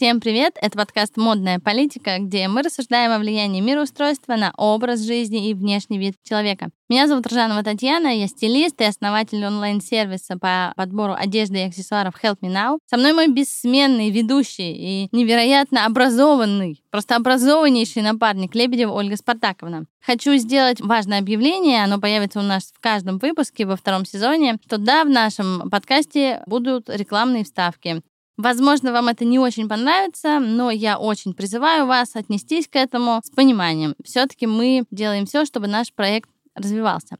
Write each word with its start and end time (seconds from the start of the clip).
Всем 0.00 0.18
привет! 0.18 0.56
Это 0.62 0.78
подкаст 0.78 1.18
«Модная 1.18 1.58
политика», 1.58 2.16
где 2.20 2.48
мы 2.48 2.62
рассуждаем 2.62 3.12
о 3.12 3.18
влиянии 3.18 3.60
мироустройства 3.60 4.36
на 4.36 4.50
образ 4.56 5.00
жизни 5.00 5.50
и 5.50 5.52
внешний 5.52 5.98
вид 5.98 6.14
человека. 6.26 6.70
Меня 6.88 7.06
зовут 7.06 7.26
Ржанова 7.26 7.62
Татьяна, 7.62 8.06
я 8.06 8.26
стилист 8.26 8.80
и 8.80 8.84
основатель 8.84 9.44
онлайн-сервиса 9.44 10.38
по 10.38 10.72
подбору 10.74 11.12
одежды 11.12 11.58
и 11.58 11.64
аксессуаров 11.64 12.14
Help 12.24 12.38
Me 12.40 12.48
Now. 12.50 12.78
Со 12.86 12.96
мной 12.96 13.12
мой 13.12 13.28
бессменный 13.28 14.08
ведущий 14.08 14.72
и 14.72 15.08
невероятно 15.12 15.84
образованный, 15.84 16.82
просто 16.90 17.16
образованнейший 17.16 18.00
напарник 18.00 18.54
Лебедева 18.54 18.92
Ольга 18.92 19.18
Спартаковна. 19.18 19.84
Хочу 20.00 20.34
сделать 20.36 20.80
важное 20.80 21.18
объявление, 21.18 21.84
оно 21.84 22.00
появится 22.00 22.38
у 22.38 22.42
нас 22.42 22.72
в 22.74 22.80
каждом 22.80 23.18
выпуске 23.18 23.66
во 23.66 23.76
втором 23.76 24.06
сезоне, 24.06 24.56
что 24.64 24.78
да, 24.78 25.04
в 25.04 25.10
нашем 25.10 25.68
подкасте 25.68 26.42
будут 26.46 26.88
рекламные 26.88 27.44
вставки. 27.44 28.00
Возможно, 28.40 28.90
вам 28.92 29.08
это 29.08 29.26
не 29.26 29.38
очень 29.38 29.68
понравится, 29.68 30.38
но 30.40 30.70
я 30.70 30.98
очень 30.98 31.34
призываю 31.34 31.84
вас 31.84 32.16
отнестись 32.16 32.66
к 32.68 32.76
этому 32.76 33.20
с 33.22 33.28
пониманием. 33.28 33.94
Все-таки 34.02 34.46
мы 34.46 34.84
делаем 34.90 35.26
все, 35.26 35.44
чтобы 35.44 35.66
наш 35.66 35.92
проект 35.92 36.30
развивался. 36.54 37.18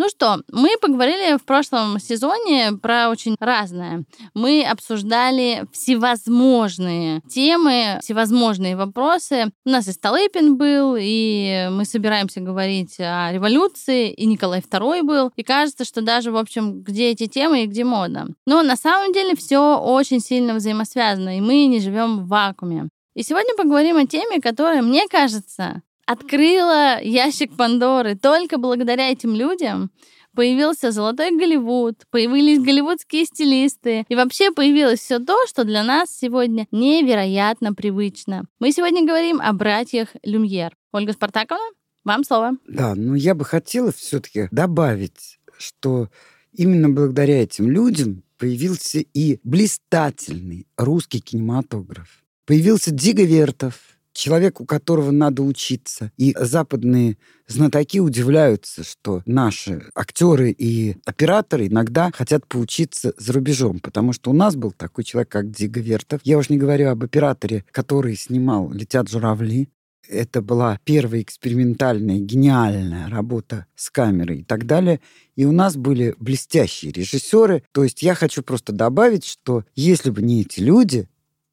Ну 0.00 0.08
что, 0.08 0.36
мы 0.52 0.76
поговорили 0.80 1.36
в 1.36 1.44
прошлом 1.44 1.98
сезоне 1.98 2.70
про 2.80 3.08
очень 3.08 3.34
разное. 3.40 4.04
Мы 4.32 4.64
обсуждали 4.64 5.66
всевозможные 5.72 7.20
темы, 7.28 7.98
всевозможные 8.00 8.76
вопросы. 8.76 9.50
У 9.66 9.70
нас 9.70 9.88
и 9.88 9.92
Столыпин 9.92 10.56
был, 10.56 10.94
и 10.96 11.66
мы 11.72 11.84
собираемся 11.84 12.38
говорить 12.38 12.94
о 13.00 13.32
революции, 13.32 14.12
и 14.12 14.26
Николай 14.26 14.60
II 14.60 15.02
был. 15.02 15.32
И 15.34 15.42
кажется, 15.42 15.84
что 15.84 16.00
даже, 16.00 16.30
в 16.30 16.36
общем, 16.36 16.80
где 16.80 17.10
эти 17.10 17.26
темы 17.26 17.64
и 17.64 17.66
где 17.66 17.82
мода. 17.82 18.28
Но 18.46 18.62
на 18.62 18.76
самом 18.76 19.12
деле 19.12 19.34
все 19.34 19.80
очень 19.80 20.20
сильно 20.20 20.54
взаимосвязано, 20.54 21.38
и 21.38 21.40
мы 21.40 21.66
не 21.66 21.80
живем 21.80 22.20
в 22.20 22.28
вакууме. 22.28 22.88
И 23.16 23.24
сегодня 23.24 23.56
поговорим 23.56 23.96
о 23.96 24.06
теме, 24.06 24.40
которая, 24.40 24.80
мне 24.80 25.08
кажется, 25.08 25.82
открыла 26.08 27.02
ящик 27.02 27.54
Пандоры. 27.54 28.16
Только 28.16 28.56
благодаря 28.56 29.10
этим 29.10 29.34
людям 29.34 29.90
появился 30.34 30.90
золотой 30.90 31.36
Голливуд, 31.36 31.96
появились 32.10 32.64
голливудские 32.64 33.26
стилисты, 33.26 34.06
и 34.08 34.14
вообще 34.14 34.50
появилось 34.50 35.00
все 35.00 35.18
то, 35.18 35.36
что 35.46 35.64
для 35.64 35.82
нас 35.82 36.08
сегодня 36.10 36.66
невероятно 36.70 37.74
привычно. 37.74 38.44
Мы 38.58 38.72
сегодня 38.72 39.04
говорим 39.04 39.40
о 39.42 39.52
братьях 39.52 40.08
Люмьер. 40.22 40.74
Ольга 40.92 41.12
Спартаковна, 41.12 41.64
вам 42.04 42.24
слово. 42.24 42.52
Да, 42.66 42.94
ну 42.94 43.14
я 43.14 43.34
бы 43.34 43.44
хотела 43.44 43.92
все-таки 43.92 44.48
добавить, 44.50 45.38
что 45.58 46.08
именно 46.52 46.88
благодаря 46.88 47.42
этим 47.42 47.70
людям 47.70 48.22
появился 48.38 49.00
и 49.00 49.40
блистательный 49.44 50.66
русский 50.78 51.20
кинематограф. 51.20 52.24
Появился 52.46 52.92
Диго 52.92 53.24
Вертов, 53.24 53.97
человек, 54.18 54.60
у 54.60 54.66
которого 54.66 55.10
надо 55.10 55.42
учиться. 55.42 56.12
И 56.16 56.34
западные 56.38 57.16
знатоки 57.46 58.00
удивляются, 58.00 58.84
что 58.84 59.22
наши 59.24 59.84
актеры 59.94 60.50
и 60.50 60.96
операторы 61.06 61.68
иногда 61.68 62.10
хотят 62.12 62.46
поучиться 62.46 63.14
за 63.16 63.32
рубежом, 63.32 63.78
потому 63.78 64.12
что 64.12 64.30
у 64.30 64.34
нас 64.34 64.56
был 64.56 64.72
такой 64.72 65.04
человек, 65.04 65.30
как 65.30 65.50
Дига 65.50 65.80
Вертов. 65.80 66.20
Я 66.24 66.38
уж 66.38 66.50
не 66.50 66.58
говорю 66.58 66.90
об 66.90 67.04
операторе, 67.04 67.64
который 67.70 68.16
снимал 68.16 68.70
«Летят 68.72 69.08
журавли», 69.08 69.68
это 70.08 70.40
была 70.40 70.80
первая 70.84 71.20
экспериментальная, 71.20 72.18
гениальная 72.18 73.10
работа 73.10 73.66
с 73.76 73.90
камерой 73.90 74.38
и 74.38 74.42
так 74.44 74.64
далее. 74.64 75.00
И 75.36 75.44
у 75.44 75.52
нас 75.52 75.76
были 75.76 76.14
блестящие 76.18 76.92
режиссеры. 76.92 77.62
То 77.72 77.84
есть 77.84 78.02
я 78.02 78.14
хочу 78.14 78.42
просто 78.42 78.72
добавить, 78.72 79.26
что 79.26 79.64
если 79.74 80.08
бы 80.08 80.22
не 80.22 80.40
эти 80.40 80.60
люди, 80.60 81.08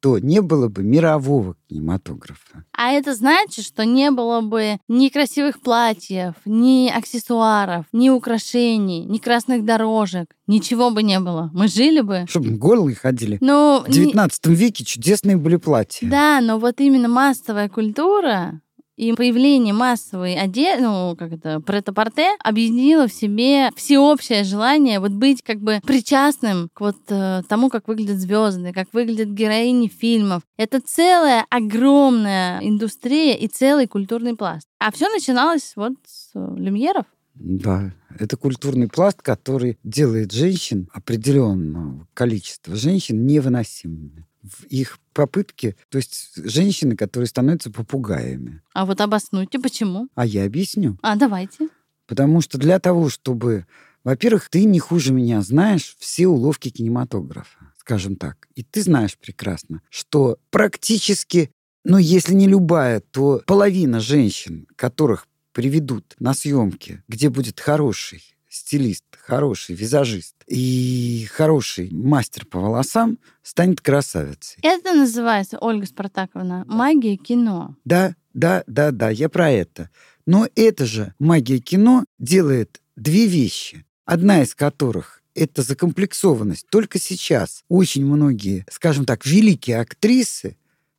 то 0.05 0.19
не 0.19 0.39
было 0.39 0.67
бы 0.67 0.83
мирового 0.83 1.55
кинематографа. 1.67 2.63
А 2.77 2.91
это 2.91 3.15
значит, 3.15 3.65
что 3.65 3.85
не 3.85 4.11
было 4.11 4.41
бы 4.41 4.77
ни 4.87 5.09
красивых 5.09 5.59
платьев, 5.61 6.35
ни 6.45 6.91
аксессуаров, 6.95 7.85
ни 7.91 8.11
украшений, 8.11 9.03
ни 9.03 9.17
красных 9.17 9.65
дорожек. 9.65 10.27
Ничего 10.45 10.91
бы 10.91 11.01
не 11.01 11.19
было. 11.19 11.49
Мы 11.55 11.67
жили 11.67 12.01
бы. 12.01 12.25
Чтобы 12.29 12.51
голые 12.51 12.95
ходили. 12.95 13.39
Ну, 13.41 13.83
В 13.83 13.89
19 13.89 14.45
не... 14.45 14.53
веке 14.53 14.85
чудесные 14.85 15.37
были 15.37 15.55
платья. 15.55 16.07
Да, 16.07 16.39
но 16.39 16.59
вот 16.59 16.79
именно 16.81 17.07
массовая 17.07 17.67
культура, 17.67 18.61
и 18.95 19.13
появление 19.13 19.73
массовой 19.73 20.35
одежды, 20.35 20.83
ну, 20.83 21.15
как 21.17 21.33
это, 21.33 21.59
претапорте, 21.59 22.29
объединило 22.43 23.07
в 23.07 23.13
себе 23.13 23.69
всеобщее 23.75 24.43
желание 24.43 24.99
вот 24.99 25.11
быть 25.11 25.41
как 25.41 25.59
бы 25.59 25.81
причастным 25.85 26.69
к 26.73 26.81
вот 26.81 26.97
э, 27.09 27.41
тому, 27.47 27.69
как 27.69 27.87
выглядят 27.87 28.19
звезды, 28.19 28.71
как 28.73 28.87
выглядят 28.93 29.29
героини 29.29 29.87
фильмов. 29.87 30.43
Это 30.57 30.79
целая 30.79 31.45
огромная 31.49 32.59
индустрия 32.61 33.35
и 33.35 33.47
целый 33.47 33.87
культурный 33.87 34.35
пласт. 34.35 34.67
А 34.79 34.91
все 34.91 35.09
начиналось 35.09 35.73
вот 35.75 35.93
с 36.05 36.31
э, 36.35 36.55
люмьеров. 36.57 37.05
Да, 37.35 37.93
это 38.17 38.37
культурный 38.37 38.87
пласт, 38.87 39.21
который 39.21 39.77
делает 39.83 40.31
женщин, 40.31 40.87
определенного 40.93 42.07
количества 42.13 42.75
женщин, 42.75 43.25
невыносимыми 43.25 44.25
в 44.45 44.65
их 44.65 44.99
попытке, 45.13 45.75
то 45.89 45.97
есть 45.97 46.31
женщины, 46.35 46.95
которые 46.95 47.27
становятся 47.27 47.71
попугаями. 47.71 48.61
А 48.73 48.85
вот 48.85 49.01
обоснуйте, 49.01 49.59
почему? 49.59 50.07
А 50.15 50.25
я 50.25 50.45
объясню. 50.45 50.97
А, 51.01 51.15
давайте. 51.15 51.69
Потому 52.07 52.41
что 52.41 52.57
для 52.57 52.79
того, 52.79 53.09
чтобы... 53.09 53.65
Во-первых, 54.03 54.49
ты 54.49 54.65
не 54.65 54.79
хуже 54.79 55.11
меня 55.11 55.41
знаешь 55.41 55.95
все 55.97 56.27
уловки 56.27 56.69
кинематографа, 56.69 57.73
скажем 57.77 58.17
так. 58.17 58.47
И 58.53 58.61
ты 58.61 58.83
знаешь 58.83 59.17
прекрасно, 59.17 59.81
что 59.89 60.37
практически, 60.51 61.49
ну, 61.83 61.97
если 61.97 62.35
не 62.35 62.47
любая, 62.47 62.99
то 62.99 63.41
половина 63.47 63.99
женщин, 63.99 64.67
которых 64.75 65.27
приведут 65.53 66.15
на 66.19 66.35
съемки, 66.35 67.01
где 67.07 67.29
будет 67.29 67.59
хороший 67.59 68.21
стилист, 68.47 69.05
хороший 69.25 69.75
визажист 69.75 70.35
и 70.47 71.27
хороший 71.31 71.89
мастер 71.91 72.45
по 72.45 72.59
волосам 72.59 73.17
станет 73.41 73.81
красавицей. 73.81 74.59
Это 74.61 74.93
называется, 74.93 75.57
Ольга 75.59 75.85
Спартаковна, 75.87 76.63
магия 76.67 77.17
кино. 77.17 77.75
Да, 77.85 78.15
да, 78.33 78.63
да, 78.67 78.91
да, 78.91 79.09
я 79.09 79.29
про 79.29 79.49
это. 79.49 79.89
Но 80.25 80.47
это 80.55 80.85
же 80.85 81.13
магия 81.19 81.59
кино 81.59 82.05
делает 82.19 82.81
две 82.95 83.25
вещи, 83.25 83.85
одна 84.05 84.43
из 84.43 84.53
которых 84.53 85.21
это 85.33 85.63
закомплексованность. 85.63 86.67
Только 86.69 86.99
сейчас 86.99 87.63
очень 87.67 88.05
многие, 88.05 88.65
скажем 88.69 89.05
так, 89.05 89.25
великие 89.25 89.79
актрисы 89.79 90.55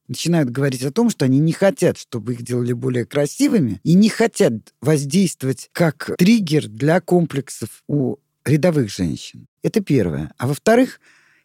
начинают 0.08 0.50
говорить 0.50 0.82
о 0.82 0.92
том, 0.92 1.10
что 1.10 1.24
они 1.24 1.38
не 1.38 1.52
хотят, 1.52 1.98
чтобы 1.98 2.34
их 2.34 2.42
делали 2.42 2.72
более 2.72 3.04
красивыми, 3.04 3.80
и 3.82 3.94
не 3.94 4.08
хотят 4.08 4.52
воздействовать 4.80 5.68
как 5.72 6.12
триггер 6.18 6.68
для 6.68 7.00
комплексов 7.00 7.82
у 7.88 8.16
рядовых 8.44 8.90
женщин. 8.90 9.46
Это 9.62 9.80
первое. 9.80 10.32
А 10.38 10.46
во-вторых, 10.46 11.00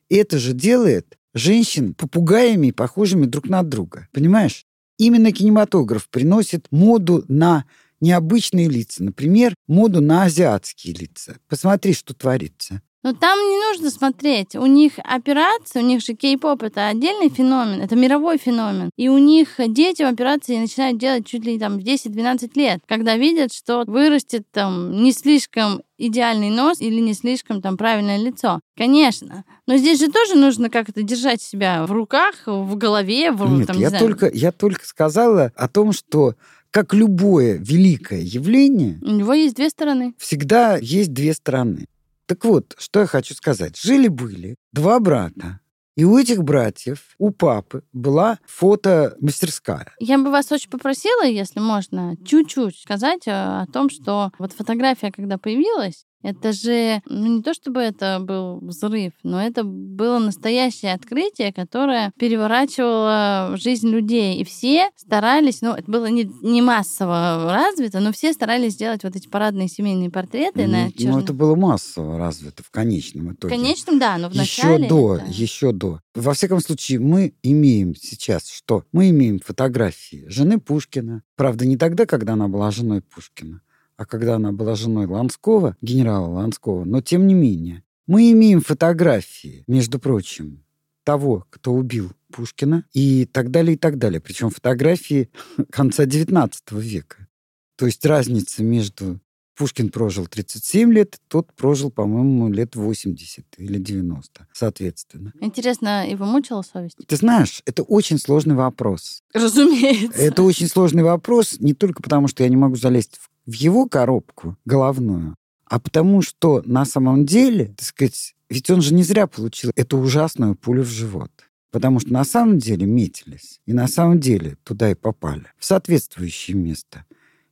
это 0.10 0.38
же 0.38 0.54
делает 0.54 1.18
женщин 1.34 1.94
попугаями, 1.94 2.72
похожими 2.72 3.26
друг 3.26 3.50
на 3.50 3.64
друга. 3.64 4.08
Понимаешь? 4.12 4.66
Именно 4.98 5.32
кинематограф 5.32 6.10
приносит 6.10 6.68
моду 6.70 7.26
на 7.28 7.66
необычные 8.02 8.68
лица. 8.70 9.04
Например, 9.04 9.56
моду 9.68 10.02
на 10.02 10.24
азиатские 10.24 10.94
лица. 10.94 11.38
Посмотри, 11.48 11.94
что 11.94 12.14
творится. 12.14 12.82
Но 13.04 13.14
там 13.14 13.40
не 13.40 13.58
нужно 13.58 13.90
смотреть. 13.90 14.56
У 14.56 14.66
них 14.66 14.94
операция, 15.04 15.82
у 15.82 15.86
них 15.86 16.02
же 16.02 16.14
кей-поп 16.14 16.64
это 16.64 16.88
отдельный 16.88 17.30
феномен, 17.30 17.82
это 17.82 17.96
мировой 17.96 18.38
феномен. 18.38 18.92
И 18.96 19.10
у 19.10 19.18
них 19.18 19.56
дети 19.58 20.04
в 20.04 20.08
операции 20.08 20.58
начинают 20.58 21.00
делать 21.00 21.26
чуть 21.26 21.44
ли 21.44 21.58
там 21.58 21.80
в 21.80 21.84
10-12 21.84 22.52
лет, 22.56 22.82
когда 22.88 23.18
видят, 23.18 23.54
что 23.54 23.84
вырастет 23.88 24.44
там 24.52 25.04
не 25.04 25.12
слишком 25.14 25.82
идеальный 25.98 26.50
нос 26.50 26.80
или 26.80 27.00
не 27.00 27.14
слишком 27.14 27.62
там 27.62 27.78
правильное 27.78 28.18
лицо. 28.18 28.60
Конечно. 28.78 29.46
Но 29.68 29.78
здесь 29.78 30.00
же 30.00 30.12
тоже 30.12 30.36
нужно 30.36 30.70
как-то 30.70 31.02
держать 31.02 31.42
себя 31.42 31.86
в 31.86 31.92
руках, 31.92 32.36
в 32.46 32.76
голове, 32.76 33.32
в 33.32 33.50
Нет, 33.50 33.68
там, 33.68 33.78
я, 33.78 33.90
не 33.90 34.00
только, 34.00 34.30
я 34.32 34.52
только 34.52 34.86
сказала 34.86 35.52
о 35.56 35.68
том, 35.68 35.92
что 35.92 36.36
как 36.72 36.94
любое 36.94 37.58
великое 37.58 38.22
явление... 38.22 38.98
У 39.02 39.10
него 39.12 39.34
есть 39.34 39.56
две 39.56 39.70
стороны. 39.70 40.14
Всегда 40.18 40.78
есть 40.78 41.14
две 41.14 41.34
стороны. 41.34 41.86
Так 42.32 42.46
вот, 42.46 42.76
что 42.78 43.02
я 43.02 43.08
хочу 43.08 43.34
сказать. 43.34 43.76
Жили-были 43.76 44.56
два 44.72 45.02
брата. 45.02 45.60
И 45.98 46.06
у 46.06 46.18
этих 46.18 46.44
братьев, 46.46 47.14
у 47.18 47.32
папы 47.32 47.84
была 47.92 48.40
фотомастерская. 48.46 49.94
Я 50.00 50.18
бы 50.18 50.32
вас 50.32 50.50
очень 50.50 50.70
попросила, 50.70 51.26
если 51.26 51.60
можно, 51.60 52.16
чуть-чуть 52.26 52.80
сказать 52.80 53.28
э, 53.28 53.32
о 53.32 53.66
том, 53.66 53.90
что 53.90 54.32
вот 54.40 54.54
фотография, 54.54 55.12
когда 55.12 55.38
появилась, 55.38 56.06
Это 56.24 56.54
же, 56.54 57.02
ну 57.06 57.38
не 57.38 57.42
то 57.42 57.54
чтобы 57.54 57.82
это 57.82 58.20
был 58.20 58.60
взрыв, 58.60 59.14
но 59.24 59.42
это 59.42 59.64
было 59.64 60.20
настоящее 60.20 60.94
открытие, 60.94 61.52
которое 61.52 62.12
переворачивало 62.18 63.58
жизнь 63.58 63.90
людей. 63.90 64.38
И 64.38 64.44
все 64.44 64.90
старались, 64.96 65.62
ну 65.62 65.74
это 65.74 65.90
было 65.90 66.06
не, 66.08 66.32
не 66.42 66.62
массово 66.62 67.52
развито, 67.52 68.00
но 68.00 68.12
все 68.12 68.34
старались 68.34 68.74
сделать 68.74 69.04
вот 69.04 69.16
эти 69.16 69.28
парадные 69.28 69.68
семейные 69.68 70.10
портреты 70.10 70.68
ну, 70.68 70.72
на 70.72 70.92
черно... 70.92 71.18
Ну 71.18 71.24
это 71.24 71.34
было 71.34 71.56
массово 71.56 72.18
развито 72.18 72.64
в 72.64 72.70
конечном 72.70 73.34
итоге. 73.34 73.56
В 73.56 73.58
конечном, 73.58 74.00
да, 74.00 74.18
но 74.18 74.30
в 74.30 74.34
еще 74.34 74.64
начале... 74.64 74.88
до, 74.88 75.16
это... 75.18 75.26
еще 75.28 75.72
до. 75.72 76.02
Во 76.14 76.34
всяком 76.34 76.60
случае, 76.60 77.00
мы 77.00 77.34
имеем 77.42 77.96
сейчас 77.96 78.50
что? 78.50 78.84
Мы 78.92 79.10
имеем 79.10 79.40
фотографии 79.40 80.26
жены 80.28 80.60
Пушкина. 80.60 81.24
Правда, 81.36 81.66
не 81.66 81.78
тогда, 81.78 82.06
когда 82.06 82.34
она 82.34 82.48
была 82.48 82.70
женой 82.72 83.02
Пушкина, 83.02 83.62
а 84.02 84.06
когда 84.06 84.38
она 84.38 84.52
была 84.52 84.74
женой 84.74 85.06
Ланского, 85.06 85.78
генерала 85.80 86.26
Ланского, 86.26 86.86
но 86.86 87.02
тем 87.02 87.28
не 87.28 87.36
менее. 87.36 87.84
Мы 88.08 88.32
имеем 88.32 88.60
фотографии, 88.60 89.64
между 89.68 90.00
прочим, 90.00 90.64
того, 91.04 91.46
кто 91.52 91.72
убил 91.72 92.12
Пушкина 92.32 92.84
и 92.94 93.28
так 93.28 93.52
далее, 93.52 93.76
и 93.76 93.78
так 93.78 94.00
далее. 94.00 94.20
Причем 94.20 94.50
фотографии 94.50 95.30
конца 95.70 96.06
XIX 96.06 96.52
века. 96.72 97.28
То 97.76 97.86
есть 97.86 98.04
разница 98.04 98.64
между 98.64 99.20
Пушкин 99.56 99.90
прожил 99.90 100.26
37 100.26 100.92
лет, 100.92 101.20
тот 101.28 101.54
прожил, 101.54 101.92
по-моему, 101.92 102.50
лет 102.50 102.76
80 102.76 103.46
или 103.58 103.78
90, 103.78 104.48
соответственно. 104.52 105.32
Интересно, 105.40 106.10
его 106.10 106.26
мучила 106.26 106.64
совесть? 106.64 106.98
Ты 107.06 107.16
знаешь, 107.16 107.62
это 107.66 107.84
очень 107.84 108.18
сложный 108.18 108.56
вопрос. 108.56 109.22
Разумеется. 109.32 110.18
Это 110.20 110.42
очень 110.42 110.68
сложный 110.68 111.04
вопрос 111.04 111.60
не 111.60 111.76
только 111.76 112.02
потому, 112.02 112.28
что 112.28 112.42
я 112.42 112.50
не 112.50 112.56
могу 112.56 112.76
залезть 112.76 113.18
в 113.18 113.30
в 113.52 113.56
его 113.56 113.88
коробку 113.88 114.58
головную, 114.66 115.36
а 115.66 115.80
потому 115.80 116.22
что 116.22 116.62
на 116.66 116.86
самом 116.86 117.26
деле, 117.26 117.68
так 117.68 117.82
сказать, 117.86 118.36
ведь 118.50 118.70
он 118.70 118.82
же 118.82 118.94
не 118.94 119.04
зря 119.04 119.28
получил 119.28 119.72
эту 119.76 119.98
ужасную 119.98 120.56
пулю 120.56 120.84
в 120.84 120.90
живот. 120.90 121.32
Потому 121.72 122.02
что 122.02 122.12
на 122.12 122.26
самом 122.26 122.58
деле 122.60 122.86
метились. 122.86 123.62
И 123.66 123.72
на 123.72 123.88
самом 123.88 124.20
деле 124.20 124.58
туда 124.66 124.92
и 124.92 124.94
попали. 124.94 125.46
В 125.58 125.64
соответствующее 125.64 126.58
место. 126.58 127.06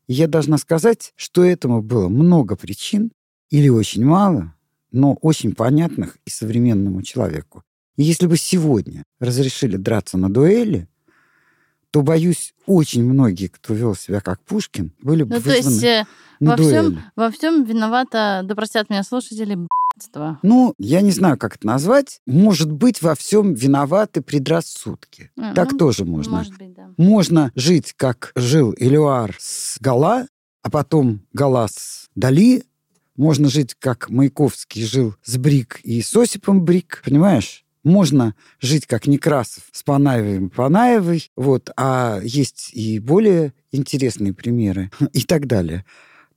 И 0.07 0.13
я 0.13 0.27
должна 0.27 0.57
сказать, 0.57 1.13
что 1.15 1.45
этому 1.45 1.81
было 1.81 2.09
много 2.09 2.57
причин, 2.57 3.11
или 3.49 3.69
очень 3.69 4.03
мало, 4.03 4.53
но 4.91 5.13
очень 5.21 5.55
понятных 5.55 6.17
и 6.25 6.29
современному 6.29 7.01
человеку. 7.01 7.63
И 7.95 8.03
если 8.03 8.27
бы 8.27 8.35
сегодня 8.35 9.03
разрешили 9.19 9.77
драться 9.77 10.17
на 10.17 10.29
дуэли, 10.29 10.88
то, 11.91 12.01
боюсь, 12.01 12.53
очень 12.65 13.03
многие, 13.03 13.47
кто 13.47 13.73
вел 13.73 13.95
себя 13.95 14.21
как 14.21 14.41
Пушкин, 14.41 14.91
были 15.01 15.23
бы 15.23 15.35
ну, 15.35 15.41
вызваны 15.41 15.61
то 15.61 15.69
есть, 15.69 15.83
э, 15.83 16.05
на 16.39 16.51
во 16.51 16.57
дуэли. 16.57 16.69
всем, 16.69 17.01
во 17.15 17.31
всем 17.31 17.63
виновата, 17.63 18.41
да 18.43 18.55
простят 18.55 18.89
меня 18.89 19.03
слушатели, 19.03 19.55
б***ство. 19.55 20.37
Ну, 20.43 20.73
я 20.77 21.01
не 21.01 21.11
знаю, 21.11 21.37
как 21.37 21.55
это 21.55 21.67
назвать. 21.67 22.21
Может 22.25 22.71
быть, 22.71 23.01
во 23.01 23.15
всем 23.15 23.53
виноваты 23.53 24.21
предрассудки. 24.21 25.31
А, 25.37 25.53
так 25.53 25.71
ну, 25.73 25.77
тоже 25.77 26.05
можно. 26.05 26.37
Может 26.37 26.57
быть, 26.57 26.73
да. 26.73 26.89
Можно 26.97 27.51
жить, 27.55 27.93
как 27.97 28.31
жил 28.35 28.73
Элюар 28.77 29.35
с 29.39 29.77
Гала, 29.79 30.27
а 30.61 30.69
потом 30.69 31.21
Гала 31.33 31.67
с 31.67 32.09
Дали. 32.15 32.63
Можно 33.15 33.49
жить, 33.49 33.75
как 33.77 34.09
Маяковский 34.09 34.85
жил 34.85 35.15
с 35.23 35.37
Брик 35.37 35.81
и 35.83 36.01
с 36.01 36.15
Осипом 36.15 36.63
Брик. 36.63 37.01
Понимаешь? 37.03 37.65
Можно 37.83 38.35
жить 38.59 38.85
как 38.85 39.07
Некрасов 39.07 39.63
с 39.71 39.83
Панаевым 39.83 40.49
Панаевой, 40.49 41.31
вот, 41.35 41.69
а 41.77 42.19
есть 42.23 42.71
и 42.73 42.99
более 42.99 43.53
интересные 43.71 44.33
примеры 44.33 44.91
и 45.13 45.21
так 45.23 45.47
далее. 45.47 45.85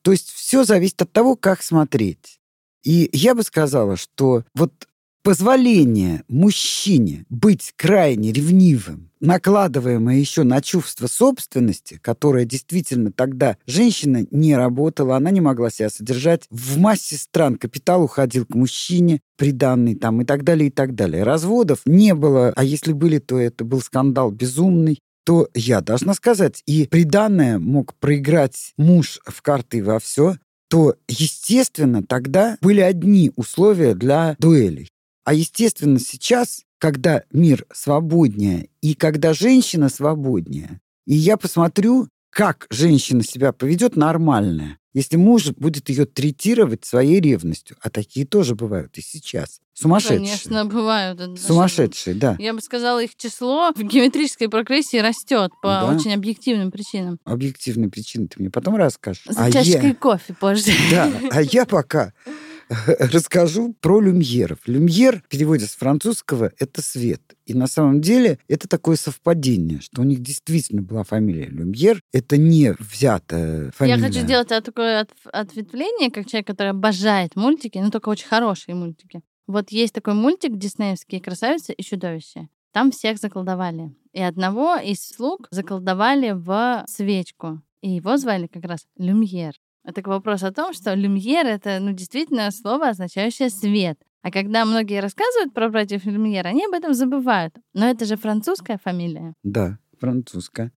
То 0.03 0.13
есть 0.13 0.31
все 0.31 0.65
зависит 0.65 1.03
от 1.03 1.13
того, 1.13 1.37
как 1.37 1.63
смотреть. 1.63 2.41
И 2.83 3.09
я 3.13 3.35
бы 3.35 3.43
сказала, 3.43 3.97
что 3.97 4.45
вот 4.55 4.89
позволение 5.23 6.25
мужчине 6.29 7.25
быть 7.29 7.73
крайне 7.77 8.33
ревнивым, 8.33 9.11
накладываемое 9.21 10.17
еще 10.17 10.43
на 10.43 10.61
чувство 10.61 11.07
собственности, 11.07 11.99
которое 12.03 12.45
действительно 12.45 13.13
тогда 13.13 13.57
женщина 13.67 14.27
не 14.31 14.57
работала, 14.57 15.17
она 15.17 15.31
не 15.31 15.41
могла 15.41 15.71
себя 15.71 15.91
содержать. 15.91 16.47
В 16.51 16.79
массе 16.79 17.17
стран 17.17 17.57
капитал 17.57 18.03
уходил 18.03 18.45
к 18.47 18.55
мужчине, 18.55 19.21
приданный 19.37 19.95
там 19.95 20.21
и 20.21 20.25
так 20.25 20.45
далее, 20.45 20.69
и 20.69 20.73
так 20.73 20.95
далее. 20.95 21.23
Разводов 21.23 21.81
не 21.87 22.15
было, 22.15 22.53
а 22.57 22.65
если 22.65 22.93
были, 22.93 23.19
то 23.19 23.39
это 23.39 23.65
был 23.65 23.81
скандал 23.81 24.31
безумный 24.31 24.99
то 25.25 25.49
я 25.55 25.81
должна 25.83 26.15
сказать, 26.15 26.65
и 26.67 26.89
приданное 26.89 27.61
мог 27.61 27.95
проиграть 27.95 28.73
муж 28.77 29.21
в 29.25 29.41
карты 29.41 29.79
и 29.79 29.83
во 29.83 30.01
все, 30.01 30.35
то, 30.69 30.97
естественно, 31.07 32.03
тогда 32.03 32.57
были 32.61 32.81
одни 32.81 33.31
условия 33.37 33.95
для 33.95 34.37
дуэлей. 34.39 34.89
А 35.25 35.35
естественно 35.35 35.99
сейчас, 35.99 36.63
когда 36.79 37.23
мир 37.33 37.65
свободнее 37.73 38.69
и 38.81 38.95
когда 38.95 39.35
женщина 39.35 39.89
свободнее, 39.89 40.81
и 41.07 41.15
я 41.15 41.37
посмотрю, 41.37 42.09
как 42.31 42.67
женщина 42.71 43.23
себя 43.23 43.53
поведет 43.53 43.95
нормально, 43.97 44.79
если 44.95 45.17
муж 45.17 45.47
будет 45.53 45.89
ее 45.89 46.05
третировать 46.07 46.85
своей 46.85 47.21
ревностью. 47.21 47.77
А 47.81 47.89
такие 47.89 48.27
тоже 48.27 48.55
бывают 48.55 48.97
и 48.99 49.01
сейчас. 49.03 49.61
Сумасшедшие. 49.75 50.19
Конечно, 50.19 50.65
бывают. 50.67 51.41
Сумасшедшие, 51.41 52.15
да. 52.15 52.37
Я 52.39 52.53
бы 52.53 52.61
сказала, 52.61 53.03
их 53.03 53.17
число 53.17 53.73
в 53.75 53.83
геометрической 53.83 54.51
прогрессии 54.51 54.99
растет 54.99 55.51
по 55.63 55.69
Да. 55.69 55.95
очень 55.97 56.13
объективным 56.13 56.71
причинам. 56.71 57.19
Объективные 57.25 57.89
причины 57.91 58.29
ты 58.29 58.35
мне 58.39 58.51
потом 58.51 58.77
расскажешь. 58.77 59.25
За 59.27 59.45
А 59.47 59.51
чашкой 59.53 59.89
я- 59.89 59.95
кофе 59.95 60.35
позже. 60.39 60.73
Да, 60.91 61.11
а 61.31 61.41
я 61.43 61.65
пока 61.65 62.13
расскажу 62.99 63.75
про 63.81 64.01
люмьеров. 64.01 64.59
Люмьер 64.67 65.23
в 65.25 65.29
переводе 65.29 65.67
с 65.67 65.75
французского– 65.75 66.53
это 66.59 66.83
свет. 66.83 67.23
И 67.47 67.55
на 67.55 67.67
самом 67.67 68.01
деле 68.01 68.39
это 68.49 68.69
такое 68.69 68.97
совпадение, 68.97 69.81
что 69.81 70.03
у 70.03 70.05
них 70.05 70.21
действительно 70.21 70.83
была 70.83 71.05
фамилия 71.05 71.47
Люмьер. 71.47 72.01
Это 72.13 72.37
не 72.37 72.75
взятая 72.79 73.71
фамилия. 73.73 74.01
Я 74.01 74.07
хочу 74.07 74.21
сделать 74.21 74.49
такое 74.49 75.01
от- 75.01 75.11
ответвление, 75.33 76.11
как 76.11 76.27
человек, 76.27 76.47
который 76.47 76.71
обожает 76.71 77.37
мультики, 77.37 77.79
но 77.79 77.91
только 77.91 78.09
очень 78.09 78.29
хорошие 78.29 78.75
мультики. 78.75 79.23
Вот 79.47 79.71
есть 79.71 79.93
такой 79.93 80.15
мультик 80.15 80.57
диснеевский 80.57 81.21
«Красавица 81.21 81.73
и 81.73 81.83
чудовище». 81.83 82.49
Там 82.73 82.91
всех 82.91 83.19
заколдовали. 83.19 83.95
И 84.13 84.23
одного 84.23 84.77
из 84.77 85.07
слуг 85.07 85.49
заколдовали 85.51 86.33
в 86.33 86.85
свечку. 86.89 87.61
И 87.83 87.91
его 87.91 88.17
звали 88.17 88.47
как 88.47 88.65
раз 88.65 88.87
Люмьер. 88.97 89.55
Это 89.85 90.03
к 90.03 90.07
вопросу 90.07 90.47
о 90.47 90.53
том, 90.53 90.73
что 90.73 90.95
люмьер— 90.95 91.47
это 91.47 91.79
ну, 91.81 91.93
действительно 91.93 92.51
слово, 92.51 92.91
означающее 92.91 93.51
свет. 93.51 93.99
А 94.23 94.31
когда 94.31 94.65
многие 94.65 95.01
рассказывают 95.01 95.53
про 95.53 95.69
братьев 95.69 96.05
Люмьер, 96.05 96.47
они 96.47 96.65
об 96.65 96.73
этом 96.73 96.95
забывают. 96.95 97.55
Но 97.75 97.89
это 97.89 98.05
же 98.05 98.17
французская 98.17 98.79
фамилия. 98.79 99.35
Да, 99.43 99.79
французская. 99.99 100.71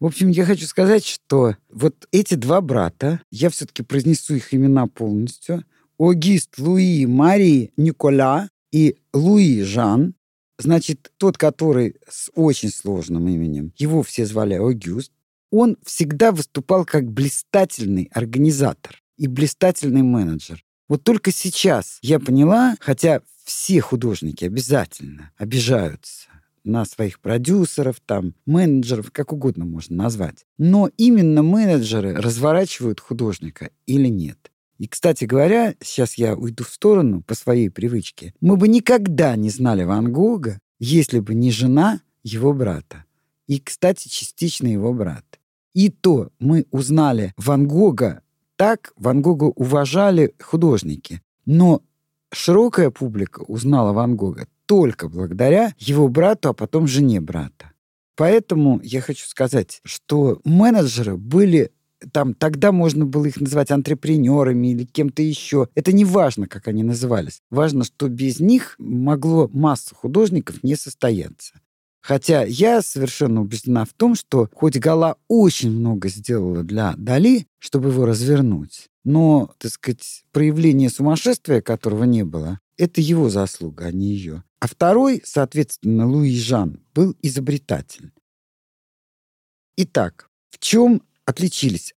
В 0.00 0.06
общем, 0.06 0.28
я 0.30 0.46
хочу 0.46 0.64
сказать, 0.64 1.04
что 1.04 1.56
вот 1.68 2.06
эти 2.12 2.34
два 2.34 2.60
брата, 2.60 3.20
я 3.30 3.50
все-таки 3.50 3.82
произнесу 3.82 4.36
их 4.36 4.54
имена 4.54 4.86
полностью, 4.86 5.64
Огист 5.98 6.58
Луи 6.58 7.04
Мари 7.06 7.72
Никола 7.76 8.48
и 8.70 8.96
Луи 9.12 9.62
Жан, 9.62 10.14
значит, 10.58 11.12
тот, 11.18 11.36
который 11.36 11.96
с 12.08 12.30
очень 12.34 12.70
сложным 12.70 13.28
именем, 13.28 13.72
его 13.76 14.02
все 14.02 14.24
звали 14.24 14.54
Огюст, 14.54 15.12
он 15.50 15.76
всегда 15.84 16.32
выступал 16.32 16.84
как 16.84 17.10
блистательный 17.10 18.10
организатор 18.12 19.02
и 19.16 19.26
блистательный 19.26 20.02
менеджер. 20.02 20.64
Вот 20.88 21.04
только 21.04 21.32
сейчас 21.32 21.98
я 22.02 22.18
поняла, 22.18 22.76
хотя 22.80 23.20
все 23.44 23.80
художники 23.80 24.44
обязательно 24.44 25.32
обижаются 25.36 26.28
на 26.64 26.84
своих 26.84 27.20
продюсеров, 27.20 27.96
там, 28.04 28.34
менеджеров, 28.46 29.10
как 29.10 29.32
угодно 29.32 29.64
можно 29.64 29.96
назвать. 29.96 30.44
Но 30.58 30.90
именно 30.96 31.42
менеджеры 31.42 32.14
разворачивают 32.14 33.00
художника 33.00 33.70
или 33.86 34.08
нет. 34.08 34.50
И, 34.78 34.86
кстати 34.86 35.24
говоря, 35.24 35.74
сейчас 35.82 36.14
я 36.14 36.36
уйду 36.36 36.64
в 36.64 36.68
сторону 36.68 37.22
по 37.22 37.34
своей 37.34 37.68
привычке. 37.68 38.34
Мы 38.40 38.56
бы 38.56 38.68
никогда 38.68 39.34
не 39.34 39.50
знали 39.50 39.84
Ван 39.84 40.12
Гога, 40.12 40.58
если 40.78 41.18
бы 41.18 41.34
не 41.34 41.50
жена 41.50 42.00
его 42.22 42.52
брата. 42.52 43.04
И, 43.48 43.58
кстати, 43.58 44.08
частично 44.08 44.68
его 44.68 44.92
брат. 44.92 45.24
И 45.74 45.90
то 45.90 46.30
мы 46.38 46.66
узнали 46.70 47.34
Ван 47.36 47.66
Гога 47.66 48.22
так, 48.58 48.92
Ван 48.96 49.22
Гога 49.22 49.44
уважали 49.44 50.34
художники. 50.40 51.22
Но 51.46 51.80
широкая 52.32 52.90
публика 52.90 53.42
узнала 53.42 53.92
Ван 53.92 54.16
Гога 54.16 54.48
только 54.66 55.08
благодаря 55.08 55.72
его 55.78 56.08
брату, 56.08 56.48
а 56.50 56.54
потом 56.54 56.88
жене 56.88 57.20
брата. 57.20 57.72
Поэтому 58.16 58.80
я 58.82 59.00
хочу 59.00 59.26
сказать, 59.26 59.80
что 59.84 60.40
менеджеры 60.44 61.16
были 61.16 61.70
там 62.12 62.34
тогда 62.34 62.72
можно 62.72 63.06
было 63.06 63.26
их 63.26 63.40
называть 63.40 63.70
антрепренерами 63.70 64.72
или 64.72 64.84
кем-то 64.84 65.22
еще. 65.22 65.68
Это 65.74 65.92
не 65.92 66.04
важно, 66.04 66.46
как 66.46 66.68
они 66.68 66.82
назывались. 66.82 67.40
Важно, 67.50 67.84
что 67.84 68.08
без 68.08 68.40
них 68.40 68.74
могло 68.78 69.48
масса 69.52 69.94
художников 69.94 70.62
не 70.62 70.76
состояться. 70.76 71.54
Хотя 72.00 72.44
я 72.44 72.80
совершенно 72.80 73.40
убеждена 73.40 73.84
в 73.84 73.92
том, 73.92 74.14
что 74.14 74.48
хоть 74.54 74.78
Гала 74.78 75.16
очень 75.28 75.70
много 75.70 76.08
сделала 76.08 76.62
для 76.62 76.94
Дали, 76.96 77.46
чтобы 77.58 77.90
его 77.90 78.06
развернуть, 78.06 78.88
но, 79.04 79.52
так 79.58 79.72
сказать, 79.72 80.24
проявление 80.32 80.90
сумасшествия, 80.90 81.60
которого 81.60 82.04
не 82.04 82.24
было, 82.24 82.60
это 82.76 83.00
его 83.00 83.28
заслуга, 83.28 83.86
а 83.86 83.92
не 83.92 84.06
ее. 84.06 84.44
А 84.60 84.68
второй, 84.68 85.22
соответственно, 85.24 86.06
Луи 86.06 86.36
Жан, 86.36 86.80
был 86.94 87.16
изобретатель. 87.22 88.12
Итак, 89.76 90.28
в 90.50 90.58
чем 90.58 91.02
отличились? 91.24 91.94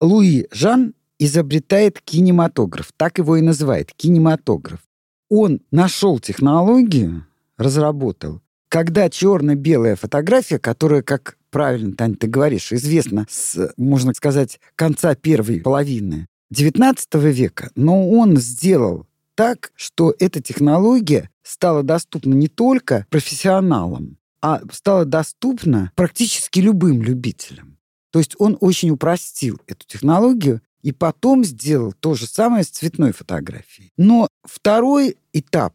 Луи 0.00 0.46
Жан 0.50 0.94
изобретает 1.18 2.00
кинематограф, 2.00 2.92
так 2.96 3.18
его 3.18 3.36
и 3.36 3.42
называют, 3.42 3.92
кинематограф. 3.94 4.80
Он 5.28 5.60
нашел 5.70 6.18
технологию, 6.18 7.26
разработал, 7.56 8.42
когда 8.76 9.08
черно-белая 9.08 9.96
фотография, 9.96 10.58
которая, 10.58 11.00
как 11.00 11.38
правильно, 11.48 11.96
Таня, 11.96 12.14
ты 12.14 12.26
говоришь, 12.26 12.74
известна 12.74 13.24
с, 13.26 13.72
можно 13.78 14.12
сказать, 14.12 14.60
конца 14.74 15.14
первой 15.14 15.62
половины 15.62 16.26
XIX 16.52 16.98
века, 17.32 17.70
но 17.74 18.10
он 18.10 18.36
сделал 18.36 19.06
так, 19.34 19.72
что 19.76 20.14
эта 20.18 20.42
технология 20.42 21.30
стала 21.42 21.82
доступна 21.82 22.34
не 22.34 22.48
только 22.48 23.06
профессионалам, 23.08 24.18
а 24.42 24.60
стала 24.70 25.06
доступна 25.06 25.90
практически 25.94 26.60
любым 26.60 27.00
любителям. 27.00 27.78
То 28.10 28.18
есть 28.18 28.36
он 28.38 28.58
очень 28.60 28.90
упростил 28.90 29.58
эту 29.66 29.86
технологию 29.86 30.60
и 30.82 30.92
потом 30.92 31.46
сделал 31.46 31.94
то 31.94 32.12
же 32.12 32.26
самое 32.26 32.62
с 32.62 32.68
цветной 32.68 33.12
фотографией. 33.12 33.90
Но 33.96 34.28
второй 34.44 35.16
этап 35.32 35.72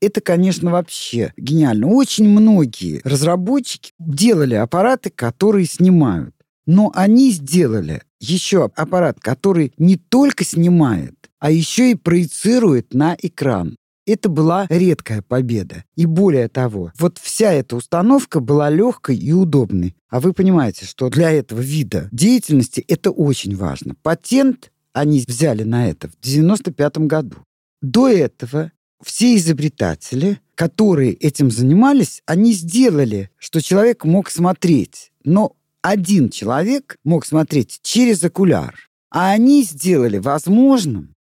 это, 0.00 0.20
конечно, 0.20 0.70
вообще 0.70 1.32
гениально. 1.36 1.88
Очень 1.88 2.28
многие 2.28 3.00
разработчики 3.04 3.92
делали 3.98 4.54
аппараты, 4.54 5.10
которые 5.10 5.66
снимают. 5.66 6.34
Но 6.66 6.90
они 6.94 7.30
сделали 7.30 8.02
еще 8.20 8.70
аппарат, 8.74 9.18
который 9.20 9.72
не 9.76 9.96
только 9.96 10.44
снимает, 10.44 11.14
а 11.38 11.50
еще 11.50 11.90
и 11.90 11.94
проецирует 11.94 12.94
на 12.94 13.16
экран. 13.20 13.76
Это 14.06 14.28
была 14.28 14.66
редкая 14.68 15.22
победа. 15.22 15.84
И 15.96 16.04
более 16.04 16.48
того, 16.48 16.92
вот 16.98 17.18
вся 17.18 17.52
эта 17.52 17.76
установка 17.76 18.40
была 18.40 18.68
легкой 18.68 19.16
и 19.16 19.32
удобной. 19.32 19.96
А 20.10 20.20
вы 20.20 20.34
понимаете, 20.34 20.84
что 20.84 21.08
для 21.08 21.30
этого 21.30 21.60
вида 21.60 22.08
деятельности 22.12 22.84
это 22.86 23.10
очень 23.10 23.56
важно. 23.56 23.94
Патент 24.02 24.70
они 24.92 25.24
взяли 25.26 25.64
на 25.64 25.88
это 25.88 26.08
в 26.08 26.14
1995 26.20 26.98
году. 27.06 27.36
До 27.80 28.08
этого 28.08 28.72
все 29.04 29.36
изобретатели, 29.36 30.40
которые 30.54 31.12
этим 31.12 31.50
занимались, 31.50 32.22
они 32.26 32.52
сделали, 32.52 33.30
что 33.38 33.60
человек 33.60 34.04
мог 34.04 34.30
смотреть. 34.30 35.12
Но 35.24 35.56
один 35.82 36.30
человек 36.30 36.96
мог 37.04 37.26
смотреть 37.26 37.80
через 37.82 38.24
окуляр. 38.24 38.88
А 39.10 39.30
они 39.30 39.62
сделали 39.62 40.18
возможным 40.18 41.14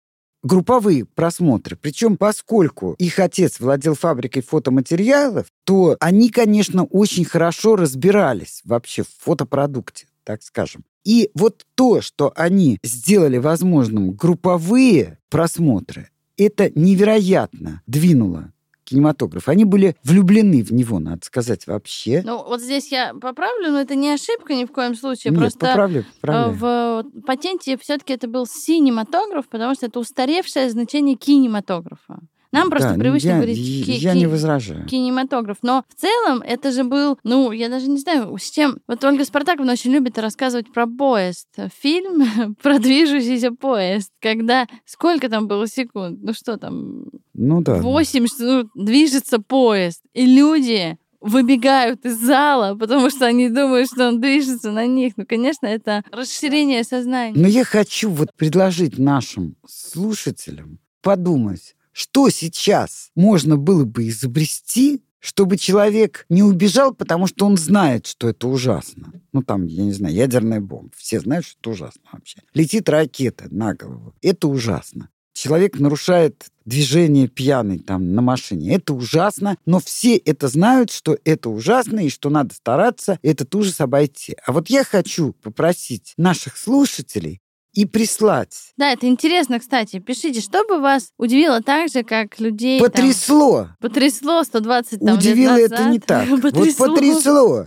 групповые 0.43 1.05
просмотры. 1.05 1.75
Причем, 1.75 2.17
поскольку 2.17 2.93
их 2.99 3.19
отец 3.19 3.59
владел 3.59 3.95
фабрикой 3.95 4.43
фотоматериалов, 4.43 5.47
то 5.63 5.95
они, 5.99 6.29
конечно, 6.29 6.83
очень 6.83 7.25
хорошо 7.25 7.75
разбирались 7.75 8.61
вообще 8.65 9.03
в 9.03 9.09
фотопродукте, 9.19 10.07
так 10.23 10.43
скажем. 10.43 10.83
И 11.03 11.29
вот 11.33 11.65
то, 11.75 12.01
что 12.01 12.31
они 12.35 12.77
сделали 12.83 13.37
возможным 13.37 14.11
групповые 14.11 15.17
просмотры, 15.29 16.09
это 16.37 16.71
невероятно 16.77 17.81
двинуло 17.87 18.51
кинематограф. 18.83 19.47
Они 19.47 19.65
были 19.65 19.95
влюблены 20.03 20.63
в 20.63 20.71
него, 20.71 20.99
надо 20.99 21.25
сказать, 21.25 21.67
вообще. 21.67 22.21
Ну, 22.25 22.43
вот 22.43 22.61
здесь 22.61 22.91
я 22.91 23.13
поправлю, 23.13 23.71
но 23.71 23.79
это 23.79 23.95
не 23.95 24.11
ошибка 24.11 24.53
ни 24.53 24.65
в 24.65 24.71
коем 24.71 24.95
случае. 24.95 25.31
Нет, 25.31 25.39
Просто 25.39 25.59
поправлю, 25.59 26.01
э, 26.01 26.03
поправляю. 26.21 26.57
в 26.57 27.21
патенте 27.25 27.77
все-таки 27.77 28.13
это 28.13 28.27
был 28.27 28.45
синематограф, 28.45 29.47
потому 29.47 29.73
что 29.75 29.85
это 29.85 29.99
устаревшее 29.99 30.69
значение 30.69 31.15
кинематографа. 31.15 32.19
Нам 32.53 32.69
просто 32.69 32.93
Да, 32.93 32.99
привычно 32.99 33.29
я, 33.29 33.35
говорить 33.37 33.57
я, 33.57 34.13
не 34.13 34.27
возражаю. 34.27 34.85
кинематограф. 34.85 35.57
Но 35.63 35.83
в 35.89 35.99
целом 35.99 36.41
это 36.41 36.71
же 36.71 36.83
был, 36.83 37.17
ну, 37.23 37.51
я 37.51 37.67
даже 37.67 37.89
не 37.89 37.97
знаю, 37.97 38.37
с 38.37 38.51
чем... 38.51 38.77
Вот 38.87 39.03
Ольга 39.03 39.25
Спартаковна 39.25 39.71
очень 39.73 39.91
любит 39.91 40.19
рассказывать 40.19 40.71
про 40.71 40.85
поезд. 40.85 41.47
Фильм 41.81 42.55
про 42.61 42.77
движущийся 42.77 43.51
поезд. 43.51 44.11
Когда... 44.21 44.67
Сколько 44.85 45.29
там 45.29 45.47
было 45.47 45.67
секунд? 45.67 46.19
Ну 46.21 46.33
что 46.33 46.57
там? 46.57 47.05
Ну 47.33 47.61
да. 47.61 47.81
Восемь, 47.81 48.27
ну, 48.37 48.69
движется 48.75 49.39
поезд. 49.39 50.03
И 50.13 50.27
люди 50.27 50.97
выбегают 51.21 52.05
из 52.05 52.19
зала, 52.19 52.75
потому 52.75 53.09
что 53.09 53.25
они 53.25 53.49
думают, 53.49 53.87
что 53.87 54.09
он 54.09 54.21
движется 54.21 54.71
на 54.71 54.85
них. 54.85 55.13
Ну, 55.17 55.25
конечно, 55.25 55.65
это 55.65 56.03
расширение 56.11 56.83
сознания. 56.83 57.33
Но 57.35 57.47
я 57.47 57.63
хочу 57.63 58.11
вот 58.11 58.31
предложить 58.35 58.99
нашим 58.99 59.55
слушателям 59.65 60.77
подумать, 61.01 61.75
что 61.93 62.29
сейчас 62.29 63.11
можно 63.15 63.55
было 63.55 63.85
бы 63.85 64.09
изобрести, 64.09 65.01
чтобы 65.19 65.57
человек 65.57 66.25
не 66.27 66.43
убежал, 66.43 66.93
потому 66.93 67.27
что 67.27 67.45
он 67.45 67.55
знает, 67.55 68.07
что 68.07 68.27
это 68.27 68.47
ужасно. 68.49 69.13
Ну, 69.31 69.41
там, 69.41 69.67
я 69.67 69.83
не 69.83 69.93
знаю, 69.93 70.13
ядерная 70.13 70.59
бомба. 70.59 70.91
Все 70.97 71.21
знают, 71.21 71.45
что 71.45 71.57
это 71.61 71.69
ужасно 71.69 72.01
вообще. 72.11 72.39
Летит 72.53 72.89
ракета 72.89 73.45
на 73.49 73.73
голову. 73.73 74.13
Это 74.21 74.49
ужасно. 74.49 75.07
Человек 75.33 75.79
нарушает 75.79 76.45
движение 76.65 77.27
пьяный 77.27 77.79
там 77.79 78.13
на 78.13 78.21
машине. 78.21 78.75
Это 78.75 78.93
ужасно, 78.93 79.57
но 79.65 79.79
все 79.79 80.15
это 80.17 80.47
знают, 80.47 80.91
что 80.91 81.17
это 81.23 81.49
ужасно 81.49 82.01
и 82.01 82.09
что 82.09 82.29
надо 82.29 82.53
стараться 82.53 83.17
этот 83.23 83.53
ужас 83.55 83.81
обойти. 83.81 84.35
А 84.45 84.51
вот 84.51 84.69
я 84.69 84.83
хочу 84.83 85.33
попросить 85.41 86.13
наших 86.17 86.57
слушателей 86.57 87.39
и 87.73 87.85
прислать. 87.85 88.73
Да, 88.77 88.91
это 88.91 89.07
интересно, 89.07 89.59
кстати. 89.59 89.99
Пишите, 89.99 90.41
что 90.41 90.63
бы 90.65 90.79
вас 90.79 91.09
удивило 91.17 91.61
так 91.61 91.89
же, 91.89 92.03
как 92.03 92.39
людей... 92.39 92.79
там, 92.79 92.89
Потрясло! 92.89 93.69
Потрясло 93.79 94.43
120 94.43 94.99
там, 94.99 95.07
лет 95.07 95.17
Удивило 95.17 95.57
это 95.57 95.75
назад. 95.75 95.91
не 95.91 95.99
так. 95.99 96.27
Вот 96.33 96.41
Потрясло. 96.41 96.87
потрясло. 96.87 97.65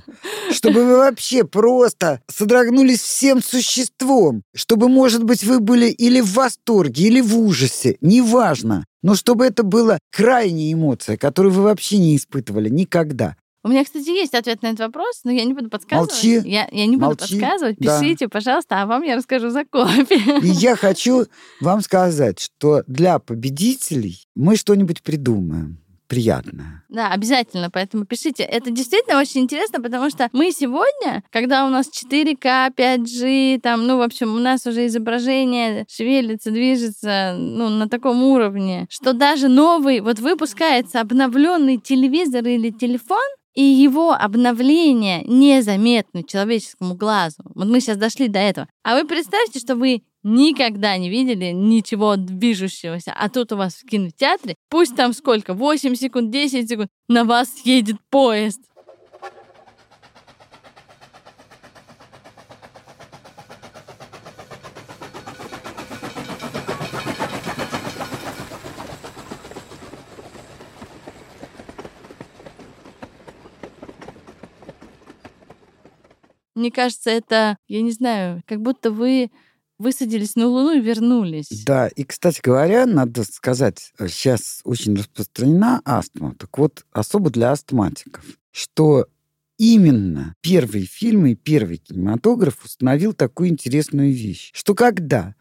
Чтобы 0.50 0.84
вы 0.84 0.96
вообще 0.96 1.44
просто 1.44 2.20
содрогнулись 2.28 3.00
всем 3.00 3.42
существом. 3.42 4.42
Чтобы, 4.54 4.88
может 4.88 5.24
быть, 5.24 5.44
вы 5.44 5.60
были 5.60 5.86
или 5.88 6.20
в 6.20 6.34
восторге, 6.34 7.04
или 7.04 7.20
в 7.20 7.36
ужасе. 7.38 7.96
Неважно. 8.00 8.84
Но 9.02 9.14
чтобы 9.14 9.44
это 9.46 9.62
была 9.62 9.98
крайняя 10.10 10.72
эмоция, 10.72 11.16
которую 11.16 11.52
вы 11.52 11.62
вообще 11.62 11.98
не 11.98 12.16
испытывали 12.16 12.68
никогда. 12.68 13.36
У 13.66 13.68
меня, 13.68 13.82
кстати, 13.82 14.10
есть 14.10 14.32
ответ 14.34 14.62
на 14.62 14.68
этот 14.68 14.78
вопрос, 14.78 15.22
но 15.24 15.32
я 15.32 15.42
не 15.44 15.52
буду 15.52 15.68
подсказывать. 15.68 16.12
Молчи. 16.12 16.40
Я, 16.48 16.68
я 16.70 16.86
не 16.86 16.94
буду 16.94 17.16
Молчи. 17.18 17.40
подсказывать. 17.40 17.76
Да. 17.80 18.00
Пишите, 18.00 18.28
пожалуйста, 18.28 18.80
а 18.80 18.86
вам 18.86 19.02
я 19.02 19.16
расскажу 19.16 19.50
за 19.50 19.64
кофе. 19.64 20.20
И 20.40 20.46
я 20.46 20.76
хочу 20.76 21.26
вам 21.60 21.80
сказать, 21.80 22.38
что 22.38 22.84
для 22.86 23.18
победителей 23.18 24.24
мы 24.36 24.54
что-нибудь 24.54 25.02
придумаем 25.02 25.80
приятное. 26.06 26.84
Да, 26.88 27.10
обязательно, 27.10 27.68
поэтому 27.68 28.06
пишите. 28.06 28.44
Это 28.44 28.70
действительно 28.70 29.18
очень 29.18 29.40
интересно, 29.40 29.82
потому 29.82 30.10
что 30.10 30.28
мы 30.32 30.52
сегодня, 30.52 31.24
когда 31.30 31.66
у 31.66 31.68
нас 31.68 31.88
4К, 31.88 32.72
5G, 32.72 33.60
там, 33.60 33.86
ну, 33.86 33.98
в 33.98 34.02
общем, 34.02 34.32
у 34.34 34.38
нас 34.38 34.64
уже 34.66 34.86
изображение 34.86 35.86
шевелится, 35.88 36.52
движется, 36.52 37.34
ну, 37.36 37.68
на 37.68 37.88
таком 37.88 38.22
уровне, 38.22 38.86
что 38.90 39.12
даже 39.12 39.48
новый, 39.48 40.00
вот 40.00 40.20
выпускается 40.20 41.00
обновленный 41.00 41.78
телевизор 41.78 42.46
или 42.46 42.70
телефон, 42.70 43.26
и 43.56 43.62
его 43.62 44.12
обновление 44.12 45.24
незаметно 45.24 46.22
человеческому 46.22 46.94
глазу. 46.94 47.38
Вот 47.54 47.66
мы 47.66 47.80
сейчас 47.80 47.96
дошли 47.96 48.28
до 48.28 48.38
этого. 48.38 48.68
А 48.84 48.94
вы 48.94 49.06
представьте, 49.06 49.58
что 49.58 49.74
вы 49.74 50.02
никогда 50.22 50.96
не 50.98 51.08
видели 51.08 51.52
ничего 51.52 52.16
движущегося, 52.16 53.14
а 53.16 53.28
тут 53.28 53.52
у 53.52 53.56
вас 53.56 53.74
в 53.74 53.86
кинотеатре, 53.86 54.56
пусть 54.68 54.94
там 54.94 55.12
сколько, 55.12 55.54
8 55.54 55.94
секунд, 55.94 56.30
10 56.30 56.68
секунд, 56.68 56.88
на 57.08 57.24
вас 57.24 57.48
едет 57.64 57.96
поезд. 58.10 58.60
Мне 76.56 76.70
кажется, 76.70 77.10
это, 77.10 77.58
я 77.68 77.82
не 77.82 77.92
знаю, 77.92 78.42
как 78.46 78.62
будто 78.62 78.90
вы 78.90 79.30
высадились 79.78 80.36
на 80.36 80.46
Луну 80.46 80.72
и 80.72 80.80
вернулись. 80.80 81.64
Да, 81.66 81.88
и, 81.88 82.02
кстати 82.02 82.40
говоря, 82.42 82.86
надо 82.86 83.24
сказать, 83.24 83.92
сейчас 84.08 84.62
очень 84.64 84.96
распространена 84.96 85.82
астма. 85.84 86.34
Так 86.34 86.56
вот, 86.56 86.86
особо 86.92 87.28
для 87.28 87.52
астматиков, 87.52 88.24
что 88.52 89.06
именно 89.58 90.34
первый 90.40 90.86
фильм 90.86 91.26
и 91.26 91.34
первый 91.34 91.76
кинематограф 91.76 92.64
установил 92.64 93.12
такую 93.12 93.50
интересную 93.50 94.10
вещь, 94.10 94.50
что 94.54 94.74
когда 94.74 95.34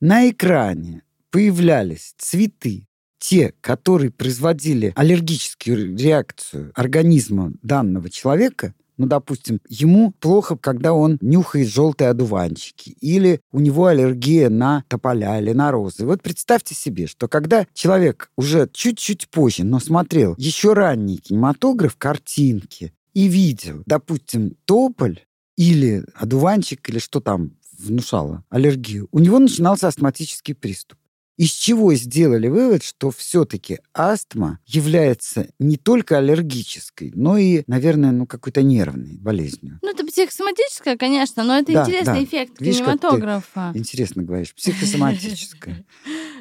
на 0.00 0.30
экране 0.30 1.02
появлялись 1.30 2.14
цветы, 2.16 2.86
те, 3.18 3.52
которые 3.60 4.10
производили 4.10 4.94
аллергическую 4.96 5.96
реакцию 5.96 6.72
организма 6.74 7.52
данного 7.62 8.08
человека, 8.10 8.74
ну, 9.02 9.08
допустим, 9.08 9.58
ему 9.68 10.12
плохо, 10.20 10.56
когда 10.56 10.92
он 10.92 11.18
нюхает 11.20 11.66
желтые 11.66 12.10
одуванчики, 12.10 12.90
или 13.00 13.40
у 13.50 13.58
него 13.58 13.86
аллергия 13.86 14.48
на 14.48 14.84
тополя 14.86 15.40
или 15.40 15.50
на 15.50 15.72
розы. 15.72 16.06
Вот 16.06 16.22
представьте 16.22 16.76
себе, 16.76 17.08
что 17.08 17.26
когда 17.26 17.66
человек 17.74 18.30
уже 18.36 18.70
чуть-чуть 18.72 19.28
позже, 19.28 19.64
но 19.64 19.80
смотрел 19.80 20.36
еще 20.38 20.74
ранний 20.74 21.16
кинематограф, 21.16 21.96
картинки, 21.96 22.92
и 23.12 23.26
видел, 23.26 23.82
допустим, 23.86 24.56
тополь 24.66 25.18
или 25.56 26.04
одуванчик, 26.14 26.88
или 26.88 27.00
что 27.00 27.18
там 27.18 27.56
внушало 27.76 28.44
аллергию, 28.50 29.08
у 29.10 29.18
него 29.18 29.40
начинался 29.40 29.88
астматический 29.88 30.54
приступ. 30.54 30.96
Из 31.42 31.50
чего 31.50 31.92
сделали 31.94 32.46
вывод, 32.46 32.84
что 32.84 33.10
все-таки 33.10 33.80
астма 33.92 34.60
является 34.64 35.48
не 35.58 35.76
только 35.76 36.18
аллергической, 36.18 37.10
но 37.16 37.36
и, 37.36 37.64
наверное, 37.66 38.12
ну, 38.12 38.28
какой-то 38.28 38.62
нервной 38.62 39.18
болезнью. 39.18 39.80
Ну, 39.82 39.90
это 39.90 40.06
психосоматическая, 40.06 40.96
конечно, 40.96 41.42
но 41.42 41.58
это 41.58 41.72
да, 41.72 41.82
интересный 41.82 42.20
да. 42.20 42.24
эффект 42.24 42.60
Видишь, 42.60 42.78
кинематографа. 42.78 43.72
интересно 43.74 44.22
говоришь, 44.22 44.54
психосоматическая. 44.54 45.84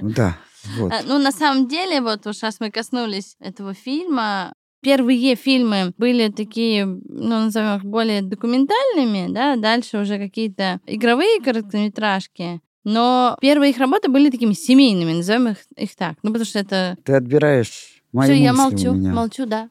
Да. 0.02 0.38
Вот. 0.78 0.94
А, 0.94 1.02
ну, 1.08 1.18
на 1.18 1.32
самом 1.32 1.68
деле, 1.68 2.00
вот 2.02 2.22
сейчас 2.26 2.60
мы 2.60 2.70
коснулись 2.70 3.38
этого 3.40 3.74
фильма, 3.74 4.54
Первые 4.84 5.36
фильмы 5.36 5.94
были 5.98 6.30
такие, 6.30 6.86
ну, 6.86 7.02
назовем 7.46 7.78
их 7.78 7.86
более 7.86 8.24
документальными, 8.24 9.32
да, 9.32 9.56
дальше 9.56 10.00
уже 10.00 10.18
какие-то 10.18 10.80
игровые 10.88 11.40
короткометражки. 11.40 12.62
Но 12.84 13.38
первые 13.42 13.72
их 13.72 13.78
работы 13.78 14.10
были 14.10 14.30
такими 14.30 14.54
семейными, 14.54 15.14
назовем 15.14 15.50
их, 15.50 15.58
их 15.76 15.96
так. 15.96 16.16
Ну, 16.24 16.30
потому 16.30 16.46
что 16.46 16.60
это... 16.60 16.98
Ты 17.04 17.14
отбираешь 17.14 18.04
мои 18.12 18.30
Все, 18.30 18.44
я 18.44 18.54
молчу, 18.54 18.94
молчу, 18.94 19.46
да. 19.46 19.70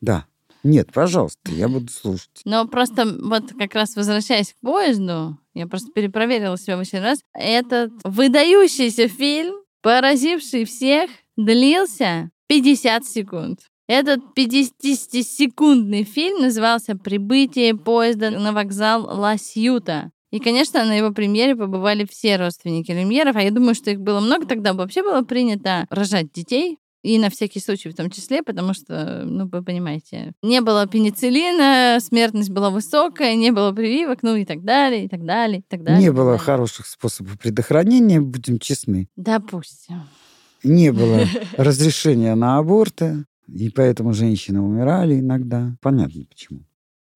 Да. 0.00 0.26
Нет, 0.62 0.92
пожалуйста, 0.92 1.52
я 1.52 1.68
буду 1.68 1.90
слушать. 1.90 2.42
Но 2.44 2.66
просто 2.66 3.06
вот 3.06 3.52
как 3.58 3.74
раз 3.74 3.96
возвращаясь 3.96 4.52
к 4.52 4.60
поезду, 4.60 5.38
я 5.54 5.66
просто 5.66 5.90
перепроверила 5.92 6.58
себя 6.58 6.76
в 6.76 6.80
очередной 6.80 7.10
раз, 7.10 7.20
этот 7.32 7.92
выдающийся 8.04 9.08
фильм, 9.08 9.54
поразивший 9.80 10.64
всех, 10.64 11.10
длился 11.36 12.30
50 12.48 13.06
секунд. 13.06 13.60
Этот 13.88 14.20
50-секундный 14.36 16.04
фильм 16.04 16.42
назывался 16.42 16.94
«Прибытие 16.94 17.74
поезда 17.74 18.30
на 18.30 18.52
вокзал 18.52 19.02
Ла-Сьюта». 19.02 20.12
И, 20.30 20.38
конечно, 20.38 20.84
на 20.84 20.96
его 20.96 21.10
премьере 21.12 21.56
побывали 21.56 22.06
все 22.08 22.36
родственники 22.36 22.92
Люмьеров, 22.92 23.36
а 23.36 23.42
я 23.42 23.50
думаю, 23.50 23.74
что 23.74 23.90
их 23.90 24.00
было 24.00 24.20
много. 24.20 24.46
Тогда 24.46 24.72
вообще 24.72 25.02
было 25.02 25.22
принято 25.22 25.86
рожать 25.90 26.32
детей, 26.32 26.78
и 27.02 27.18
на 27.18 27.30
всякий 27.30 27.60
случай 27.60 27.88
в 27.88 27.94
том 27.94 28.10
числе, 28.10 28.42
потому 28.42 28.74
что, 28.74 29.22
ну, 29.24 29.48
вы 29.48 29.62
понимаете, 29.62 30.32
не 30.42 30.60
было 30.60 30.86
пенициллина, 30.86 31.98
смертность 32.00 32.50
была 32.50 32.70
высокая, 32.70 33.34
не 33.36 33.52
было 33.52 33.72
прививок, 33.72 34.22
ну 34.22 34.36
и 34.36 34.44
так 34.44 34.62
далее, 34.64 35.06
и 35.06 35.08
так 35.08 35.24
далее, 35.24 35.60
и 35.60 35.64
так 35.66 35.82
далее. 35.82 36.00
Не 36.00 36.12
было 36.12 36.32
далее. 36.32 36.38
хороших 36.38 36.86
способов 36.86 37.38
предохранения, 37.38 38.20
будем 38.20 38.58
честны. 38.58 39.08
Допустим. 39.16 40.02
Не 40.62 40.92
было 40.92 41.24
разрешения 41.56 42.34
на 42.34 42.58
аборты. 42.58 43.24
И 43.48 43.68
поэтому 43.70 44.12
женщины 44.12 44.60
умирали 44.60 45.18
иногда. 45.18 45.74
Понятно 45.80 46.24
почему. 46.24 46.60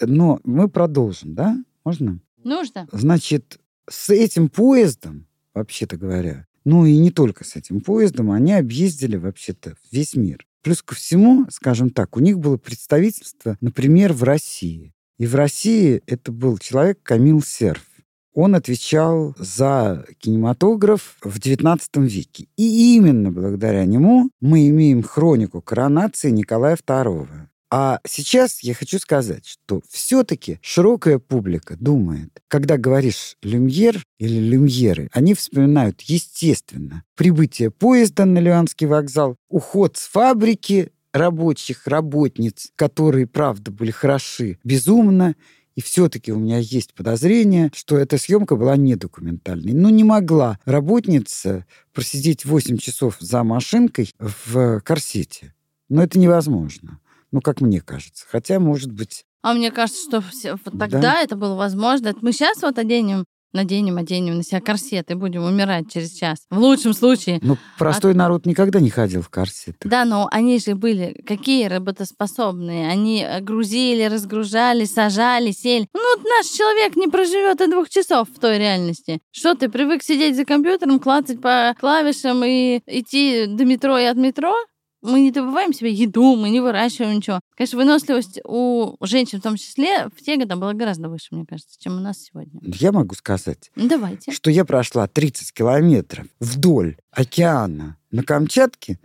Но 0.00 0.40
мы 0.42 0.68
продолжим, 0.68 1.34
да? 1.34 1.56
Можно? 1.84 2.18
Нужно. 2.44 2.88
Значит, 2.92 3.58
с 3.88 4.10
этим 4.10 4.48
поездом, 4.48 5.26
вообще-то 5.54 5.96
говоря, 5.96 6.46
ну 6.64 6.86
и 6.86 6.96
не 6.96 7.10
только 7.10 7.44
с 7.44 7.56
этим 7.56 7.80
поездом, 7.80 8.30
они 8.30 8.52
объездили 8.52 9.16
вообще-то 9.16 9.76
весь 9.90 10.14
мир. 10.14 10.46
Плюс 10.62 10.82
ко 10.82 10.94
всему, 10.94 11.46
скажем 11.50 11.90
так, 11.90 12.16
у 12.16 12.20
них 12.20 12.38
было 12.38 12.56
представительство, 12.56 13.58
например, 13.60 14.14
в 14.14 14.22
России. 14.22 14.94
И 15.18 15.26
в 15.26 15.34
России 15.34 16.02
это 16.06 16.32
был 16.32 16.58
человек 16.58 17.00
Камил 17.02 17.42
Серф. 17.42 17.84
Он 18.32 18.56
отвечал 18.56 19.34
за 19.38 20.06
кинематограф 20.18 21.18
в 21.22 21.38
XIX 21.38 21.78
веке. 21.94 22.48
И 22.56 22.96
именно 22.96 23.30
благодаря 23.30 23.84
нему 23.84 24.30
мы 24.40 24.68
имеем 24.68 25.02
хронику 25.02 25.62
коронации 25.62 26.30
Николая 26.30 26.76
II. 26.76 27.28
А 27.76 27.98
сейчас 28.06 28.62
я 28.62 28.72
хочу 28.72 29.00
сказать, 29.00 29.44
что 29.44 29.82
все-таки 29.90 30.60
широкая 30.62 31.18
публика 31.18 31.76
думает, 31.76 32.40
когда 32.46 32.76
говоришь 32.76 33.36
«люмьер» 33.42 34.00
или 34.20 34.38
«люмьеры», 34.38 35.08
они 35.12 35.34
вспоминают, 35.34 36.00
естественно, 36.02 37.02
прибытие 37.16 37.72
поезда 37.72 38.26
на 38.26 38.38
Лианский 38.38 38.86
вокзал, 38.86 39.34
уход 39.48 39.96
с 39.96 40.06
фабрики 40.06 40.92
рабочих, 41.12 41.88
работниц, 41.88 42.70
которые, 42.76 43.26
правда, 43.26 43.72
были 43.72 43.90
хороши, 43.90 44.60
безумно, 44.62 45.34
и 45.74 45.82
все-таки 45.82 46.30
у 46.30 46.38
меня 46.38 46.58
есть 46.58 46.94
подозрение, 46.94 47.72
что 47.74 47.98
эта 47.98 48.18
съемка 48.18 48.54
была 48.54 48.76
не 48.76 48.94
документальной. 48.94 49.72
Ну, 49.72 49.88
не 49.88 50.04
могла 50.04 50.60
работница 50.64 51.66
просидеть 51.92 52.44
8 52.44 52.78
часов 52.78 53.16
за 53.18 53.42
машинкой 53.42 54.14
в 54.20 54.80
корсете. 54.82 55.54
Но 55.88 56.04
это 56.04 56.20
невозможно. 56.20 57.00
Ну, 57.34 57.40
как 57.40 57.60
мне 57.60 57.80
кажется. 57.80 58.24
Хотя, 58.30 58.60
может 58.60 58.92
быть... 58.92 59.24
А 59.42 59.54
мне 59.54 59.72
кажется, 59.72 60.00
что 60.08 60.20
все, 60.20 60.52
вот 60.52 60.78
тогда 60.78 61.00
да? 61.00 61.20
это 61.20 61.34
было 61.34 61.56
возможно. 61.56 62.14
Мы 62.22 62.30
сейчас 62.30 62.62
вот 62.62 62.78
оденем 62.78 63.24
наденем, 63.52 63.96
оденем 63.96 64.36
на 64.36 64.42
себя 64.42 64.60
корсет 64.60 65.10
и 65.10 65.14
будем 65.14 65.42
умирать 65.44 65.90
через 65.90 66.12
час. 66.12 66.44
В 66.50 66.58
лучшем 66.58 66.92
случае. 66.92 67.38
Ну, 67.42 67.56
простой 67.78 68.12
а... 68.12 68.16
народ 68.16 68.46
никогда 68.46 68.80
не 68.80 68.90
ходил 68.90 69.22
в 69.22 69.30
корсет. 69.30 69.76
Да, 69.84 70.04
но 70.04 70.28
они 70.30 70.58
же 70.58 70.74
были 70.74 71.22
какие 71.26 71.66
работоспособные. 71.66 72.88
Они 72.88 73.24
э, 73.24 73.40
грузили, 73.40 74.04
разгружали, 74.04 74.84
сажали, 74.84 75.52
сели. 75.52 75.88
Ну, 75.94 76.22
наш 76.22 76.46
человек 76.46 76.96
не 76.96 77.08
проживет 77.08 77.60
и 77.60 77.70
двух 77.70 77.88
часов 77.88 78.28
в 78.28 78.38
той 78.38 78.58
реальности. 78.58 79.20
Что 79.32 79.54
ты 79.54 79.68
привык 79.68 80.02
сидеть 80.02 80.36
за 80.36 80.44
компьютером, 80.44 81.00
клацать 81.00 81.40
по 81.40 81.74
клавишам 81.78 82.44
и 82.44 82.80
идти 82.86 83.46
до 83.46 83.64
метро 83.64 83.98
и 83.98 84.04
от 84.04 84.16
метро? 84.16 84.54
Мы 85.04 85.20
не 85.20 85.30
добываем 85.30 85.72
себе 85.72 85.92
еду, 85.92 86.34
мы 86.34 86.50
не 86.50 86.60
выращиваем 86.60 87.16
ничего. 87.16 87.40
Конечно, 87.56 87.78
выносливость 87.78 88.40
у 88.44 88.96
женщин 89.00 89.38
в 89.38 89.42
том 89.42 89.56
числе 89.56 90.08
в 90.08 90.22
те 90.22 90.36
годы 90.36 90.56
была 90.56 90.72
гораздо 90.72 91.08
выше, 91.08 91.28
мне 91.30 91.44
кажется, 91.46 91.76
чем 91.78 91.98
у 91.98 92.00
нас 92.00 92.22
сегодня. 92.22 92.60
Я 92.64 92.90
могу 92.90 93.14
сказать, 93.14 93.70
ну, 93.76 93.88
Давайте. 93.88 94.32
что 94.32 94.50
я 94.50 94.64
прошла 94.64 95.06
30 95.06 95.52
километров 95.52 96.26
вдоль 96.40 96.96
океана 97.10 97.98
на 98.10 98.22
Камчатке, 98.22 98.98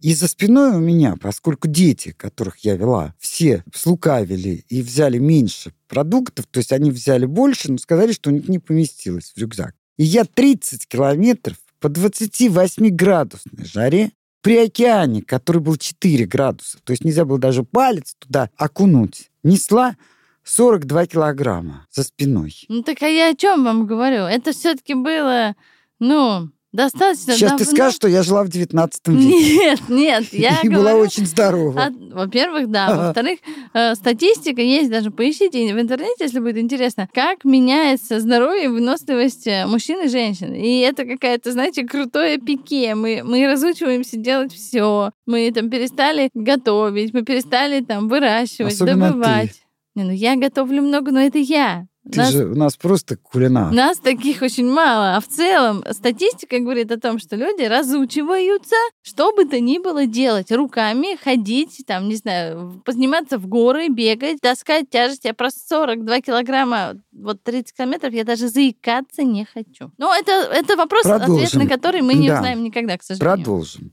и 0.00 0.14
за 0.14 0.28
спиной 0.28 0.76
у 0.76 0.78
меня, 0.78 1.16
поскольку 1.20 1.68
дети, 1.68 2.12
которых 2.12 2.58
я 2.58 2.76
вела, 2.76 3.14
все 3.18 3.64
слукавили 3.74 4.64
и 4.68 4.82
взяли 4.82 5.18
меньше 5.18 5.72
продуктов, 5.88 6.46
то 6.46 6.58
есть 6.58 6.72
они 6.72 6.90
взяли 6.90 7.24
больше, 7.24 7.72
но 7.72 7.78
сказали, 7.78 8.12
что 8.12 8.30
у 8.30 8.32
них 8.32 8.46
не 8.48 8.58
поместилось 8.58 9.32
в 9.34 9.38
рюкзак. 9.38 9.74
И 9.96 10.04
я 10.04 10.24
30 10.24 10.86
километров 10.86 11.56
по 11.80 11.86
28-градусной 11.88 13.64
жаре 13.64 14.12
при 14.46 14.58
океане, 14.58 15.22
который 15.22 15.60
был 15.60 15.76
4 15.76 16.24
градуса, 16.24 16.78
то 16.84 16.92
есть 16.92 17.04
нельзя 17.04 17.24
было 17.24 17.36
даже 17.36 17.64
палец 17.64 18.14
туда 18.16 18.48
окунуть, 18.56 19.32
несла 19.42 19.96
42 20.44 21.06
килограмма 21.06 21.84
за 21.90 22.04
спиной. 22.04 22.54
Ну 22.68 22.84
так 22.84 23.02
а 23.02 23.08
я 23.08 23.30
о 23.30 23.34
чем 23.34 23.64
вам 23.64 23.88
говорю? 23.88 24.22
Это 24.22 24.52
все-таки 24.52 24.94
было, 24.94 25.56
ну, 25.98 26.48
Достаточно 26.76 27.32
Сейчас 27.32 27.52
давно. 27.52 27.64
ты 27.64 27.70
скажешь, 27.70 27.96
что 27.96 28.06
я 28.06 28.22
жила 28.22 28.44
в 28.44 28.50
19 28.50 29.08
веке. 29.08 29.26
Нет, 29.26 29.80
нет, 29.88 30.24
я 30.32 30.60
И 30.62 30.68
была 30.68 30.94
очень 30.94 31.24
здорова. 31.24 31.90
Во-первых, 32.12 32.70
да. 32.70 32.94
Во-вторых, 32.94 33.38
э, 33.72 33.94
статистика 33.94 34.60
есть, 34.60 34.90
даже 34.90 35.10
поищите 35.10 35.74
в 35.74 35.80
интернете, 35.80 36.24
если 36.24 36.38
будет 36.38 36.58
интересно, 36.58 37.08
как 37.14 37.46
меняется 37.46 38.20
здоровье 38.20 38.66
и 38.66 38.68
выносливость 38.68 39.46
э, 39.46 39.64
мужчин 39.64 40.04
и 40.04 40.08
женщин. 40.08 40.52
И 40.52 40.80
это 40.80 41.06
какая-то, 41.06 41.50
знаете, 41.50 41.86
крутое 41.86 42.36
пике. 42.36 42.94
Мы, 42.94 43.22
мы 43.24 43.50
разучиваемся 43.50 44.18
делать 44.18 44.52
все. 44.52 45.12
Мы 45.24 45.50
там 45.52 45.70
перестали 45.70 46.28
готовить, 46.34 47.14
мы 47.14 47.22
перестали 47.22 47.80
там 47.80 48.06
выращивать, 48.06 48.74
Особенно 48.74 49.08
добывать. 49.08 49.52
Ты. 49.52 49.56
Не, 49.94 50.04
ну 50.04 50.12
я 50.12 50.36
готовлю 50.36 50.82
много, 50.82 51.10
но 51.10 51.20
это 51.20 51.38
я. 51.38 51.86
Ты 52.10 52.18
нас, 52.18 52.32
же 52.32 52.44
у 52.44 52.54
нас 52.54 52.76
просто 52.76 53.16
кулинар. 53.16 53.72
Нас 53.72 53.98
таких 53.98 54.42
очень 54.42 54.70
мало. 54.70 55.16
А 55.16 55.20
в 55.20 55.26
целом 55.26 55.84
статистика 55.90 56.60
говорит 56.60 56.92
о 56.92 57.00
том, 57.00 57.18
что 57.18 57.34
люди 57.34 57.62
разучиваются, 57.62 58.76
что 59.02 59.34
бы 59.34 59.44
то 59.44 59.58
ни 59.58 59.78
было 59.78 60.06
делать. 60.06 60.52
Руками 60.52 61.16
ходить, 61.16 61.82
там, 61.86 62.08
не 62.08 62.16
знаю, 62.16 62.80
подниматься 62.84 63.38
в 63.38 63.46
горы, 63.48 63.88
бегать, 63.88 64.40
таскать 64.40 64.88
тяжесть. 64.88 65.24
Я 65.24 65.34
просто 65.34 65.60
42 65.68 66.20
килограмма, 66.20 66.94
вот 67.12 67.42
30 67.42 67.76
километров, 67.76 68.12
я 68.12 68.24
даже 68.24 68.48
заикаться 68.48 69.24
не 69.24 69.44
хочу. 69.44 69.90
Но 69.98 70.14
это, 70.14 70.32
это 70.52 70.76
вопрос, 70.76 71.02
Продолжим. 71.02 71.44
ответ 71.44 71.54
на 71.54 71.68
который 71.68 72.02
мы 72.02 72.14
не 72.14 72.28
да. 72.28 72.36
узнаем 72.36 72.62
никогда, 72.62 72.96
к 72.96 73.02
сожалению. 73.02 73.36
Продолжим. 73.36 73.92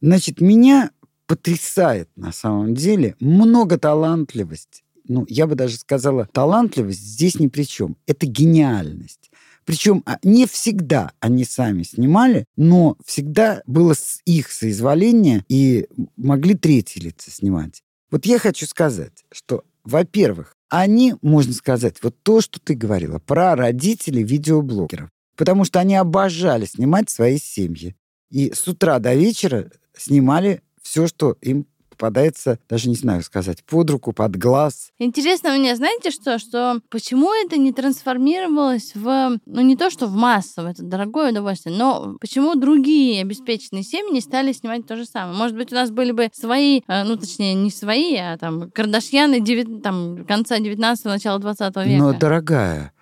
Значит, 0.00 0.40
меня 0.40 0.90
потрясает 1.26 2.08
на 2.16 2.32
самом 2.32 2.74
деле 2.74 3.14
много 3.20 3.78
талантливости 3.78 4.83
ну, 5.06 5.24
я 5.28 5.46
бы 5.46 5.54
даже 5.54 5.76
сказала, 5.76 6.26
талантливость 6.32 7.00
здесь 7.00 7.38
ни 7.38 7.48
при 7.48 7.64
чем. 7.64 7.96
Это 8.06 8.26
гениальность. 8.26 9.30
Причем 9.64 10.02
а, 10.06 10.18
не 10.22 10.46
всегда 10.46 11.12
они 11.20 11.44
сами 11.44 11.82
снимали, 11.82 12.44
но 12.56 12.96
всегда 13.04 13.62
было 13.66 13.94
с 13.94 14.20
их 14.24 14.52
соизволения 14.52 15.44
и 15.48 15.86
могли 16.16 16.54
третьи 16.54 17.00
лица 17.00 17.30
снимать. 17.30 17.82
Вот 18.10 18.26
я 18.26 18.38
хочу 18.38 18.66
сказать, 18.66 19.24
что, 19.32 19.64
во-первых, 19.82 20.56
они, 20.68 21.14
можно 21.22 21.52
сказать, 21.52 21.96
вот 22.02 22.16
то, 22.22 22.40
что 22.40 22.60
ты 22.60 22.74
говорила, 22.74 23.18
про 23.18 23.54
родителей 23.56 24.22
видеоблогеров. 24.22 25.08
Потому 25.36 25.64
что 25.64 25.80
они 25.80 25.96
обожали 25.96 26.64
снимать 26.64 27.10
свои 27.10 27.38
семьи. 27.38 27.96
И 28.30 28.52
с 28.52 28.66
утра 28.68 28.98
до 28.98 29.14
вечера 29.14 29.70
снимали 29.96 30.62
все, 30.82 31.06
что 31.06 31.36
им 31.40 31.66
попадается, 31.94 32.58
даже 32.68 32.88
не 32.88 32.94
знаю 32.94 33.22
сказать, 33.22 33.64
под 33.64 33.90
руку, 33.90 34.12
под 34.12 34.36
глаз. 34.36 34.90
Интересно 34.98 35.56
мне, 35.56 35.74
знаете 35.76 36.10
что, 36.10 36.38
что 36.38 36.80
почему 36.90 37.32
это 37.32 37.56
не 37.56 37.72
трансформировалось 37.72 38.92
в, 38.94 39.38
ну 39.46 39.60
не 39.60 39.76
то, 39.76 39.90
что 39.90 40.06
в 40.06 40.12
массовое, 40.12 40.72
это 40.72 40.82
дорогое 40.82 41.30
удовольствие, 41.30 41.76
но 41.76 42.16
почему 42.20 42.54
другие 42.54 43.22
обеспеченные 43.22 43.82
семьи 43.82 44.12
не 44.12 44.20
стали 44.20 44.52
снимать 44.52 44.86
то 44.86 44.96
же 44.96 45.04
самое? 45.04 45.36
Может 45.36 45.56
быть, 45.56 45.72
у 45.72 45.74
нас 45.74 45.90
были 45.90 46.12
бы 46.12 46.30
свои, 46.32 46.82
э, 46.86 47.04
ну 47.04 47.16
точнее, 47.16 47.54
не 47.54 47.70
свои, 47.70 48.16
а 48.16 48.36
там 48.36 48.70
Кардашьяны 48.70 49.40
9, 49.40 49.82
там, 49.82 50.24
конца 50.24 50.58
19-го, 50.58 51.10
начала 51.10 51.38
20 51.38 51.60
века. 51.76 51.98
Но, 51.98 52.12
дорогая, 52.12 52.92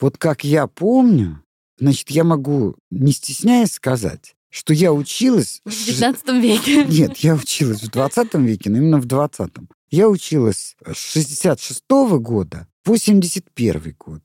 вот 0.00 0.18
как 0.18 0.44
я 0.44 0.66
помню, 0.66 1.42
значит, 1.78 2.10
я 2.10 2.24
могу, 2.24 2.76
не 2.90 3.12
стесняясь 3.12 3.72
сказать, 3.72 4.34
что 4.50 4.74
я 4.74 4.92
училась... 4.92 5.62
В 5.64 5.70
19 5.70 6.28
веке. 6.42 6.84
Нет, 6.88 7.16
я 7.18 7.34
училась 7.34 7.82
в 7.82 7.90
20 7.90 8.34
веке, 8.34 8.70
но 8.70 8.78
именно 8.78 8.98
в 8.98 9.06
20 9.06 9.50
Я 9.90 10.08
училась 10.08 10.76
с 10.84 10.96
66 10.96 11.84
-го 11.88 12.18
года 12.18 12.66
по 12.82 12.96
71 12.96 13.96
год. 13.98 14.22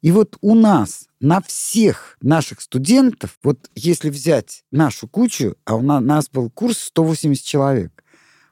И 0.00 0.12
вот 0.12 0.36
у 0.40 0.54
нас 0.54 1.08
на 1.20 1.40
всех 1.40 2.16
наших 2.20 2.60
студентов, 2.60 3.38
вот 3.42 3.70
если 3.74 4.10
взять 4.10 4.62
нашу 4.70 5.08
кучу, 5.08 5.56
а 5.64 5.76
у 5.76 5.82
нас 5.82 6.28
был 6.28 6.50
курс 6.50 6.78
180 6.78 7.44
человек, 7.44 8.04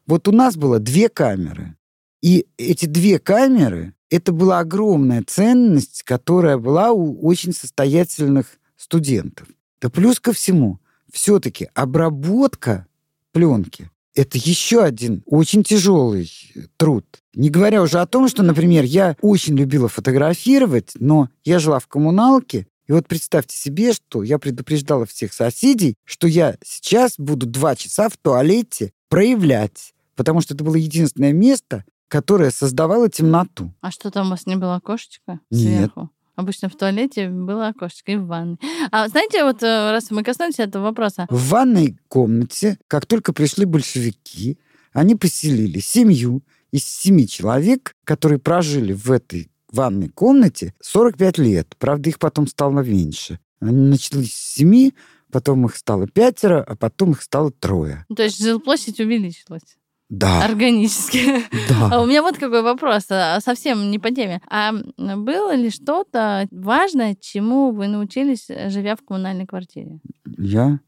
вот 0.07 0.29
у 0.29 0.33
нас 0.33 0.57
было 0.57 0.79
две 0.79 1.09
камеры. 1.09 1.77
И 2.23 2.47
эти 2.57 2.87
две 2.87 3.19
камеры, 3.19 3.95
это 4.11 4.33
была 4.33 4.61
огромная 4.61 5.23
ценность, 5.25 6.03
которая 6.03 6.59
была 6.59 6.91
у 6.93 7.25
очень 7.25 7.53
состоятельных 7.53 8.59
студентов. 8.77 9.49
Да 9.81 9.89
плюс 9.89 10.19
ко 10.19 10.33
всему, 10.33 10.81
все-таки 11.13 11.69
обработка 11.75 12.87
пленки 13.33 13.91
это 14.17 14.39
еще 14.39 14.83
один 14.83 15.23
очень 15.27 15.63
тяжелый 15.63 16.31
труд. 16.79 17.05
Не 17.35 17.51
говоря 17.51 17.83
уже 17.83 18.01
о 18.01 18.07
том, 18.07 18.29
что, 18.29 18.43
например, 18.43 18.83
я 18.85 19.15
очень 19.21 19.57
любила 19.57 19.89
фотографировать, 19.89 20.93
но 20.99 21.29
я 21.45 21.59
жила 21.59 21.79
в 21.79 21.87
коммуналке, 21.87 22.67
и 22.87 22.93
вот 22.93 23.07
представьте 23.07 23.57
себе, 23.57 23.93
что 23.93 24.23
я 24.23 24.39
предупреждала 24.39 25.07
всех 25.07 25.33
соседей, 25.33 25.97
что 26.05 26.27
я 26.27 26.57
сейчас 26.65 27.17
буду 27.19 27.47
два 27.47 27.77
часа 27.77 28.09
в 28.09 28.17
туалете 28.17 28.93
проявлять, 29.09 29.93
потому 30.15 30.41
что 30.41 30.55
это 30.55 30.65
было 30.65 30.77
единственное 30.77 31.33
место, 31.33 31.85
которое 32.09 32.51
создавало 32.51 33.11
темноту. 33.11 33.73
А 33.81 33.91
что 33.91 34.11
там 34.11 34.29
у 34.29 34.31
вас 34.31 34.47
не 34.47 34.57
было 34.57 34.77
окошечко 34.77 35.41
Нет. 35.51 35.61
сверху? 35.61 36.11
Обычно 36.37 36.69
в 36.69 36.77
туалете 36.77 37.31
было 37.31 37.69
окошечко 37.69 38.13
и 38.13 38.17
в 38.17 38.27
ванной. 38.27 38.59
А 38.93 39.09
знаете, 39.09 39.43
вот 39.43 39.63
э, 39.63 39.91
раз 39.91 40.11
мы 40.11 40.23
коснулись 40.23 40.59
этого 40.59 40.85
вопроса. 40.85 41.27
В 41.31 41.49
ванной 41.49 41.99
комнате, 42.09 42.79
как 42.89 43.07
только 43.07 43.33
пришли 43.33 43.65
большевики, 43.65 44.59
они 44.93 45.15
поселили 45.15 45.81
семью 45.81 46.43
из 46.73 46.85
семи 46.85 47.27
человек, 47.27 47.95
которые 48.05 48.39
прожили 48.39 48.93
в 48.93 49.11
этой 49.11 49.51
ванной 49.73 50.09
комнате 50.11 50.75
45 50.83 51.39
лет. 51.39 51.75
Правда, 51.79 52.11
их 52.11 52.19
потом 52.19 52.47
стало 52.47 52.81
меньше. 52.81 53.41
Они 53.61 53.89
начались 53.89 54.35
с 54.35 54.55
семи, 54.55 54.95
потом 55.33 55.65
их 55.67 55.77
стало 55.77 56.07
пятеро, 56.07 56.63
а 56.63 56.77
потом 56.77 57.13
их 57.13 57.23
стало 57.23 57.51
трое. 57.51 58.05
То 58.15 58.23
есть 58.23 58.43
жилплощадь 58.43 59.01
увеличилась? 59.01 59.77
Да. 60.09 60.45
Органически. 60.45 61.43
Да. 61.69 61.89
А 61.93 62.01
у 62.03 62.07
меня 62.07 62.23
вот 62.23 62.39
какой 62.39 62.63
вопрос, 62.63 63.07
а, 63.11 63.41
совсем 63.41 63.91
не 63.91 63.99
по 63.99 64.11
теме. 64.11 64.41
А 64.49 64.73
было 64.97 65.55
ли 65.55 65.71
что-то 65.71 66.47
важное, 66.53 67.17
чему 67.21 67.73
вы 67.73 67.89
научились, 67.89 68.47
живя 68.69 68.95
в 68.95 69.05
коммунальной 69.05 69.47
квартире? 69.47 69.99
Я? 70.39 70.79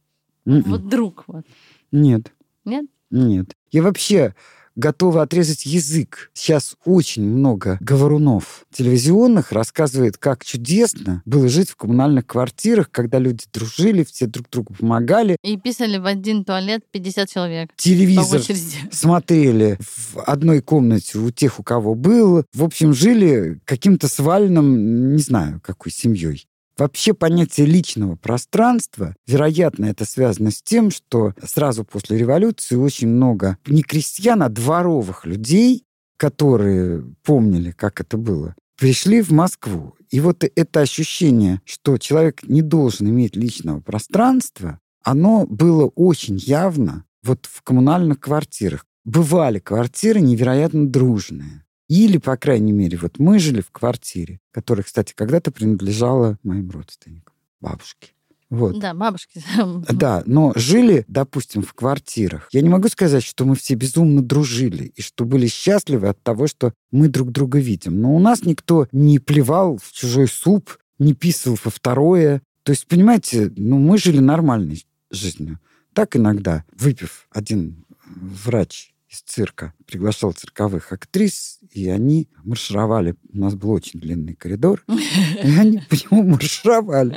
Вот 0.45 0.67
М-м. 0.67 0.73
вдруг 0.75 1.25
вот. 1.27 1.45
Нет. 1.91 2.33
Нет? 2.65 2.87
Нет. 3.11 3.55
Я 3.71 3.83
вообще 3.83 4.35
готова 4.79 5.23
отрезать 5.23 5.67
язык. 5.67 6.31
Сейчас 6.33 6.77
очень 6.85 7.25
много 7.25 7.77
говорунов 7.81 8.65
телевизионных 8.73 9.53
рассказывает, 9.53 10.17
как 10.17 10.45
чудесно 10.45 11.23
было 11.27 11.49
жить 11.49 11.71
в 11.71 11.77
коммунальных 11.77 12.27
квартирах, 12.27 12.91
когда 12.91 13.19
люди 13.19 13.45
дружили, 13.53 14.05
все 14.05 14.27
друг 14.27 14.49
другу 14.51 14.75
помогали. 14.75 15.37
И 15.43 15.57
писали 15.57 15.99
в 15.99 16.07
один 16.07 16.45
туалет 16.45 16.83
50 16.93 17.29
человек. 17.29 17.71
Телевизор 17.77 18.41
смотрели 18.93 19.79
в 19.81 20.21
одной 20.21 20.63
комнате 20.63 21.19
у 21.19 21.31
тех, 21.31 21.59
у 21.59 21.63
кого 21.63 21.95
был. 21.95 22.45
В 22.55 22.63
общем, 22.63 22.95
жили 22.95 23.61
каким-то 23.65 24.09
свальным, 24.09 25.17
не 25.17 25.23
знаю, 25.23 25.61
какой 25.63 25.91
семьей. 25.91 26.48
Вообще 26.79 27.13
понятие 27.13 27.67
личного 27.67 28.15
пространства, 28.15 29.17
вероятно, 29.27 29.87
это 29.87 30.05
связано 30.05 30.53
с 30.53 30.63
тем, 30.63 30.93
что 30.93 31.35
сразу 31.43 31.85
после 31.85 32.17
революции 32.17 32.77
очень 32.77 33.09
много 33.09 33.59
не 33.67 33.83
крестьян, 33.83 34.45
а 34.45 34.49
дворовых 34.49 35.27
людей, 35.27 35.85
которые 36.17 37.05
помнили, 37.25 37.73
как 37.73 38.01
это 38.01 38.17
было, 38.17 38.55
пришли 38.79 39.21
в 39.23 39.31
Москву. 39.31 39.95
И 40.11 40.21
вот 40.21 40.45
это 40.45 40.81
ощущение, 40.81 41.61
что 41.65 41.99
человек 41.99 42.45
не 42.45 42.63
должен 42.63 43.09
иметь 43.09 43.35
личного 43.35 43.81
пространства, 43.81 44.79
оно 45.03 45.47
было 45.47 45.87
очень 45.97 46.37
явно 46.37 47.05
вот 47.25 47.47
в 47.47 47.63
коммунальных 47.63 48.21
квартирах. 48.21 48.87
Бывали 49.05 49.59
квартиры 49.59 50.21
невероятно 50.21 50.87
дружные. 50.87 51.65
Или, 51.89 52.19
по 52.19 52.37
крайней 52.37 52.73
мере, 52.73 52.99
вот 52.99 53.19
мы 53.19 53.39
жили 53.39 53.61
в 53.61 53.71
квартире, 53.71 54.41
которая, 54.51 54.85
кстати, 54.85 55.15
когда-то 55.15 55.51
принадлежала 55.51 56.39
моим 56.43 56.71
родственникам, 56.71 57.35
бабушке. 57.61 58.11
Вот. 58.51 58.79
Да, 58.79 58.95
бабушки. 58.95 59.43
Да, 59.91 60.23
но 60.27 60.53
жили, 60.57 61.05
допустим, 61.09 61.63
в 61.63 61.75
квартирах. 61.75 62.49
Я 62.53 62.63
не 62.63 62.69
могу 62.69 62.89
сказать, 62.89 63.23
что 63.23 63.45
мы 63.45 63.55
все 63.57 63.75
безумно 63.75 64.23
дружили 64.23 64.93
и 64.97 65.03
что 65.03 65.25
были 65.25 65.47
счастливы 65.47 66.09
от 66.09 66.23
того, 66.23 66.47
что 66.47 66.73
мы 66.91 67.09
друг 67.09 67.31
друга 67.31 67.59
видим. 67.59 68.01
Но 68.01 68.15
у 68.15 68.19
нас 68.19 68.45
никто 68.45 68.89
не 68.93 69.19
плевал 69.19 69.77
в 69.77 69.93
чужой 69.93 70.29
суп, 70.29 70.79
не 70.99 71.13
писал 71.13 71.59
во 71.63 71.71
второе. 71.71 72.43
То 72.63 72.73
есть, 72.73 72.87
понимаете, 72.87 73.53
ну, 73.57 73.79
мы 73.79 73.99
жили 73.99 74.19
нормальной 74.19 74.85
жизнью. 75.11 75.59
Так 75.93 76.17
иногда, 76.17 76.65
выпив, 76.73 77.27
один 77.31 77.85
врач 78.07 78.95
из 79.09 79.23
цирка 79.23 79.73
приглашал 79.87 80.33
цирковых 80.33 80.93
актрис, 80.93 81.61
и 81.71 81.89
они 81.89 82.29
маршировали. 82.45 83.17
У 83.33 83.39
нас 83.39 83.55
был 83.55 83.71
очень 83.71 84.01
длинный 84.01 84.35
коридор, 84.35 84.85
и 84.89 85.59
они 85.59 85.79
по 85.89 85.95
нему 85.95 86.31
маршировали. 86.31 87.17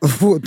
Вот. 0.00 0.44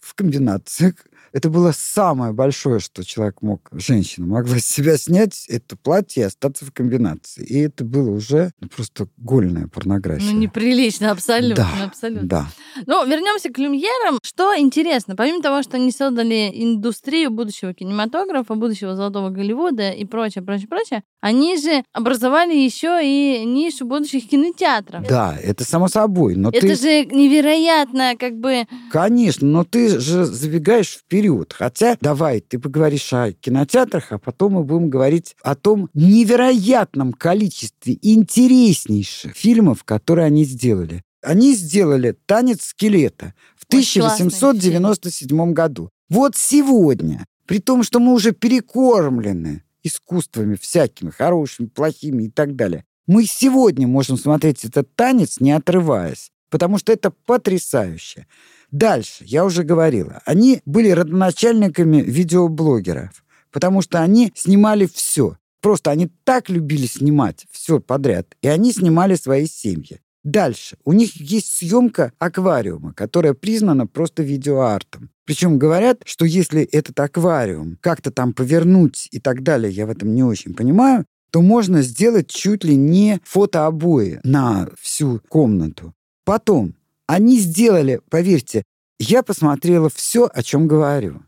В 0.00 0.14
комбинациях. 0.14 0.94
Это 1.32 1.48
было 1.48 1.72
самое 1.72 2.32
большое, 2.32 2.78
что 2.78 3.04
человек 3.04 3.40
мог, 3.40 3.68
женщина 3.72 4.26
могла 4.26 4.58
с 4.58 4.66
себя 4.66 4.98
снять, 4.98 5.46
это 5.48 5.76
платье 5.76 6.22
и 6.22 6.26
остаться 6.26 6.64
в 6.66 6.72
комбинации. 6.72 7.44
И 7.44 7.58
это 7.58 7.84
было 7.84 8.10
уже 8.10 8.52
ну, 8.60 8.68
просто 8.68 9.08
гольная 9.16 9.66
порнография. 9.66 10.30
Ну, 10.30 10.38
неприлично, 10.38 11.10
абсолютно. 11.10 11.56
Да, 11.56 11.84
абсолютно. 11.84 12.28
да. 12.28 12.46
Ну, 12.86 13.06
вернемся 13.06 13.50
к 13.50 13.58
люмьерам. 13.58 14.18
Что 14.22 14.56
интересно, 14.56 15.16
помимо 15.16 15.42
того, 15.42 15.62
что 15.62 15.76
они 15.76 15.90
создали 15.90 16.50
индустрию 16.52 17.30
будущего 17.30 17.72
кинематографа, 17.72 18.54
будущего 18.54 18.94
золотого 18.94 19.30
Голливуда 19.30 19.90
и 19.90 20.04
прочее, 20.04 20.44
прочее, 20.44 20.68
прочее, 20.68 21.02
они 21.20 21.56
же 21.56 21.82
образовали 21.92 22.54
еще 22.54 23.00
и 23.02 23.44
нишу 23.44 23.86
будущих 23.86 24.28
кинотеатров. 24.28 25.06
Да, 25.08 25.36
это 25.42 25.64
само 25.64 25.88
собой. 25.88 26.36
Но 26.36 26.50
Это 26.50 26.60
ты, 26.60 26.74
же 26.74 27.04
невероятно, 27.06 28.16
как 28.18 28.34
бы... 28.38 28.66
конечно, 28.90 29.46
но 29.46 29.64
ты 29.64 29.98
же 29.98 30.24
забегаешь 30.24 30.88
вперед. 30.88 31.21
Хотя, 31.52 31.96
давай, 32.00 32.40
ты 32.40 32.58
поговоришь 32.58 33.12
о 33.12 33.32
кинотеатрах, 33.32 34.12
а 34.12 34.18
потом 34.18 34.54
мы 34.54 34.64
будем 34.64 34.90
говорить 34.90 35.36
о 35.42 35.54
том 35.54 35.88
невероятном 35.94 37.12
количестве 37.12 37.98
интереснейших 38.02 39.34
фильмов, 39.36 39.84
которые 39.84 40.26
они 40.26 40.44
сделали. 40.44 41.02
Они 41.22 41.54
сделали 41.54 42.16
«Танец 42.26 42.64
скелета» 42.64 43.34
в 43.56 43.74
Очень 43.74 44.00
классный 44.00 44.26
1897 44.26 45.52
году. 45.52 45.90
Вот 46.08 46.36
сегодня, 46.36 47.26
при 47.46 47.58
том, 47.58 47.82
что 47.84 48.00
мы 48.00 48.12
уже 48.12 48.32
перекормлены 48.32 49.62
искусствами 49.84 50.56
всякими, 50.56 51.10
хорошими, 51.10 51.66
плохими 51.66 52.24
и 52.24 52.30
так 52.30 52.56
далее, 52.56 52.84
мы 53.06 53.24
сегодня 53.24 53.86
можем 53.86 54.16
смотреть 54.16 54.64
этот 54.64 54.94
танец, 54.94 55.40
не 55.40 55.52
отрываясь, 55.52 56.30
потому 56.50 56.78
что 56.78 56.92
это 56.92 57.10
потрясающе. 57.10 58.26
Дальше, 58.72 59.24
я 59.26 59.44
уже 59.44 59.62
говорила, 59.62 60.22
они 60.24 60.62
были 60.64 60.88
родоначальниками 60.90 61.98
видеоблогеров, 61.98 63.22
потому 63.52 63.82
что 63.82 64.00
они 64.00 64.32
снимали 64.34 64.88
все. 64.92 65.36
Просто 65.60 65.90
они 65.92 66.10
так 66.24 66.48
любили 66.48 66.86
снимать 66.86 67.46
все 67.52 67.78
подряд, 67.78 68.26
и 68.40 68.48
они 68.48 68.72
снимали 68.72 69.14
свои 69.14 69.46
семьи. 69.46 70.00
Дальше. 70.24 70.76
У 70.84 70.92
них 70.92 71.16
есть 71.16 71.56
съемка 71.56 72.12
аквариума, 72.18 72.94
которая 72.94 73.34
признана 73.34 73.86
просто 73.86 74.22
видеоартом. 74.22 75.10
Причем 75.24 75.58
говорят, 75.58 76.00
что 76.04 76.24
если 76.24 76.62
этот 76.62 76.98
аквариум 76.98 77.78
как-то 77.80 78.10
там 78.10 78.32
повернуть 78.32 79.08
и 79.10 79.20
так 79.20 79.42
далее, 79.42 79.70
я 79.70 79.86
в 79.86 79.90
этом 79.90 80.14
не 80.14 80.22
очень 80.22 80.54
понимаю, 80.54 81.04
то 81.30 81.42
можно 81.42 81.82
сделать 81.82 82.28
чуть 82.28 82.64
ли 82.64 82.76
не 82.76 83.20
фотообои 83.24 84.20
на 84.22 84.68
всю 84.80 85.20
комнату. 85.28 85.92
Потом, 86.24 86.74
они 87.14 87.38
сделали, 87.38 88.00
поверьте, 88.08 88.62
я 88.98 89.22
посмотрела 89.22 89.90
все, 89.90 90.30
о 90.32 90.42
чем 90.42 90.66
говорю. 90.66 91.22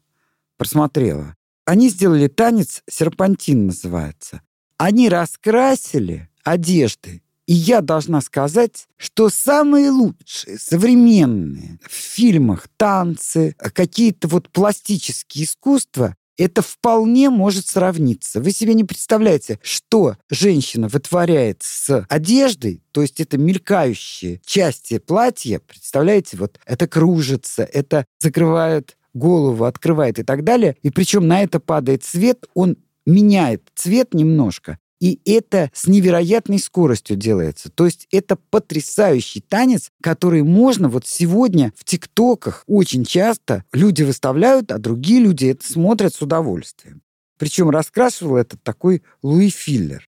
Просмотрела. 0.57 1.35
Они 1.67 1.91
сделали 1.91 2.29
танец, 2.29 2.83
серпантин 2.89 3.67
называется. 3.67 4.41
Они 4.79 5.09
раскрасили 5.09 6.31
одежды 6.43 7.23
и 7.47 7.53
я 7.53 7.83
должна 7.83 8.21
сказать, 8.23 8.87
что 8.97 9.29
самые 9.29 9.91
лучшие 9.91 10.59
современные 10.59 11.79
в 11.87 11.93
фильмах 11.93 12.69
танцы, 12.77 13.55
какие-то 13.59 14.29
вот 14.29 14.49
пластические 14.49 15.45
искусства, 15.45 16.17
это 16.37 16.63
вполне 16.63 17.31
может 17.31 17.67
сравниться. 17.67 18.41
Вы 18.41 18.51
себе 18.51 18.75
не 18.75 18.85
представляете, 18.85 19.59
что 19.63 20.17
женщина 20.31 20.89
вытворяет 20.89 21.63
с 21.63 22.07
одеждой, 22.09 22.83
то 22.93 23.03
есть 23.03 23.21
это 23.21 23.39
мелькающие 23.39 24.41
части 24.45 24.99
платья, 24.99 25.61
представляете, 25.61 26.37
вот 26.37 26.59
это 26.67 26.87
кружится, 26.87 27.65
это 27.65 28.07
закрывает 28.19 28.97
голову, 29.15 29.65
открывает 29.65 30.19
и 30.19 30.25
так 30.25 30.45
далее. 30.45 30.77
И 30.83 30.91
причем 30.91 31.27
на 31.29 31.43
это 31.43 31.61
падает 31.61 32.05
свет, 32.05 32.47
он 32.55 32.77
меняет 33.07 33.63
цвет 33.75 34.15
немножко, 34.15 34.79
и 35.05 35.21
это 35.27 35.71
с 35.75 35.87
невероятной 35.87 36.59
скоростью 36.59 37.19
делается. 37.19 37.69
То 37.69 37.85
есть 37.85 38.09
это 38.11 38.37
потрясающий 38.37 39.43
танец, 39.43 39.91
который 40.03 40.43
можно 40.43 40.89
вот 40.89 41.07
сегодня 41.07 41.75
в 41.77 41.85
ТикТоках 41.85 42.65
очень 42.67 43.05
часто 43.05 43.65
люди 43.75 44.03
выставляют, 44.03 44.73
а 44.73 44.79
другие 44.79 45.21
люди 45.21 45.45
это 45.49 45.71
смотрят 45.71 46.15
с 46.15 46.23
удовольствием. 46.23 47.03
Причем 47.39 47.69
раскрашивал 47.69 48.39
это 48.39 48.57
такой 48.57 49.03
Луи 49.23 49.51
Филлер. 49.51 50.09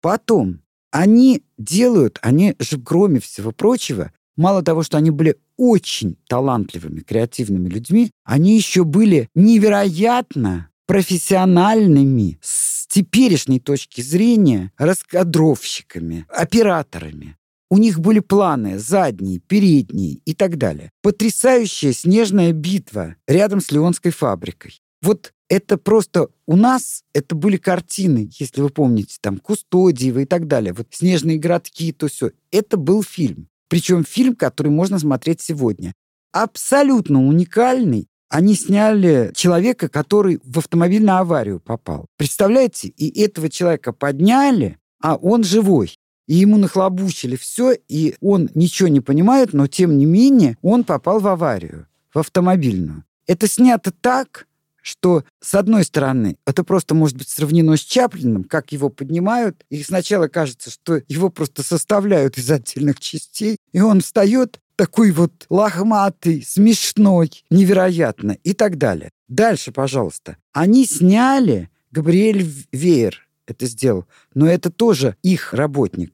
Потом 0.00 0.60
они 0.92 1.42
делают, 1.58 2.20
они 2.22 2.54
же 2.60 2.80
кроме 2.80 3.18
всего 3.18 3.50
прочего, 3.50 4.12
мало 4.36 4.62
того, 4.62 4.84
что 4.84 4.96
они 4.96 5.10
были 5.10 5.38
очень 5.56 6.18
талантливыми, 6.28 7.00
креативными 7.00 7.68
людьми, 7.68 8.12
они 8.22 8.54
еще 8.54 8.84
были 8.84 9.28
невероятно 9.34 10.70
профессиональными 10.86 12.38
теперешней 12.86 13.60
точки 13.60 14.00
зрения 14.00 14.72
раскадровщиками, 14.78 16.26
операторами. 16.28 17.36
У 17.68 17.78
них 17.78 17.98
были 17.98 18.20
планы 18.20 18.78
задние, 18.78 19.40
передние 19.40 20.20
и 20.24 20.34
так 20.34 20.56
далее. 20.56 20.92
Потрясающая 21.02 21.92
снежная 21.92 22.52
битва 22.52 23.16
рядом 23.26 23.60
с 23.60 23.72
Леонской 23.72 24.12
фабрикой. 24.12 24.80
Вот 25.02 25.32
это 25.48 25.76
просто 25.76 26.28
у 26.46 26.56
нас 26.56 27.02
это 27.12 27.34
были 27.34 27.56
картины, 27.56 28.30
если 28.38 28.60
вы 28.60 28.70
помните, 28.70 29.16
там 29.20 29.38
Кустодиева 29.38 30.20
и 30.20 30.24
так 30.24 30.46
далее. 30.46 30.72
Вот 30.72 30.88
снежные 30.90 31.38
городки, 31.38 31.92
то 31.92 32.08
все. 32.08 32.30
Это 32.50 32.76
был 32.76 33.02
фильм. 33.02 33.48
Причем 33.68 34.04
фильм, 34.04 34.36
который 34.36 34.70
можно 34.70 34.98
смотреть 34.98 35.40
сегодня. 35.40 35.92
Абсолютно 36.32 37.26
уникальный 37.26 38.08
они 38.28 38.54
сняли 38.54 39.32
человека, 39.34 39.88
который 39.88 40.40
в 40.42 40.58
автомобильную 40.58 41.18
аварию 41.18 41.60
попал. 41.60 42.06
Представляете? 42.16 42.88
И 42.88 43.20
этого 43.20 43.48
человека 43.48 43.92
подняли, 43.92 44.78
а 45.00 45.16
он 45.16 45.44
живой. 45.44 45.96
И 46.26 46.34
ему 46.34 46.56
нахлобучили 46.56 47.36
все, 47.36 47.72
и 47.88 48.16
он 48.20 48.50
ничего 48.54 48.88
не 48.88 49.00
понимает, 49.00 49.52
но 49.52 49.68
тем 49.68 49.96
не 49.96 50.06
менее 50.06 50.58
он 50.60 50.82
попал 50.82 51.20
в 51.20 51.28
аварию, 51.28 51.86
в 52.12 52.18
автомобильную. 52.18 53.04
Это 53.28 53.46
снято 53.46 53.92
так, 53.92 54.46
что, 54.82 55.24
с 55.40 55.54
одной 55.54 55.84
стороны, 55.84 56.36
это 56.46 56.62
просто 56.62 56.94
может 56.94 57.16
быть 57.16 57.28
сравнено 57.28 57.76
с 57.76 57.80
Чаплином, 57.80 58.44
как 58.44 58.70
его 58.70 58.88
поднимают, 58.88 59.64
и 59.68 59.82
сначала 59.82 60.28
кажется, 60.28 60.70
что 60.70 61.00
его 61.08 61.28
просто 61.28 61.64
составляют 61.64 62.38
из 62.38 62.48
отдельных 62.48 63.00
частей, 63.00 63.56
и 63.72 63.80
он 63.80 64.00
встает, 64.00 64.60
такой 64.76 65.10
вот 65.10 65.46
лохматый, 65.48 66.44
смешной, 66.46 67.30
невероятно 67.50 68.32
и 68.44 68.52
так 68.52 68.78
далее. 68.78 69.10
Дальше, 69.28 69.72
пожалуйста. 69.72 70.36
Они 70.52 70.86
сняли, 70.86 71.70
Габриэль 71.90 72.46
Веер 72.72 73.26
это 73.46 73.66
сделал, 73.66 74.06
но 74.34 74.46
это 74.46 74.70
тоже 74.70 75.16
их 75.22 75.54
работник, 75.54 76.12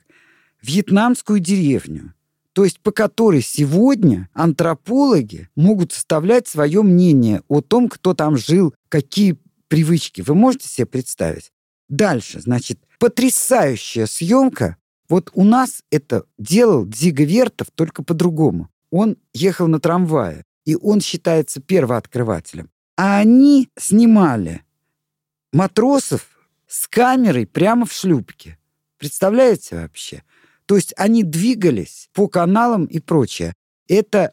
вьетнамскую 0.62 1.40
деревню, 1.40 2.14
то 2.52 2.64
есть 2.64 2.80
по 2.80 2.92
которой 2.92 3.42
сегодня 3.42 4.28
антропологи 4.34 5.48
могут 5.56 5.92
составлять 5.92 6.46
свое 6.46 6.82
мнение 6.82 7.42
о 7.48 7.62
том, 7.62 7.88
кто 7.88 8.14
там 8.14 8.36
жил, 8.36 8.74
какие 8.88 9.38
привычки. 9.68 10.20
Вы 10.20 10.34
можете 10.34 10.68
себе 10.68 10.86
представить? 10.86 11.50
Дальше, 11.88 12.40
значит, 12.40 12.78
потрясающая 12.98 14.06
съемка 14.06 14.76
вот 15.12 15.30
у 15.34 15.44
нас 15.44 15.82
это 15.90 16.24
делал 16.38 16.86
Дзига 16.86 17.24
Вертов 17.24 17.66
только 17.74 18.02
по-другому. 18.02 18.70
Он 18.90 19.18
ехал 19.34 19.66
на 19.68 19.78
трамвае, 19.78 20.46
и 20.64 20.74
он 20.74 21.02
считается 21.02 21.60
первооткрывателем. 21.60 22.70
А 22.96 23.18
они 23.18 23.68
снимали 23.78 24.62
матросов 25.52 26.26
с 26.66 26.88
камерой 26.88 27.46
прямо 27.46 27.84
в 27.84 27.92
шлюпке. 27.92 28.56
Представляете 28.96 29.82
вообще? 29.82 30.22
То 30.64 30.76
есть 30.76 30.94
они 30.96 31.24
двигались 31.24 32.08
по 32.14 32.26
каналам 32.26 32.86
и 32.86 32.98
прочее. 32.98 33.52
Это, 33.88 34.32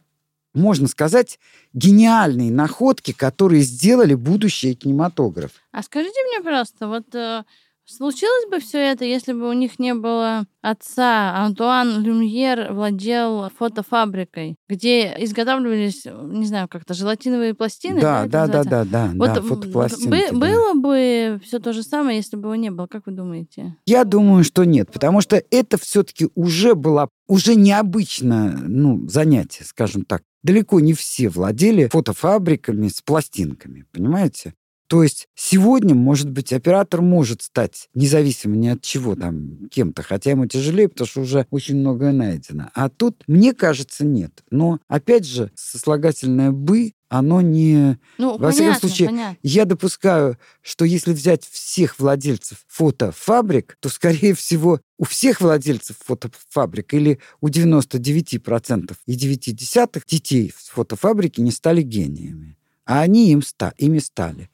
можно 0.53 0.87
сказать, 0.87 1.39
гениальные 1.73 2.53
находки, 2.53 3.11
которые 3.11 3.63
сделали 3.63 4.13
будущее 4.13 4.75
кинематограф. 4.75 5.51
А 5.73 5.83
скажите 5.83 6.23
мне, 6.23 6.41
пожалуйста, 6.41 6.87
вот 6.87 7.13
э, 7.13 7.43
Случилось 7.89 8.49
бы 8.49 8.59
все 8.59 8.77
это, 8.77 9.03
если 9.03 9.33
бы 9.33 9.49
у 9.49 9.53
них 9.53 9.79
не 9.79 9.95
было 9.95 10.45
отца. 10.61 11.35
Антуан 11.37 12.03
Люмьер 12.03 12.71
владел 12.71 13.49
фотофабрикой, 13.57 14.55
где 14.67 15.15
изготавливались, 15.19 16.05
не 16.05 16.45
знаю, 16.45 16.67
как-то 16.67 16.93
желатиновые 16.93 17.55
пластины. 17.55 17.99
Да, 17.99 18.27
да, 18.27 18.47
да, 18.47 18.63
да, 18.63 18.85
да, 18.85 19.11
вот 19.15 19.33
да, 19.33 19.41
фотопластинки. 19.41 20.07
Бы, 20.07 20.27
да. 20.31 20.37
Было 20.37 20.73
бы 20.75 21.41
все 21.43 21.59
то 21.59 21.73
же 21.73 21.81
самое, 21.81 22.17
если 22.17 22.35
бы 22.35 22.49
его 22.49 22.55
не 22.55 22.69
было. 22.69 22.87
Как 22.87 23.07
вы 23.07 23.13
думаете? 23.13 23.75
Я 23.85 24.03
думаю, 24.03 24.43
что 24.43 24.65
нет, 24.65 24.91
потому 24.91 25.21
что 25.21 25.41
это 25.49 25.79
все-таки 25.79 26.29
уже 26.35 26.75
было 26.75 27.09
уже 27.27 27.55
необычное 27.55 28.57
ну, 28.57 29.07
занятие, 29.07 29.63
скажем 29.63 30.03
так. 30.03 30.23
Далеко 30.41 30.79
не 30.79 30.93
все 30.93 31.29
владели 31.29 31.87
фотофабриками 31.87 32.87
с 32.87 33.01
пластинками, 33.01 33.85
понимаете? 33.91 34.53
То 34.89 35.03
есть 35.03 35.27
сегодня, 35.35 35.93
может 35.93 36.31
быть, 36.31 36.51
оператор 36.51 37.01
может 37.01 37.43
стать 37.43 37.89
независимо 37.93 38.55
ни 38.55 38.69
от 38.69 38.81
чего 38.81 39.15
там 39.15 39.67
кем-то, 39.69 40.01
хотя 40.01 40.31
ему 40.31 40.47
тяжелее, 40.47 40.89
потому 40.89 41.07
что 41.07 41.21
уже 41.21 41.45
очень 41.51 41.75
многое 41.75 42.11
найдено. 42.11 42.71
А 42.73 42.89
тут, 42.89 43.23
мне 43.27 43.53
кажется, 43.53 44.03
нет. 44.03 44.43
Но, 44.49 44.79
опять 44.87 45.27
же, 45.27 45.51
сослагательное 45.53 46.49
«бы» 46.51 46.93
оно 47.07 47.41
не... 47.41 47.99
Ну, 48.17 48.31
Во 48.31 48.37
понятно, 48.37 48.51
всяком 48.51 48.79
случае, 48.79 49.07
понятно. 49.09 49.37
я 49.43 49.65
допускаю, 49.65 50.37
что 50.61 50.85
если 50.85 51.13
взять 51.13 51.43
всех 51.43 51.99
владельцев 51.99 52.65
фотофабрик, 52.67 53.77
то, 53.79 53.89
скорее 53.89 54.33
всего, 54.33 54.81
у 54.97 55.03
всех 55.03 55.41
владельцев 55.41 55.97
фотофабрик 56.03 56.95
или 56.95 57.19
у 57.41 57.49
99% 57.49 58.95
и 59.05 59.13
9 59.13 59.55
десятых 59.55 60.07
детей 60.07 60.51
с 60.57 60.69
фотофабрики 60.69 61.41
не 61.41 61.51
стали 61.51 61.83
гениями. 61.83 62.57
А 62.85 63.01
они 63.01 63.31
им 63.31 63.43
ста, 63.43 63.73
ими 63.77 63.99
стали. 63.99 64.49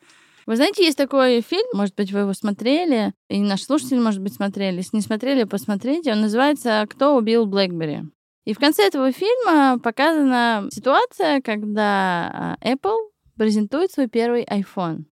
Вы 0.46 0.58
знаете, 0.58 0.86
есть 0.86 0.98
такой 0.98 1.42
фильм, 1.42 1.68
может 1.74 1.96
быть, 1.96 2.12
вы 2.12 2.20
его 2.20 2.34
смотрели, 2.34 3.14
и 3.30 3.40
наш 3.40 3.64
слушатель, 3.64 4.00
может 4.00 4.22
быть, 4.22 4.34
смотрели. 4.34 4.78
Если 4.78 4.98
не 4.98 5.02
смотрели, 5.02 5.44
посмотрите. 5.44 6.12
Он 6.12 6.22
называется 6.22 6.86
«Кто 6.90 7.16
убил 7.16 7.48
Блэкбери?». 7.48 8.04
И 8.46 8.54
в 8.54 8.60
конце 8.60 8.84
этого 8.86 9.12
фильма 9.12 9.80
показана 9.80 10.70
ситуация, 10.72 11.42
когда 11.42 12.58
а, 12.62 12.64
Apple 12.64 13.10
презентует 13.38 13.92
свой 13.92 14.08
первый 14.08 14.46
iPhone. 14.46 15.06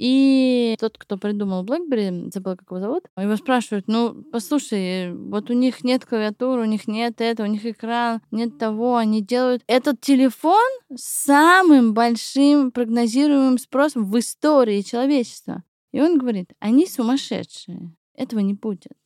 И 0.00 0.76
тот, 0.80 0.96
кто 0.96 1.18
придумал 1.18 1.62
BlackBerry, 1.62 2.30
забыл, 2.32 2.56
как 2.56 2.70
его 2.70 2.80
зовут, 2.80 3.04
его 3.18 3.36
спрашивают, 3.36 3.86
ну, 3.86 4.24
послушай, 4.32 5.12
вот 5.12 5.50
у 5.50 5.52
них 5.52 5.84
нет 5.84 6.06
клавиатуры, 6.06 6.62
у 6.62 6.64
них 6.64 6.88
нет 6.88 7.20
этого, 7.20 7.46
у 7.46 7.50
них 7.50 7.66
экран, 7.66 8.22
нет 8.30 8.56
того, 8.56 8.96
они 8.96 9.20
делают 9.20 9.62
этот 9.66 10.00
телефон 10.00 10.66
самым 10.94 11.92
большим 11.92 12.70
прогнозируемым 12.72 13.58
спросом 13.58 14.06
в 14.06 14.18
истории 14.18 14.80
человечества. 14.80 15.64
И 15.92 16.00
он 16.00 16.16
говорит, 16.16 16.54
они 16.60 16.86
сумасшедшие, 16.86 17.94
этого 18.14 18.40
не 18.40 18.54
будет. 18.54 18.99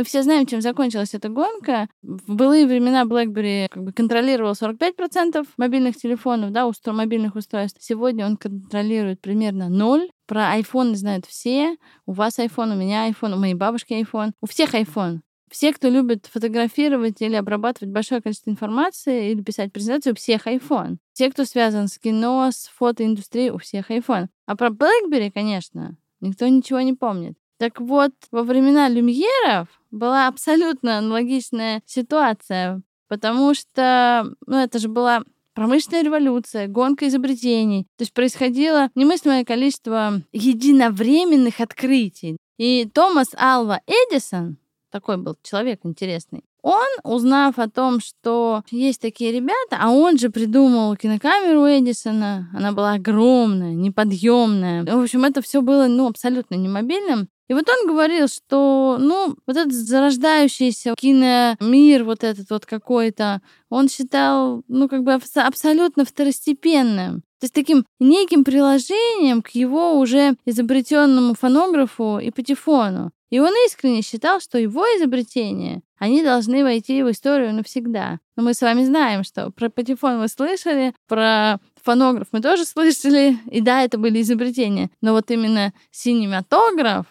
Мы 0.00 0.04
все 0.04 0.22
знаем, 0.22 0.46
чем 0.46 0.62
закончилась 0.62 1.12
эта 1.12 1.28
гонка. 1.28 1.86
В 2.00 2.34
былые 2.34 2.66
времена 2.66 3.04
BlackBerry 3.04 3.68
как 3.68 3.84
бы 3.84 3.92
контролировал 3.92 4.52
45% 4.52 5.46
мобильных 5.58 5.94
телефонов, 5.94 6.52
да, 6.52 6.66
устро 6.66 6.94
мобильных 6.94 7.36
устройств. 7.36 7.82
Сегодня 7.82 8.24
он 8.24 8.38
контролирует 8.38 9.20
примерно 9.20 9.68
0. 9.68 10.08
Про 10.26 10.58
iPhone 10.58 10.94
знают 10.94 11.26
все. 11.26 11.76
У 12.06 12.12
вас 12.12 12.38
iPhone, 12.38 12.72
у 12.72 12.76
меня 12.76 13.10
iPhone, 13.10 13.34
у 13.34 13.36
моей 13.36 13.52
бабушки 13.52 13.92
iPhone. 13.92 14.30
У 14.40 14.46
всех 14.46 14.74
iPhone. 14.74 15.18
все, 15.50 15.70
кто 15.74 15.90
любит 15.90 16.30
фотографировать 16.32 17.20
или 17.20 17.34
обрабатывать 17.34 17.92
большое 17.92 18.22
количество 18.22 18.48
информации 18.48 19.32
или 19.32 19.42
писать 19.42 19.70
презентацию, 19.70 20.14
у 20.14 20.16
всех 20.16 20.46
iPhone. 20.46 20.96
Те, 21.12 21.30
кто 21.30 21.44
связан 21.44 21.88
с 21.88 21.98
кино, 21.98 22.48
с 22.50 22.70
фотоиндустрией, 22.74 23.50
у 23.50 23.58
всех 23.58 23.90
iPhone. 23.90 24.28
А 24.46 24.56
про 24.56 24.70
BlackBerry, 24.70 25.30
конечно, 25.30 25.98
никто 26.20 26.48
ничего 26.48 26.80
не 26.80 26.94
помнит. 26.94 27.34
Так 27.60 27.78
вот, 27.78 28.12
во 28.30 28.42
времена 28.42 28.88
люмьеров 28.88 29.68
была 29.90 30.28
абсолютно 30.28 30.96
аналогичная 30.96 31.82
ситуация, 31.84 32.80
потому 33.06 33.52
что, 33.52 34.34
ну, 34.46 34.56
это 34.56 34.78
же 34.78 34.88
была 34.88 35.24
промышленная 35.52 36.02
революция, 36.02 36.68
гонка 36.68 37.06
изобретений. 37.06 37.82
То 37.98 38.02
есть 38.04 38.14
происходило 38.14 38.88
немыслимое 38.94 39.44
количество 39.44 40.22
единовременных 40.32 41.60
открытий. 41.60 42.38
И 42.56 42.88
Томас 42.94 43.28
Алва 43.36 43.82
Эдисон, 43.86 44.56
такой 44.90 45.18
был 45.18 45.36
человек 45.42 45.80
интересный, 45.82 46.44
он, 46.62 46.86
узнав 47.04 47.58
о 47.58 47.68
том, 47.68 48.00
что 48.00 48.62
есть 48.70 49.00
такие 49.00 49.32
ребята, 49.32 49.78
а 49.80 49.90
он 49.90 50.18
же 50.18 50.30
придумал 50.30 50.96
кинокамеру 50.96 51.66
Эдисона, 51.66 52.50
она 52.54 52.72
была 52.72 52.94
огромная, 52.94 53.74
неподъемная. 53.74 54.84
В 54.84 55.02
общем, 55.02 55.24
это 55.24 55.42
все 55.42 55.62
было 55.62 55.86
ну, 55.86 56.08
абсолютно 56.08 56.54
немобильным. 56.54 57.28
И 57.48 57.52
вот 57.52 57.68
он 57.68 57.88
говорил, 57.88 58.28
что, 58.28 58.96
ну, 59.00 59.34
вот 59.44 59.56
этот 59.56 59.72
зарождающийся 59.72 60.94
киномир, 60.96 62.04
вот 62.04 62.22
этот 62.22 62.48
вот 62.50 62.64
какой-то, 62.64 63.42
он 63.68 63.88
считал, 63.88 64.62
ну, 64.68 64.88
как 64.88 65.02
бы 65.02 65.14
абсолютно 65.14 66.04
второстепенным. 66.04 67.22
То 67.40 67.44
есть 67.44 67.54
таким 67.54 67.84
неким 67.98 68.44
приложением 68.44 69.42
к 69.42 69.48
его 69.48 69.98
уже 69.98 70.36
изобретенному 70.44 71.34
фонографу 71.34 72.20
и 72.20 72.30
патефону. 72.30 73.10
И 73.30 73.40
он 73.40 73.52
искренне 73.66 74.02
считал, 74.02 74.40
что 74.40 74.58
его 74.58 74.84
изобретения, 74.98 75.82
они 76.00 76.22
должны 76.22 76.64
войти 76.64 77.02
в 77.02 77.10
историю 77.10 77.54
навсегда. 77.54 78.20
Но 78.34 78.42
мы 78.42 78.54
с 78.54 78.62
вами 78.62 78.84
знаем, 78.84 79.22
что 79.22 79.50
про 79.50 79.68
патефон 79.68 80.18
вы 80.18 80.28
слышали, 80.28 80.94
про 81.06 81.60
фонограф 81.84 82.28
мы 82.32 82.40
тоже 82.40 82.64
слышали, 82.64 83.36
и 83.50 83.60
да, 83.60 83.82
это 83.82 83.98
были 83.98 84.22
изобретения. 84.22 84.90
Но 85.02 85.12
вот 85.12 85.30
именно 85.30 85.74
синематограф, 85.90 87.04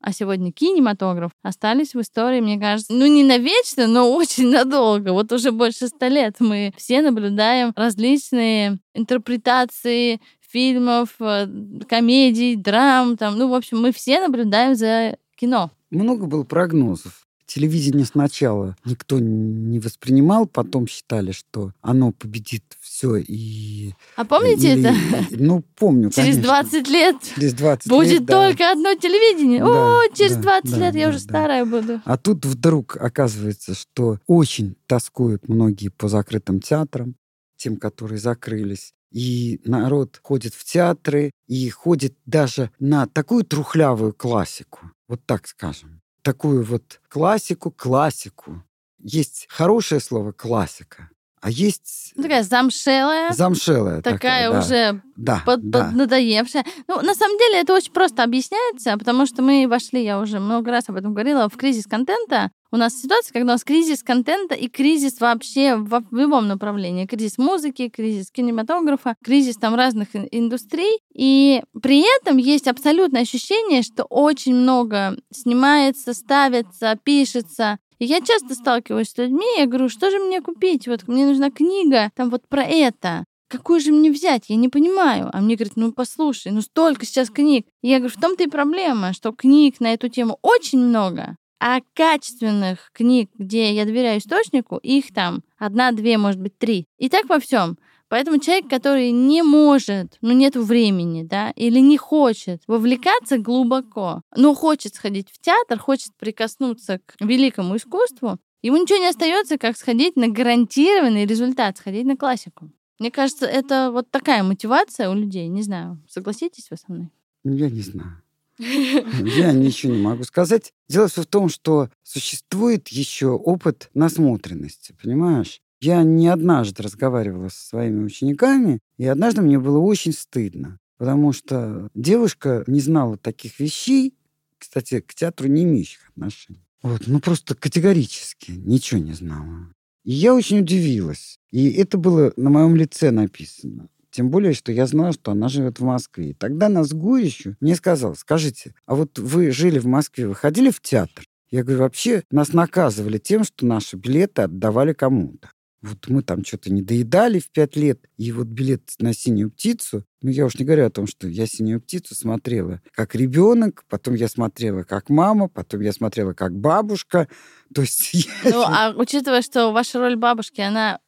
а 0.00 0.12
сегодня 0.12 0.52
кинематограф, 0.52 1.32
остались 1.42 1.94
в 1.94 2.00
истории, 2.00 2.40
мне 2.40 2.60
кажется, 2.60 2.92
ну 2.92 3.06
не 3.06 3.24
навечно, 3.24 3.88
но 3.88 4.12
очень 4.14 4.48
надолго. 4.48 5.10
Вот 5.10 5.32
уже 5.32 5.50
больше 5.50 5.88
ста 5.88 6.08
лет 6.08 6.36
мы 6.38 6.72
все 6.76 7.02
наблюдаем 7.02 7.72
различные 7.74 8.78
интерпретации 8.94 10.20
фильмов, 10.48 11.08
э, 11.18 11.48
комедий, 11.88 12.54
драм, 12.54 13.16
там, 13.16 13.36
ну, 13.36 13.48
в 13.48 13.54
общем, 13.54 13.80
мы 13.80 13.90
все 13.90 14.20
наблюдаем 14.20 14.76
за 14.76 15.16
кино. 15.34 15.72
Много 15.90 16.26
было 16.26 16.44
прогнозов 16.44 17.25
телевидение 17.46 18.04
сначала 18.04 18.76
никто 18.84 19.18
не 19.18 19.78
воспринимал, 19.78 20.46
потом 20.46 20.86
считали, 20.86 21.32
что 21.32 21.72
оно 21.80 22.12
победит 22.12 22.64
все 22.80 23.16
и... 23.16 23.92
А 24.16 24.24
помните 24.24 24.72
Или, 24.72 24.90
это? 24.90 25.26
Ну, 25.30 25.62
помню, 25.76 26.10
Через 26.10 26.36
конечно. 26.36 26.42
20 26.42 26.88
лет 26.88 27.16
через 27.34 27.54
20 27.54 27.88
будет 27.88 28.20
лет, 28.20 28.26
только 28.26 28.58
да. 28.58 28.72
одно 28.72 28.94
телевидение. 28.94 29.60
Да, 29.60 30.00
О, 30.00 30.14
через 30.14 30.36
да, 30.36 30.60
20 30.60 30.70
да, 30.70 30.78
лет 30.78 30.92
да, 30.92 30.98
я 30.98 31.08
уже 31.08 31.18
да. 31.18 31.24
старая 31.24 31.64
буду. 31.64 32.00
А 32.04 32.16
тут 32.16 32.44
вдруг 32.44 32.96
оказывается, 32.96 33.74
что 33.74 34.18
очень 34.26 34.76
тоскуют 34.86 35.48
многие 35.48 35.88
по 35.88 36.08
закрытым 36.08 36.60
театрам, 36.60 37.14
тем, 37.56 37.76
которые 37.76 38.18
закрылись. 38.18 38.92
И 39.12 39.60
народ 39.64 40.20
ходит 40.22 40.52
в 40.54 40.64
театры 40.64 41.30
и 41.46 41.70
ходит 41.70 42.16
даже 42.26 42.70
на 42.78 43.06
такую 43.06 43.44
трухлявую 43.44 44.12
классику, 44.12 44.90
вот 45.08 45.20
так 45.24 45.46
скажем 45.46 45.95
такую 46.26 46.64
вот 46.64 47.00
классику, 47.08 47.70
классику. 47.70 48.64
Есть 48.98 49.46
хорошее 49.48 50.00
слово 50.00 50.32
классика, 50.32 51.08
а 51.46 51.50
есть... 51.50 52.10
Ну, 52.16 52.24
такая 52.24 52.42
замшелая. 52.42 53.32
Замшелая. 53.32 54.02
Такая, 54.02 54.48
такая 54.48 54.50
да. 54.50 54.58
уже 54.58 55.02
да, 55.14 55.42
под, 55.46 55.70
да. 55.70 55.84
поднадоевшая. 55.84 56.64
Ну, 56.88 57.00
на 57.02 57.14
самом 57.14 57.38
деле, 57.38 57.60
это 57.60 57.72
очень 57.72 57.92
просто 57.92 58.24
объясняется, 58.24 58.96
потому 58.98 59.26
что 59.26 59.42
мы 59.42 59.68
вошли, 59.68 60.02
я 60.02 60.18
уже 60.18 60.40
много 60.40 60.72
раз 60.72 60.88
об 60.88 60.96
этом 60.96 61.14
говорила, 61.14 61.48
в 61.48 61.56
кризис 61.56 61.86
контента. 61.86 62.50
У 62.72 62.76
нас 62.78 63.00
ситуация, 63.00 63.32
когда 63.32 63.52
у 63.52 63.54
нас 63.54 63.62
кризис 63.62 64.02
контента 64.02 64.56
и 64.56 64.66
кризис 64.66 65.20
вообще 65.20 65.76
в, 65.76 66.02
в 66.10 66.16
любом 66.16 66.48
направлении. 66.48 67.06
Кризис 67.06 67.38
музыки, 67.38 67.88
кризис 67.90 68.32
кинематографа, 68.32 69.14
кризис 69.22 69.54
там 69.56 69.76
разных 69.76 70.08
индустрий. 70.32 70.98
И 71.14 71.62
при 71.80 72.04
этом 72.18 72.38
есть 72.38 72.66
абсолютное 72.66 73.22
ощущение, 73.22 73.82
что 73.82 74.02
очень 74.02 74.56
много 74.56 75.16
снимается, 75.30 76.12
ставится, 76.12 76.98
пишется 77.04 77.78
и 77.98 78.04
я 78.04 78.20
часто 78.20 78.54
сталкиваюсь 78.54 79.10
с 79.10 79.18
людьми, 79.18 79.46
я 79.56 79.66
говорю, 79.66 79.88
что 79.88 80.10
же 80.10 80.18
мне 80.18 80.40
купить? 80.40 80.86
Вот 80.86 81.08
мне 81.08 81.26
нужна 81.26 81.50
книга, 81.50 82.10
там 82.14 82.30
вот 82.30 82.46
про 82.48 82.62
это. 82.62 83.24
Какую 83.48 83.80
же 83.80 83.92
мне 83.92 84.10
взять? 84.10 84.44
Я 84.48 84.56
не 84.56 84.68
понимаю. 84.68 85.30
А 85.32 85.40
мне 85.40 85.54
говорят, 85.54 85.76
ну 85.76 85.92
послушай, 85.92 86.50
ну 86.50 86.60
столько 86.62 87.06
сейчас 87.06 87.30
книг. 87.30 87.66
И 87.82 87.88
я 87.88 87.98
говорю, 87.98 88.14
в 88.16 88.20
том-то 88.20 88.44
и 88.44 88.48
проблема, 88.48 89.12
что 89.12 89.32
книг 89.32 89.78
на 89.78 89.92
эту 89.92 90.08
тему 90.08 90.38
очень 90.42 90.80
много, 90.80 91.36
а 91.60 91.78
качественных 91.94 92.90
книг, 92.92 93.30
где 93.38 93.72
я 93.72 93.84
доверяю 93.84 94.18
источнику, 94.18 94.78
их 94.78 95.14
там 95.14 95.42
одна, 95.58 95.92
две, 95.92 96.18
может 96.18 96.40
быть, 96.40 96.58
три. 96.58 96.86
И 96.98 97.08
так 97.08 97.28
во 97.28 97.38
всем. 97.38 97.78
Поэтому 98.16 98.38
человек, 98.38 98.70
который 98.70 99.10
не 99.10 99.42
может, 99.42 100.16
ну 100.22 100.32
нет 100.32 100.56
времени, 100.56 101.22
да, 101.22 101.50
или 101.50 101.80
не 101.80 101.98
хочет 101.98 102.62
вовлекаться 102.66 103.36
глубоко, 103.36 104.22
но 104.34 104.54
хочет 104.54 104.94
сходить 104.94 105.28
в 105.30 105.38
театр, 105.38 105.78
хочет 105.78 106.12
прикоснуться 106.16 106.98
к 107.04 107.16
великому 107.20 107.76
искусству, 107.76 108.38
ему 108.62 108.78
ничего 108.78 109.00
не 109.00 109.08
остается, 109.08 109.58
как 109.58 109.76
сходить 109.76 110.16
на 110.16 110.28
гарантированный 110.28 111.26
результат, 111.26 111.76
сходить 111.76 112.06
на 112.06 112.16
классику. 112.16 112.70
Мне 112.98 113.10
кажется, 113.10 113.44
это 113.44 113.90
вот 113.92 114.10
такая 114.10 114.42
мотивация 114.42 115.10
у 115.10 115.14
людей. 115.14 115.48
Не 115.48 115.60
знаю, 115.60 116.02
согласитесь 116.08 116.70
вы 116.70 116.78
со 116.78 116.90
мной? 116.90 117.10
Я 117.44 117.68
не 117.68 117.82
знаю. 117.82 118.22
Я 118.58 119.52
ничего 119.52 119.92
не 119.92 120.00
могу 120.00 120.24
сказать. 120.24 120.72
Дело 120.88 121.08
все 121.08 121.20
в 121.20 121.26
том, 121.26 121.50
что 121.50 121.90
существует 122.02 122.88
еще 122.88 123.32
опыт 123.32 123.90
насмотренности, 123.92 124.96
понимаешь? 125.02 125.60
Я 125.80 126.02
не 126.02 126.28
однажды 126.28 126.82
разговаривала 126.82 127.48
со 127.48 127.68
своими 127.68 128.04
учениками, 128.04 128.80
и 128.96 129.06
однажды 129.06 129.42
мне 129.42 129.58
было 129.58 129.78
очень 129.78 130.12
стыдно, 130.12 130.78
потому 130.96 131.32
что 131.32 131.88
девушка 131.94 132.64
не 132.66 132.80
знала 132.80 133.18
таких 133.18 133.60
вещей, 133.60 134.14
кстати, 134.58 135.00
к 135.00 135.14
театру 135.14 135.48
не 135.48 135.64
имеющих 135.64 136.08
отношений. 136.08 136.66
Вот, 136.82 137.02
ну 137.06 137.20
просто 137.20 137.54
категорически 137.54 138.52
ничего 138.52 139.00
не 139.00 139.12
знала. 139.12 139.72
И 140.04 140.12
я 140.12 140.34
очень 140.34 140.60
удивилась. 140.60 141.38
И 141.50 141.70
это 141.72 141.98
было 141.98 142.32
на 142.36 142.48
моем 142.48 142.76
лице 142.76 143.10
написано. 143.10 143.88
Тем 144.10 144.30
более, 144.30 144.54
что 144.54 144.72
я 144.72 144.86
знала, 144.86 145.12
что 145.12 145.32
она 145.32 145.48
живет 145.48 145.80
в 145.80 145.84
Москве. 145.84 146.30
И 146.30 146.32
тогда 146.32 146.68
нас 146.68 146.92
Гурищу 146.92 147.56
мне 147.60 147.74
сказал, 147.74 148.14
скажите, 148.14 148.74
а 148.86 148.94
вот 148.94 149.18
вы 149.18 149.50
жили 149.50 149.78
в 149.78 149.86
Москве, 149.86 150.28
вы 150.28 150.34
ходили 150.34 150.70
в 150.70 150.80
театр? 150.80 151.24
Я 151.50 151.64
говорю, 151.64 151.80
вообще 151.80 152.22
нас 152.30 152.52
наказывали 152.52 153.18
тем, 153.18 153.44
что 153.44 153.66
наши 153.66 153.96
билеты 153.96 154.42
отдавали 154.42 154.92
кому-то. 154.92 155.50
Вот 155.82 156.08
мы 156.08 156.22
там 156.22 156.44
что-то 156.44 156.72
не 156.72 156.82
доедали 156.82 157.38
в 157.38 157.50
пять 157.50 157.76
лет, 157.76 158.00
и 158.16 158.32
вот 158.32 158.46
билет 158.46 158.82
на 158.98 159.12
синюю 159.12 159.50
птицу, 159.50 160.04
ну 160.22 160.30
я 160.30 160.46
уж 160.46 160.56
не 160.58 160.64
говорю 160.64 160.86
о 160.86 160.90
том, 160.90 161.06
что 161.06 161.28
я 161.28 161.46
синюю 161.46 161.80
птицу 161.80 162.14
смотрела 162.14 162.80
как 162.92 163.14
ребенок, 163.14 163.84
потом 163.88 164.14
я 164.14 164.28
смотрела 164.28 164.82
как 164.82 165.10
мама, 165.10 165.48
потом 165.48 165.82
я 165.82 165.92
смотрела 165.92 166.32
как 166.32 166.56
бабушка. 166.58 167.28
То 167.74 167.82
есть... 167.82 168.28
Ну, 168.44 168.62
а 168.62 168.92
учитывая, 168.96 169.42
что 169.42 169.70
ваша 169.72 169.98
роль 169.98 170.16
бабушки, 170.16 170.60
она 170.60 170.98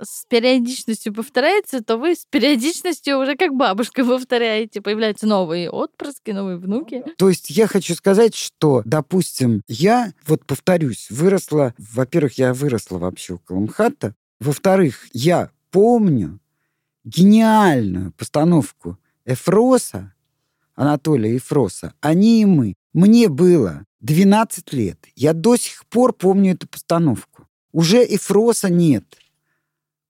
с 0.00 0.24
периодичностью 0.26 1.12
повторяется, 1.12 1.82
то 1.82 1.96
вы 1.96 2.14
с 2.14 2.24
периодичностью 2.30 3.18
уже 3.18 3.36
как 3.36 3.54
бабушка 3.54 4.04
повторяете. 4.06 4.80
Появляются 4.80 5.26
новые 5.26 5.70
отпрыски, 5.70 6.30
новые 6.30 6.58
внуки. 6.58 7.04
То 7.16 7.28
есть 7.28 7.50
я 7.50 7.66
хочу 7.66 7.94
сказать, 7.94 8.34
что, 8.34 8.82
допустим, 8.84 9.62
я, 9.68 10.12
вот 10.26 10.44
повторюсь, 10.46 11.08
выросла, 11.10 11.74
во-первых, 11.78 12.38
я 12.38 12.54
выросла 12.54 12.98
вообще 12.98 13.34
около 13.34 13.60
МХАТа, 13.60 14.14
во-вторых, 14.40 15.08
я 15.12 15.50
помню 15.70 16.38
гениальную 17.04 18.12
постановку 18.12 18.98
Эфроса, 19.24 20.14
Анатолия 20.74 21.36
Эфроса 21.36 21.92
«Они 22.00 22.42
и 22.42 22.44
мы». 22.44 22.74
Мне 22.92 23.28
было 23.28 23.84
12 24.00 24.72
лет. 24.72 24.98
Я 25.16 25.32
до 25.32 25.56
сих 25.56 25.84
пор 25.86 26.12
помню 26.12 26.52
эту 26.52 26.68
постановку. 26.68 27.48
Уже 27.72 28.04
Эфроса 28.04 28.70
нет. 28.70 29.04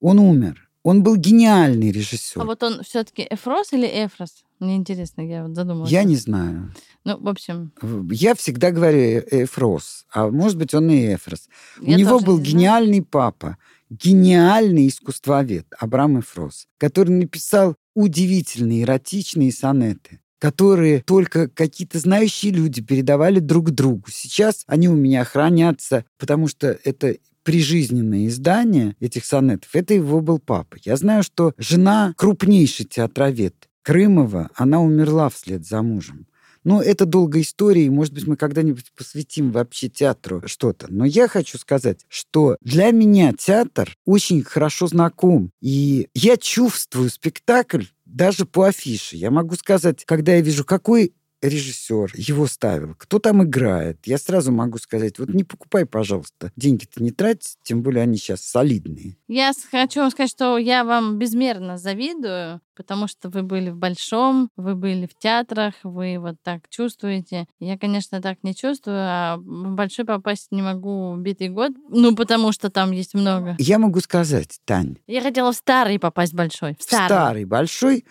Он 0.01 0.19
умер. 0.19 0.69
Он 0.85 1.03
был 1.03 1.17
гениальный 1.17 1.91
режиссер. 1.91 2.41
А 2.41 2.45
вот 2.45 2.63
он 2.63 2.83
все-таки 2.83 3.27
Эфрос 3.29 3.73
или 3.73 3.87
Эфрос? 3.87 4.45
Мне 4.59 4.77
интересно, 4.77 5.21
я 5.23 5.45
вот 5.45 5.55
задумалась. 5.55 5.91
Я 5.91 6.05
не 6.05 6.17
знаю. 6.17 6.73
Ну, 7.05 7.19
в 7.19 7.29
общем... 7.29 7.73
Я 8.11 8.35
всегда 8.35 8.71
говорю 8.71 9.23
Эфрос, 9.31 10.07
а 10.13 10.29
может 10.31 10.57
быть, 10.57 10.75
он 10.75 10.91
и 10.91 11.15
Эфрос. 11.15 11.49
Я 11.81 11.97
У 11.97 11.99
него 11.99 12.21
был 12.21 12.39
гениальный 12.41 13.03
папа, 13.03 13.59
гениальный 13.91 14.89
искусствовед 14.89 15.67
Абрам 15.79 16.21
Эфрос, 16.21 16.69
который 16.79 17.11
написал 17.11 17.75
удивительные 17.95 18.83
эротичные 18.83 19.53
сонеты. 19.53 20.21
которые 20.39 21.03
только 21.03 21.49
какие-то 21.49 21.99
знающие 21.99 22.53
люди 22.53 22.81
передавали 22.81 23.41
друг 23.41 23.71
другу. 23.71 24.05
Сейчас 24.11 24.63
они 24.67 24.89
у 24.89 24.95
меня 24.95 25.25
хранятся, 25.25 26.05
потому 26.17 26.49
что 26.49 26.79
это 26.85 27.17
прижизненное 27.49 28.27
издание 28.27 28.95
этих 29.01 29.25
сонетов, 29.25 29.71
это 29.73 29.95
его 29.95 30.21
был 30.21 30.39
папа. 30.39 30.77
Я 30.85 30.97
знаю, 30.99 31.23
что 31.23 31.55
жена 31.57 32.13
крупнейший 32.19 32.85
театровед 32.85 33.71
Крымова, 33.81 34.51
она 34.55 34.83
умерла 34.83 35.31
вслед 35.31 35.67
за 35.67 35.81
мужем. 35.81 36.27
Ну, 36.63 36.83
это 36.83 37.07
долгая 37.07 37.41
история, 37.41 37.87
и, 37.87 37.89
может 37.89 38.13
быть, 38.13 38.27
мы 38.27 38.37
когда-нибудь 38.37 38.93
посвятим 38.95 39.51
вообще 39.51 39.89
театру 39.89 40.43
что-то. 40.45 40.89
Но 40.91 41.07
я 41.07 41.27
хочу 41.27 41.57
сказать, 41.57 42.05
что 42.09 42.59
для 42.61 42.91
меня 42.91 43.33
театр 43.33 43.97
очень 44.05 44.43
хорошо 44.43 44.87
знаком. 44.87 45.51
И 45.63 46.09
я 46.13 46.37
чувствую 46.37 47.09
спектакль 47.09 47.85
даже 48.05 48.45
по 48.45 48.65
афише. 48.65 49.17
Я 49.17 49.31
могу 49.31 49.55
сказать, 49.55 50.05
когда 50.05 50.35
я 50.35 50.43
вижу, 50.43 50.67
какой 50.67 51.15
режиссер 51.43 52.13
его 52.15 52.47
ставил, 52.47 52.95
кто 52.97 53.19
там 53.19 53.45
играет, 53.45 53.99
я 54.07 54.19
сразу 54.19 54.53
могу 54.53 54.79
сказать, 54.79 55.19
вот 55.19 55.29
не 55.29 55.45
покупай, 55.45 55.87
пожалуйста, 55.87 56.53
деньги-то 56.57 57.03
не 57.03 57.11
трать, 57.11 57.57
тем 57.63 57.83
более 57.83 58.03
они 58.03 58.17
сейчас 58.17 58.43
солидные. 58.43 59.17
Я 59.29 59.53
хочу 59.71 60.01
вам 60.01 60.11
сказать, 60.11 60.31
что 60.31 60.59
я 60.59 60.85
вам 60.85 61.19
безмерно 61.19 61.79
завидую, 61.79 62.61
потому 62.77 63.09
что 63.09 63.29
вы 63.29 63.43
были 63.43 63.71
в 63.71 63.77
большом, 63.77 64.51
вы 64.57 64.75
были 64.75 65.07
в 65.07 65.19
театрах, 65.19 65.75
вы 65.83 66.19
вот 66.19 66.37
так 66.43 66.69
чувствуете. 66.69 67.47
Я, 67.61 67.79
конечно, 67.79 68.23
так 68.23 68.39
не 68.43 68.55
чувствую, 68.55 68.99
а 68.99 69.37
в 69.37 69.75
большой 69.75 70.05
попасть 70.05 70.49
не 70.51 70.63
могу 70.63 71.17
битый 71.17 71.49
год, 71.49 71.73
ну, 71.89 72.15
потому 72.15 72.53
что 72.53 72.71
там 72.71 72.93
есть 72.93 73.15
много. 73.15 73.57
Я 73.59 73.79
могу 73.79 74.01
сказать, 74.01 74.61
Тань. 74.65 74.99
Я 75.07 75.21
хотела 75.21 75.53
в 75.53 75.57
старый 75.57 75.99
попасть 75.99 76.35
большой. 76.35 76.77
В 76.79 76.83
старый. 76.83 77.05
В 77.05 77.09
старый 77.09 77.45
большой. 77.45 78.05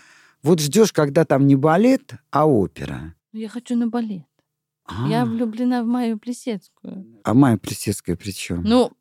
Вот 0.43 0.59
ждешь, 0.59 0.93
когда 0.93 1.25
там 1.25 1.47
не 1.47 1.55
балет, 1.55 2.13
а 2.32 2.47
опера. 2.47 3.15
Я 3.38 3.50
хочу 3.50 3.76
на 3.76 3.88
балет. 3.88 4.26
А-а-а. 4.86 5.08
Я 5.10 5.26
влюблена 5.26 5.84
в 5.84 5.86
Майю 5.86 6.18
Плесецкую. 6.18 7.06
А 7.24 7.34
Майя 7.34 7.58
Плесецкая 7.58 8.16
при 8.16 8.32
чем? 8.32 8.64
Ну, 8.64 8.92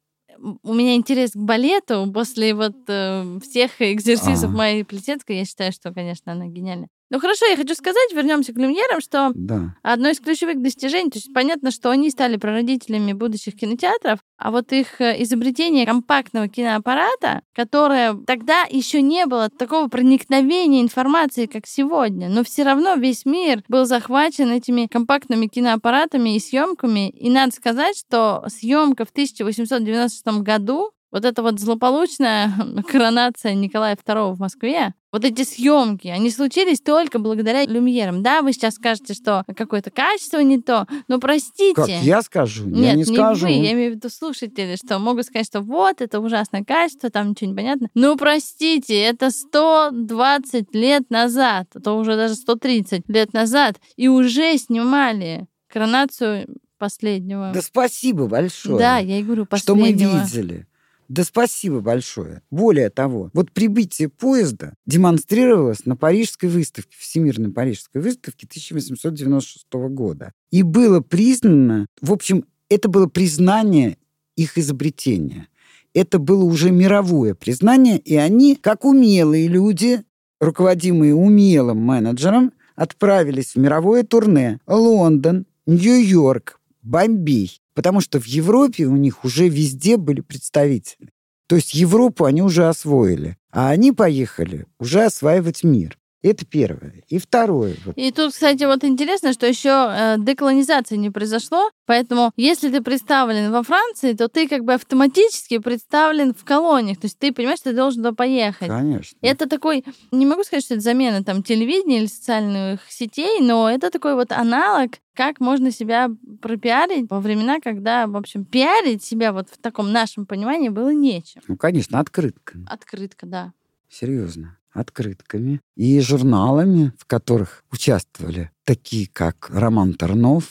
у 0.62 0.74
меня 0.74 0.96
интерес 0.96 1.32
к 1.32 1.36
балету 1.36 2.10
после 2.12 2.54
вот 2.54 2.76
э, 2.88 3.38
всех 3.40 3.80
экзерсисов 3.80 4.50
А-а-а. 4.50 4.56
Майи 4.56 4.82
Плесецкой. 4.82 5.38
Я 5.38 5.44
считаю, 5.44 5.72
что, 5.72 5.92
конечно, 5.92 6.32
она 6.32 6.46
гениальна. 6.46 6.88
Ну 7.08 7.20
хорошо, 7.20 7.46
я 7.46 7.56
хочу 7.56 7.74
сказать, 7.74 8.12
вернемся 8.12 8.52
к 8.52 8.56
люмьерам, 8.56 9.00
что 9.00 9.30
да. 9.34 9.76
одно 9.82 10.08
из 10.08 10.18
ключевых 10.18 10.60
достижений, 10.60 11.10
то 11.10 11.18
есть 11.18 11.32
понятно, 11.32 11.70
что 11.70 11.90
они 11.90 12.10
стали 12.10 12.36
прародителями 12.36 13.12
будущих 13.12 13.54
кинотеатров, 13.54 14.18
а 14.38 14.50
вот 14.50 14.72
их 14.72 15.00
э, 15.00 15.22
изобретение 15.22 15.86
компактного 15.86 16.48
киноаппарата, 16.48 17.42
которое 17.54 18.14
тогда 18.26 18.64
еще 18.68 19.02
не 19.02 19.26
было 19.26 19.48
такого 19.48 19.86
проникновения 19.88 20.82
информации, 20.82 21.46
как 21.46 21.66
сегодня, 21.66 22.28
но 22.28 22.42
все 22.42 22.64
равно 22.64 22.94
весь 22.94 23.24
мир 23.24 23.62
был 23.68 23.84
захвачен 23.84 24.50
этими 24.50 24.86
компактными 24.86 25.46
киноаппаратами 25.46 26.34
и 26.34 26.40
съемками. 26.40 27.10
И 27.10 27.30
надо 27.30 27.52
сказать, 27.52 27.96
что 27.96 28.44
съемка 28.48 29.04
в 29.04 29.10
1896 29.10 30.42
году 30.42 30.90
вот 31.10 31.24
эта 31.24 31.42
вот 31.42 31.60
злополучная 31.60 32.52
коронация 32.88 33.54
Николая 33.54 33.96
II 33.96 34.34
в 34.34 34.40
Москве, 34.40 34.94
вот 35.12 35.24
эти 35.24 35.44
съемки, 35.44 36.08
они 36.08 36.30
случились 36.30 36.80
только 36.80 37.18
благодаря 37.18 37.64
люмьерам. 37.64 38.22
Да, 38.22 38.42
вы 38.42 38.52
сейчас 38.52 38.74
скажете, 38.74 39.14
что 39.14 39.44
какое-то 39.56 39.90
качество 39.90 40.40
не 40.40 40.60
то, 40.60 40.86
но 41.08 41.18
простите. 41.18 41.74
Как 41.74 41.88
я 41.88 42.20
скажу? 42.20 42.66
Нет, 42.66 42.84
я 42.84 42.92
не, 42.92 42.98
не 42.98 43.04
скажу. 43.04 43.46
вы, 43.46 43.52
я 43.52 43.72
имею 43.72 43.92
в 43.92 43.94
виду 43.96 44.10
слушатели, 44.10 44.76
что 44.76 44.98
могут 44.98 45.24
сказать, 45.24 45.46
что 45.46 45.62
вот, 45.62 46.02
это 46.02 46.20
ужасное 46.20 46.64
качество, 46.64 47.08
там 47.08 47.30
ничего 47.30 47.50
не 47.50 47.56
понятно. 47.56 47.88
Ну, 47.94 48.16
простите, 48.16 49.00
это 49.00 49.30
120 49.30 50.74
лет 50.74 51.08
назад, 51.08 51.68
а 51.74 51.80
то 51.80 51.94
уже 51.94 52.16
даже 52.16 52.34
130 52.34 53.08
лет 53.08 53.32
назад, 53.32 53.76
и 53.96 54.08
уже 54.08 54.58
снимали 54.58 55.46
коронацию 55.68 56.46
последнего. 56.78 57.52
Да 57.54 57.62
спасибо 57.62 58.26
большое. 58.26 58.78
Да, 58.78 58.98
я 58.98 59.18
и 59.18 59.22
говорю, 59.22 59.46
последнего. 59.46 60.10
Что 60.10 60.18
мы 60.18 60.22
видели. 60.22 60.66
Да 61.08 61.24
спасибо 61.24 61.80
большое. 61.80 62.42
Более 62.50 62.90
того, 62.90 63.30
вот 63.32 63.52
прибытие 63.52 64.08
поезда 64.08 64.74
демонстрировалось 64.86 65.86
на 65.86 65.96
Парижской 65.96 66.48
выставке, 66.48 66.96
Всемирной 66.98 67.52
Парижской 67.52 68.02
выставке 68.02 68.46
1896 68.46 69.66
года. 69.90 70.32
И 70.50 70.62
было 70.62 71.00
признано, 71.00 71.86
в 72.00 72.12
общем, 72.12 72.44
это 72.68 72.88
было 72.88 73.06
признание 73.06 73.98
их 74.36 74.58
изобретения. 74.58 75.48
Это 75.94 76.18
было 76.18 76.44
уже 76.44 76.70
мировое 76.70 77.34
признание, 77.34 77.98
и 77.98 78.16
они, 78.16 78.54
как 78.56 78.84
умелые 78.84 79.48
люди, 79.48 80.02
руководимые 80.40 81.14
умелым 81.14 81.78
менеджером, 81.78 82.52
отправились 82.74 83.54
в 83.54 83.56
мировое 83.56 84.02
турне. 84.02 84.60
Лондон, 84.66 85.46
Нью-Йорк, 85.66 86.60
Бомбей. 86.82 87.60
Потому 87.76 88.00
что 88.00 88.18
в 88.18 88.24
Европе 88.24 88.86
у 88.86 88.96
них 88.96 89.24
уже 89.26 89.48
везде 89.48 89.98
были 89.98 90.22
представители. 90.22 91.10
То 91.46 91.56
есть 91.56 91.74
Европу 91.74 92.24
они 92.24 92.40
уже 92.40 92.68
освоили. 92.68 93.36
А 93.52 93.68
они 93.68 93.92
поехали 93.92 94.64
уже 94.80 95.04
осваивать 95.04 95.62
мир. 95.62 95.98
Это 96.26 96.44
первое. 96.44 97.04
И 97.06 97.18
второе. 97.18 97.76
И 97.94 98.10
тут, 98.10 98.32
кстати, 98.32 98.64
вот 98.64 98.82
интересно, 98.82 99.32
что 99.32 99.46
еще 99.46 99.68
э, 99.68 100.16
деколонизация 100.18 100.98
не 100.98 101.10
произошло, 101.10 101.70
поэтому 101.86 102.32
если 102.36 102.68
ты 102.68 102.82
представлен 102.82 103.52
во 103.52 103.62
Франции, 103.62 104.12
то 104.12 104.28
ты 104.28 104.48
как 104.48 104.64
бы 104.64 104.74
автоматически 104.74 105.58
представлен 105.58 106.34
в 106.34 106.44
колониях. 106.44 106.98
То 106.98 107.04
есть 107.04 107.16
ты 107.20 107.32
понимаешь, 107.32 107.60
что 107.60 107.70
ты 107.70 107.76
должен 107.76 108.02
туда 108.02 108.12
поехать. 108.12 108.66
Конечно. 108.66 109.16
Это 109.22 109.48
такой, 109.48 109.84
не 110.10 110.26
могу 110.26 110.42
сказать, 110.42 110.64
что 110.64 110.74
это 110.74 110.82
замена 110.82 111.22
там 111.22 111.44
телевидения 111.44 111.98
или 111.98 112.06
социальных 112.06 112.80
сетей, 112.88 113.40
но 113.40 113.70
это 113.70 113.90
такой 113.90 114.16
вот 114.16 114.32
аналог 114.32 114.94
как 115.14 115.38
можно 115.38 115.70
себя 115.70 116.10
пропиарить 116.42 117.08
во 117.08 117.20
времена, 117.20 117.60
когда, 117.60 118.08
в 118.08 118.16
общем, 118.16 118.44
пиарить 118.44 119.04
себя 119.04 119.32
вот 119.32 119.48
в 119.48 119.58
таком 119.58 119.92
нашем 119.92 120.26
понимании 120.26 120.70
было 120.70 120.92
нечем. 120.92 121.40
Ну, 121.46 121.56
конечно, 121.56 122.00
открытка. 122.00 122.58
Открытка, 122.66 123.26
да. 123.26 123.52
Серьезно 123.88 124.58
открытками 124.76 125.60
и 125.76 126.00
журналами, 126.00 126.92
в 126.98 127.06
которых 127.06 127.64
участвовали 127.70 128.50
такие, 128.64 129.08
как 129.12 129.48
Роман 129.50 129.94
Тарнов, 129.94 130.44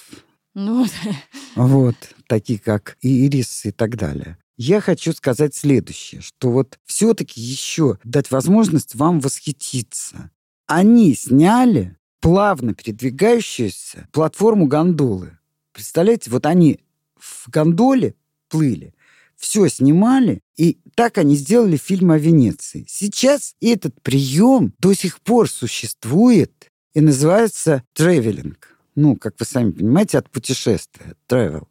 ну, 0.55 0.87
вот, 1.55 1.95
такие, 2.27 2.59
как 2.59 2.97
Ирис 3.01 3.65
и 3.65 3.71
так 3.71 3.97
далее. 3.97 4.37
Я 4.57 4.79
хочу 4.79 5.11
сказать 5.11 5.53
следующее, 5.53 6.21
что 6.21 6.49
вот 6.49 6.79
все-таки 6.85 7.41
еще 7.41 7.99
дать 8.05 8.31
возможность 8.31 8.95
вам 8.95 9.19
восхититься. 9.19 10.31
Они 10.65 11.13
сняли 11.13 11.97
плавно 12.21 12.73
передвигающуюся 12.73 14.07
платформу 14.13 14.67
гондолы. 14.67 15.37
Представляете, 15.73 16.31
вот 16.31 16.45
они 16.45 16.79
в 17.19 17.49
гондоле 17.49 18.15
плыли, 18.47 18.94
все 19.45 19.67
снимали, 19.69 20.41
и 20.57 20.79
так 20.95 21.19
они 21.19 21.35
сделали 21.35 21.77
фильм 21.77 22.09
о 22.09 22.17
Венеции. 22.17 22.83
Сейчас 22.89 23.53
этот 23.61 24.01
прием 24.01 24.73
до 24.79 24.95
сих 24.95 25.21
пор 25.21 25.47
существует 25.47 26.71
и 26.95 26.99
называется 26.99 27.83
тревелинг. 27.93 28.75
Ну, 28.95 29.15
как 29.15 29.35
вы 29.39 29.45
сами 29.45 29.69
понимаете, 29.69 30.17
от 30.17 30.31
путешествия, 30.31 31.13
travel. 31.29 31.67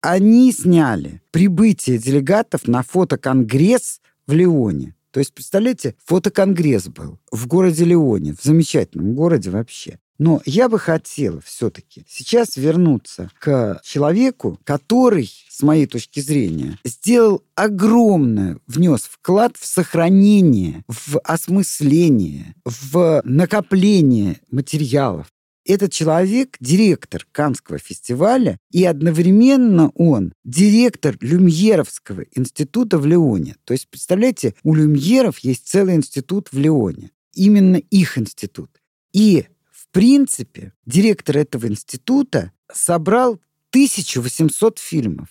Они 0.00 0.50
сняли 0.52 1.20
прибытие 1.30 1.98
делегатов 1.98 2.66
на 2.66 2.82
фотоконгресс 2.82 4.00
в 4.26 4.32
Лионе. 4.32 4.94
То 5.10 5.20
есть, 5.20 5.34
представляете, 5.34 5.96
фотоконгресс 6.06 6.88
был 6.88 7.18
в 7.30 7.46
городе 7.46 7.84
Лионе, 7.84 8.32
в 8.32 8.42
замечательном 8.42 9.14
городе 9.14 9.50
вообще. 9.50 9.98
Но 10.18 10.42
я 10.44 10.68
бы 10.68 10.78
хотела 10.78 11.40
все-таки 11.40 12.04
сейчас 12.08 12.56
вернуться 12.56 13.30
к 13.38 13.80
человеку, 13.84 14.58
который, 14.64 15.30
с 15.48 15.62
моей 15.62 15.86
точки 15.86 16.20
зрения, 16.20 16.78
сделал 16.84 17.44
огромное, 17.54 18.58
внес 18.66 19.02
вклад 19.02 19.56
в 19.56 19.64
сохранение, 19.64 20.84
в 20.88 21.18
осмысление, 21.20 22.54
в 22.64 23.22
накопление 23.24 24.40
материалов. 24.50 25.28
Этот 25.64 25.92
человек– 25.92 26.56
директор 26.60 27.26
Канского 27.30 27.78
фестиваля, 27.78 28.58
и 28.70 28.84
одновременно 28.84 29.90
он 29.94 30.32
директор 30.42 31.16
Люмьеровского 31.20 32.24
института 32.34 32.96
в 32.96 33.04
Леоне. 33.04 33.54
То 33.64 33.74
есть, 33.74 33.86
представляете, 33.90 34.54
у 34.62 34.74
Люмьеров 34.74 35.40
есть 35.40 35.68
целый 35.68 35.94
институт 35.94 36.48
в 36.52 36.58
Леоне. 36.58 37.10
Именно 37.34 37.76
их 37.76 38.16
институт. 38.16 38.70
И 39.12 39.46
в 39.88 39.94
принципе, 39.94 40.72
директор 40.84 41.38
этого 41.38 41.66
института 41.66 42.52
собрал 42.70 43.40
1800 43.70 44.78
фильмов. 44.78 45.28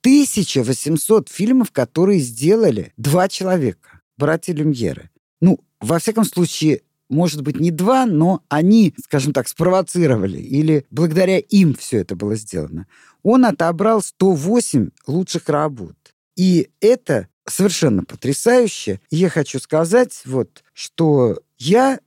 1800 0.00 1.28
фильмов, 1.28 1.70
которые 1.72 2.18
сделали 2.20 2.92
два 2.96 3.28
человека, 3.28 4.00
братья 4.16 4.54
Люмьеры. 4.54 5.10
Ну, 5.40 5.60
во 5.80 5.98
всяком 5.98 6.24
случае, 6.24 6.82
может 7.10 7.42
быть, 7.42 7.60
не 7.60 7.70
два, 7.70 8.06
но 8.06 8.42
они, 8.48 8.94
скажем 9.04 9.34
так, 9.34 9.46
спровоцировали, 9.46 10.38
или 10.38 10.86
благодаря 10.90 11.38
им 11.38 11.74
все 11.74 11.98
это 11.98 12.16
было 12.16 12.34
сделано. 12.34 12.86
Он 13.22 13.44
отобрал 13.44 14.00
108 14.00 14.88
лучших 15.06 15.48
работ. 15.48 15.96
И 16.34 16.70
это 16.80 17.28
совершенно 17.46 18.04
потрясающе. 18.04 19.00
Я 19.10 19.28
хочу 19.28 19.58
сказать, 19.58 20.22
вот, 20.24 20.64
что 20.72 21.40
я 21.58 22.00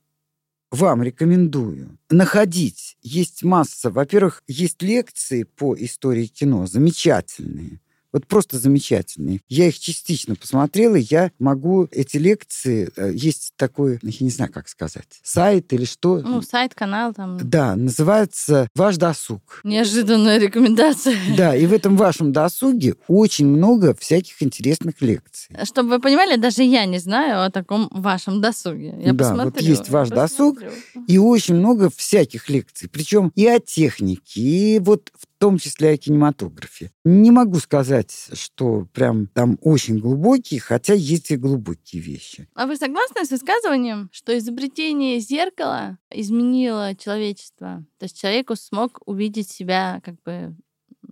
вам 0.76 1.02
рекомендую 1.02 1.98
находить. 2.10 2.98
Есть 3.02 3.44
масса. 3.44 3.90
Во-первых, 3.90 4.44
есть 4.48 4.82
лекции 4.82 5.44
по 5.44 5.76
истории 5.76 6.28
кино 6.28 6.68
замечательные. 6.68 7.82
Вот 8.16 8.28
просто 8.28 8.58
замечательные. 8.58 9.42
Я 9.50 9.68
их 9.68 9.78
частично 9.78 10.36
посмотрела, 10.36 10.96
я 10.96 11.32
могу 11.38 11.90
эти 11.92 12.16
лекции... 12.16 12.90
Э, 12.96 13.12
есть 13.14 13.52
такой, 13.58 14.00
я 14.02 14.18
не 14.22 14.30
знаю, 14.30 14.54
как 14.54 14.70
сказать, 14.70 15.20
сайт 15.22 15.74
или 15.74 15.84
что. 15.84 16.22
Ну, 16.22 16.42
сайт, 16.42 16.74
канал 16.74 17.14
там. 17.14 17.38
Да, 17.44 17.76
называется 17.76 18.70
«Ваш 18.74 18.96
досуг». 18.96 19.60
Неожиданная 19.66 20.38
рекомендация. 20.38 21.18
Да, 21.36 21.54
и 21.58 21.66
в 21.66 21.74
этом 21.74 21.98
вашем 21.98 22.32
досуге 22.32 22.96
очень 23.10 23.48
много 23.48 23.94
всяких 23.94 24.42
интересных 24.42 25.02
лекций. 25.02 25.54
Чтобы 25.66 25.90
вы 25.90 26.00
понимали, 26.00 26.38
даже 26.38 26.64
я 26.64 26.86
не 26.86 27.00
знаю 27.00 27.44
о 27.44 27.52
таком 27.52 27.90
вашем 27.92 28.40
досуге. 28.40 28.96
Я 28.98 29.12
да, 29.12 29.26
посмотрю, 29.26 29.52
вот 29.52 29.62
есть 29.62 29.90
ваш 29.90 30.08
посмотрю. 30.08 30.54
досуг, 30.62 30.74
и 31.10 31.18
очень 31.18 31.56
много 31.56 31.90
всяких 31.90 32.48
лекций. 32.48 32.88
Причем 32.88 33.34
и 33.36 33.46
о 33.46 33.60
технике, 33.60 34.40
и 34.40 34.80
вот 34.80 35.12
в 35.14 35.35
том 35.40 35.58
числе 35.58 35.92
о 35.92 35.98
кинематографе. 35.98 36.92
Не 37.04 37.32
могу 37.32 37.58
сказать, 37.58 38.30
что 38.34 38.88
прям 38.94 39.28
там 39.28 39.58
очень 39.62 40.00
глубокие, 40.00 40.60
хотя 40.60 40.94
есть 40.94 41.32
и 41.32 41.38
глубокие 41.38 42.02
вещи. 42.02 42.48
А 42.56 42.66
вы 42.66 42.78
согласны 42.78 43.26
с 43.26 43.32
высказыванием, 43.32 44.10
что 44.12 44.38
изобретение 44.38 45.20
зеркала 45.20 45.98
изменило 46.12 46.96
человечество? 46.96 47.86
То 48.00 48.06
есть 48.06 48.20
человеку 48.20 48.56
смог 48.56 49.02
увидеть 49.06 49.50
себя, 49.50 50.02
как 50.04 50.16
бы 50.24 50.56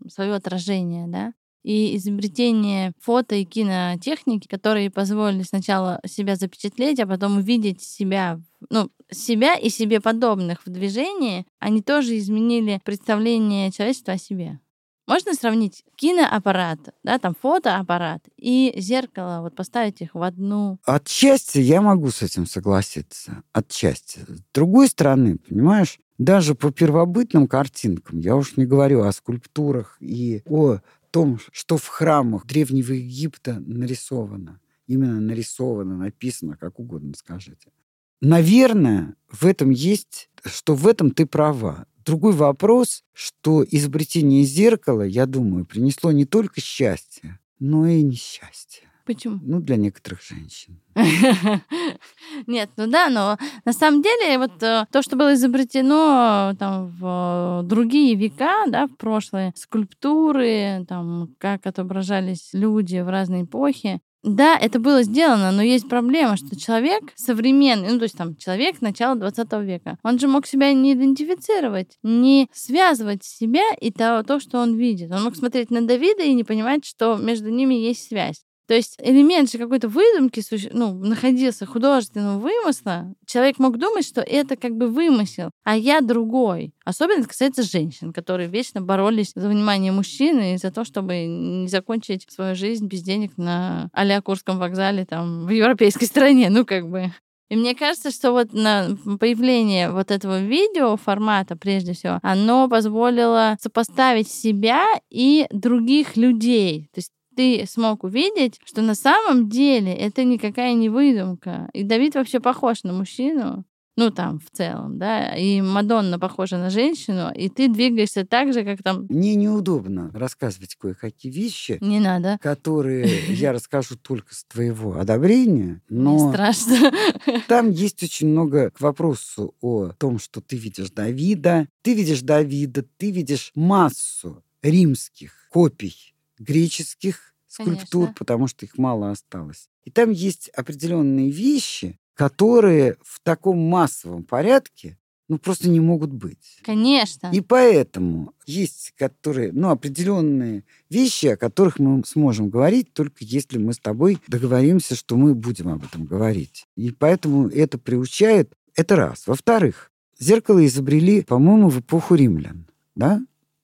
свое 0.10 0.34
отражение, 0.34 1.08
да? 1.08 1.34
И 1.64 1.96
изобретение 1.96 2.92
фото 3.00 3.36
и 3.36 3.46
кинотехники, 3.46 4.48
которые 4.48 4.92
позволили 4.92 5.44
сначала 5.44 6.00
себя 6.06 6.36
запечатлеть, 6.36 7.00
а 7.00 7.08
потом 7.08 7.38
увидеть 7.38 7.82
себя, 7.82 8.40
ну, 8.70 8.90
себя 9.10 9.56
и 9.56 9.70
себе 9.70 10.02
подобных 10.02 10.66
в 10.66 10.70
движении, 10.70 11.46
они 11.60 11.82
тоже 11.82 12.18
изменили 12.18 12.82
представление 12.84 13.72
человечества 13.72 14.14
о 14.14 14.18
себе. 14.18 14.60
Можно 15.06 15.34
сравнить 15.34 15.84
киноаппарат, 15.98 16.80
да, 17.04 17.20
там 17.20 17.36
фотоаппарат 17.40 18.24
и 18.38 18.74
зеркало, 18.78 19.42
вот 19.42 19.54
поставить 19.56 20.02
их 20.02 20.16
в 20.16 20.22
одну. 20.22 20.80
Отчасти 20.86 21.60
я 21.60 21.82
могу 21.82 22.10
с 22.10 22.22
этим 22.22 22.46
согласиться. 22.46 23.44
Отчасти. 23.52 24.20
С 24.20 24.44
другой 24.54 24.88
стороны, 24.88 25.38
понимаешь, 25.38 26.00
даже 26.18 26.56
по 26.56 26.72
первобытным 26.72 27.48
картинкам, 27.48 28.20
я 28.20 28.36
уж 28.38 28.56
не 28.56 28.66
говорю 28.66 29.02
о 29.02 29.12
скульптурах 29.12 29.98
и 30.00 30.42
о 30.46 30.78
том, 31.14 31.40
что 31.52 31.78
в 31.78 31.88
храмах 31.88 32.48
Древнего 32.48 32.92
Египта 32.92 33.60
нарисовано. 33.60 34.60
Именно 34.88 35.22
нарисовано, 35.22 35.96
написано, 35.96 36.58
как 36.58 36.80
угодно 36.80 37.14
скажите. 37.16 37.72
Наверное, 38.20 39.16
в 39.30 39.46
этом 39.46 39.70
есть, 39.70 40.30
что 40.44 40.74
в 40.74 40.88
этом 40.88 41.12
ты 41.12 41.28
права. 41.28 41.86
Другой 42.04 42.34
вопрос, 42.34 43.04
что 43.14 43.64
изобретение 43.70 44.44
зеркала, 44.44 45.04
я 45.04 45.28
думаю, 45.28 45.66
принесло 45.66 46.12
не 46.12 46.26
только 46.26 46.60
счастье, 46.60 47.40
но 47.60 47.86
и 47.86 48.02
несчастье. 48.02 48.90
Почему? 49.06 49.40
Ну, 49.42 49.60
для 49.60 49.76
некоторых 49.76 50.22
женщин. 50.22 50.80
Нет, 52.48 52.70
ну 52.78 52.88
да, 52.88 53.10
но 53.10 53.38
на 53.66 53.74
самом 53.74 54.02
деле 54.02 54.38
вот 54.38 54.64
э, 54.64 54.86
то, 54.92 55.02
что 55.02 55.18
было 55.18 55.34
изобретено 55.34 56.54
там 56.58 56.88
в 56.88 57.64
другие 57.66 58.16
века, 58.16 58.66
да, 58.68 58.88
в 58.88 58.96
прошлое, 58.96 59.54
скульптуры, 59.58 60.86
там, 60.88 61.36
как 61.38 61.66
отображались 61.66 62.50
люди 62.54 63.00
в 63.00 63.10
разные 63.10 63.44
эпохи, 63.44 64.00
да, 64.24 64.58
это 64.58 64.80
было 64.80 65.04
сделано, 65.04 65.52
но 65.52 65.62
есть 65.62 65.90
проблема, 65.90 66.38
что 66.38 66.58
человек 66.58 67.12
современный, 67.16 67.92
ну, 67.92 67.98
то 67.98 68.04
есть 68.04 68.18
там 68.18 68.38
человек 68.38 68.80
начала 68.80 69.16
20 69.16 69.52
века, 69.64 69.98
он 70.02 70.18
же 70.18 70.30
мог 70.30 70.48
себя 70.48 70.72
не 70.72 70.94
идентифицировать, 70.94 71.98
не 72.04 72.48
связывать 72.54 73.26
себя 73.26 73.74
и 73.82 73.92
то, 73.92 74.24
то, 74.26 74.40
что 74.40 74.60
он 74.60 74.76
видит. 74.76 75.12
Он 75.12 75.24
мог 75.24 75.36
смотреть 75.36 75.72
на 75.72 75.86
Давида 75.86 76.24
и 76.24 76.34
не 76.34 76.46
понимать, 76.46 76.86
что 76.86 77.18
между 77.18 77.50
ними 77.50 77.74
есть 77.74 78.08
связь. 78.08 78.46
То 78.68 78.74
есть 78.74 78.96
элемент 79.00 79.52
же 79.52 79.58
какой-то 79.58 79.90
выдумки 79.90 80.42
ну, 80.72 80.94
находился, 80.94 81.66
художественного 81.66 82.40
вымысла. 82.40 83.14
Человек 83.26 83.60
мог 83.60 83.78
думать, 83.78 84.06
что 84.06 84.22
это 84.22 84.56
как 84.56 84.76
бы 84.78 84.88
вымысел, 84.88 85.52
а 85.64 85.76
я 85.76 86.02
другой. 86.02 86.74
Особенно 86.86 87.20
это 87.20 87.30
касается 87.30 87.64
женщин, 87.64 88.14
которые 88.14 88.48
вечно 88.48 88.82
боролись 88.82 89.34
за 89.36 89.50
внимание 89.50 89.92
мужчины 89.92 90.54
и 90.54 90.58
за 90.58 90.72
то, 90.72 90.86
чтобы 90.86 91.26
не 91.26 91.68
закончить 91.68 92.26
свою 92.32 92.56
жизнь 92.56 92.88
без 92.88 93.02
денег 93.02 93.38
на 93.38 93.90
Алиакурском 93.94 94.60
вокзале 94.60 95.06
там 95.06 95.46
в 95.46 95.50
европейской 95.50 96.06
стране. 96.06 96.50
Ну, 96.50 96.66
как 96.66 96.90
бы. 96.90 97.12
И 97.50 97.56
мне 97.56 97.76
кажется, 97.76 98.10
что 98.10 98.32
вот 98.32 98.54
на 98.54 98.98
появление 99.20 99.92
вот 99.92 100.10
этого 100.10 100.42
видео 100.42 100.98
формата, 100.98 101.56
прежде 101.56 101.94
всего, 101.94 102.20
оно 102.24 102.68
позволило 102.68 103.58
сопоставить 103.62 104.28
себя 104.28 104.86
и 105.10 105.46
других 105.52 106.16
людей. 106.18 106.90
То 106.94 107.00
есть 107.00 107.12
ты 107.36 107.66
смог 107.68 108.04
увидеть, 108.04 108.60
что 108.66 108.82
на 108.82 108.96
самом 108.96 109.50
деле 109.50 109.94
это 109.94 110.24
никакая 110.24 110.74
не 110.74 110.90
выдумка. 110.90 111.70
И 111.74 111.84
Давид 111.84 112.16
вообще 112.16 112.40
похож 112.40 112.84
на 112.84 112.94
мужчину, 112.94 113.66
ну, 113.96 114.10
там, 114.10 114.40
в 114.40 114.50
целом, 114.56 114.98
да, 114.98 115.36
и 115.36 115.62
Мадонна 115.62 116.18
похожа 116.18 116.58
на 116.58 116.72
женщину, 116.72 117.32
и 117.32 117.48
ты 117.48 117.68
двигаешься 117.68 118.26
так 118.26 118.52
же, 118.52 118.64
как 118.64 118.82
там... 118.82 119.06
Мне 119.10 119.36
неудобно 119.36 120.10
рассказывать 120.14 120.76
кое-какие 120.76 121.32
вещи. 121.32 121.78
Не 121.80 122.00
надо. 122.00 122.40
Которые 122.42 123.08
я 123.30 123.54
расскажу 123.54 123.96
только 123.96 124.34
с 124.34 124.46
твоего 124.46 124.98
одобрения, 124.98 125.82
но... 125.90 126.14
Мне 126.14 126.34
страшно. 126.34 126.92
Там 127.48 127.70
есть 127.70 128.02
очень 128.02 128.30
много 128.30 128.72
к 128.72 128.82
вопросу 128.82 129.54
о 129.62 129.90
том, 129.90 130.18
что 130.18 130.42
ты 130.42 130.56
видишь 130.56 130.90
Давида, 130.90 131.68
ты 131.84 131.94
видишь 131.94 132.22
Давида, 132.22 132.86
ты 132.98 133.12
видишь 133.12 133.52
массу 133.54 134.44
римских 134.64 135.34
копий 135.52 136.13
греческих 136.40 137.34
скульптур, 137.48 138.06
Конечно. 138.06 138.16
потому 138.18 138.48
что 138.48 138.66
их 138.66 138.78
мало 138.78 139.12
осталось. 139.12 139.70
И 139.84 139.92
там 139.92 140.12
есть 140.12 140.50
определенные 140.50 141.30
вещи, 141.30 142.00
которые 142.16 142.98
в 143.04 143.20
таком 143.22 143.58
массовом 143.60 144.24
порядке 144.24 144.98
ну, 145.30 145.38
просто 145.38 145.70
не 145.70 145.80
могут 145.80 146.12
быть. 146.12 146.60
Конечно. 146.64 147.32
И 147.32 147.42
поэтому 147.42 148.34
есть 148.46 148.94
которые, 148.98 149.52
ну, 149.52 149.70
определенные 149.70 150.64
вещи, 150.90 151.28
о 151.28 151.38
которых 151.38 151.80
мы 151.80 152.04
сможем 152.06 152.50
говорить, 152.50 152.94
только 152.94 153.18
если 153.22 153.58
мы 153.58 153.74
с 153.74 153.80
тобой 153.80 154.20
договоримся, 154.28 154.96
что 154.96 155.16
мы 155.16 155.34
будем 155.34 155.70
об 155.70 155.84
этом 155.86 156.06
говорить. 156.06 156.68
И 156.76 156.92
поэтому 156.92 157.48
это 157.48 157.78
приучает. 157.78 158.54
Это 158.76 158.96
раз. 158.96 159.28
Во-вторых, 159.28 159.92
зеркало 160.20 160.66
изобрели, 160.66 161.22
по-моему, 161.22 161.70
в 161.70 161.80
эпоху 161.80 162.16
римлян. 162.16 162.68
Да? 162.96 163.22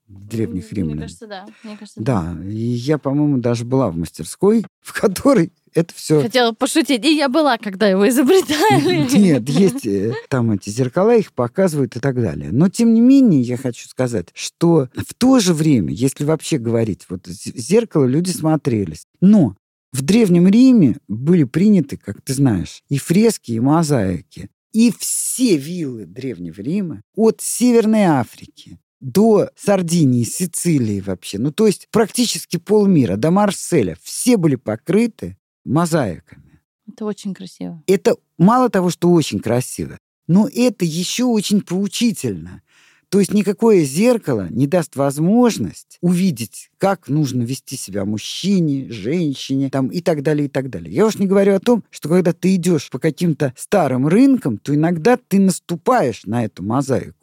Древних 0.09 0.71
римлян. 0.73 0.97
Мне 0.97 1.01
кажется, 1.03 1.27
да. 1.27 1.45
Мне 1.63 1.77
кажется, 1.77 2.01
да. 2.01 2.35
да. 2.35 2.49
И 2.49 2.57
я, 2.57 2.97
по-моему, 2.97 3.37
даже 3.37 3.63
была 3.63 3.89
в 3.91 3.97
мастерской, 3.97 4.65
в 4.81 4.99
которой 4.99 5.51
это 5.73 5.93
все... 5.93 6.21
Хотела 6.21 6.51
пошутить. 6.51 7.05
И 7.05 7.15
я 7.15 7.29
была, 7.29 7.57
когда 7.57 7.87
его 7.87 8.07
изобретали. 8.09 9.15
Нет, 9.17 9.47
есть 9.47 9.85
э, 9.85 10.13
там 10.27 10.51
эти 10.51 10.69
зеркала, 10.69 11.15
их 11.15 11.31
показывают 11.33 11.95
и 11.95 11.99
так 11.99 12.15
далее. 12.15 12.49
Но, 12.51 12.69
тем 12.69 12.93
не 12.93 13.01
менее, 13.01 13.41
я 13.41 13.55
хочу 13.55 13.87
сказать, 13.87 14.29
что 14.33 14.89
в 14.95 15.13
то 15.13 15.39
же 15.39 15.53
время, 15.53 15.93
если 15.93 16.25
вообще 16.25 16.57
говорить, 16.57 17.05
вот 17.09 17.27
зеркало 17.27 18.05
люди 18.05 18.31
смотрелись. 18.31 19.05
Но 19.21 19.55
в 19.91 20.01
Древнем 20.01 20.47
Риме 20.47 20.97
были 21.07 21.43
приняты, 21.43 21.97
как 21.97 22.21
ты 22.21 22.33
знаешь, 22.33 22.81
и 22.89 22.97
фрески, 22.97 23.51
и 23.51 23.59
мозаики. 23.59 24.49
И 24.71 24.91
все 24.97 25.57
виллы 25.57 26.05
Древнего 26.05 26.61
Рима 26.61 27.01
от 27.15 27.41
Северной 27.41 28.03
Африки 28.03 28.79
до 28.99 29.49
Сардинии, 29.55 30.23
Сицилии 30.23 31.01
вообще, 31.01 31.37
ну 31.37 31.51
то 31.51 31.67
есть 31.67 31.87
практически 31.91 32.57
полмира, 32.57 33.15
до 33.15 33.31
Марселя, 33.31 33.97
все 34.01 34.37
были 34.37 34.55
покрыты 34.55 35.37
мозаиками. 35.65 36.61
Это 36.87 37.05
очень 37.05 37.33
красиво. 37.33 37.81
Это 37.87 38.15
мало 38.37 38.69
того, 38.69 38.89
что 38.89 39.11
очень 39.11 39.39
красиво, 39.39 39.97
но 40.27 40.47
это 40.47 40.85
еще 40.85 41.25
очень 41.25 41.61
поучительно. 41.61 42.61
То 43.09 43.19
есть 43.19 43.33
никакое 43.33 43.83
зеркало 43.85 44.47
не 44.51 44.67
даст 44.67 44.95
возможность 44.95 45.97
увидеть, 45.99 46.69
как 46.77 47.09
нужно 47.09 47.41
вести 47.41 47.75
себя 47.75 48.05
мужчине, 48.05 48.91
женщине 48.91 49.71
там, 49.71 49.87
и 49.87 49.99
так 50.01 50.21
далее, 50.21 50.45
и 50.45 50.49
так 50.49 50.69
далее. 50.69 50.93
Я 50.93 51.07
уж 51.07 51.15
не 51.15 51.25
говорю 51.25 51.55
о 51.55 51.59
том, 51.59 51.83
что 51.89 52.07
когда 52.07 52.33
ты 52.33 52.53
идешь 52.53 52.91
по 52.91 52.99
каким-то 52.99 53.53
старым 53.57 54.07
рынкам, 54.07 54.59
то 54.59 54.75
иногда 54.75 55.17
ты 55.17 55.39
наступаешь 55.39 56.25
на 56.25 56.45
эту 56.45 56.61
мозаику. 56.61 57.18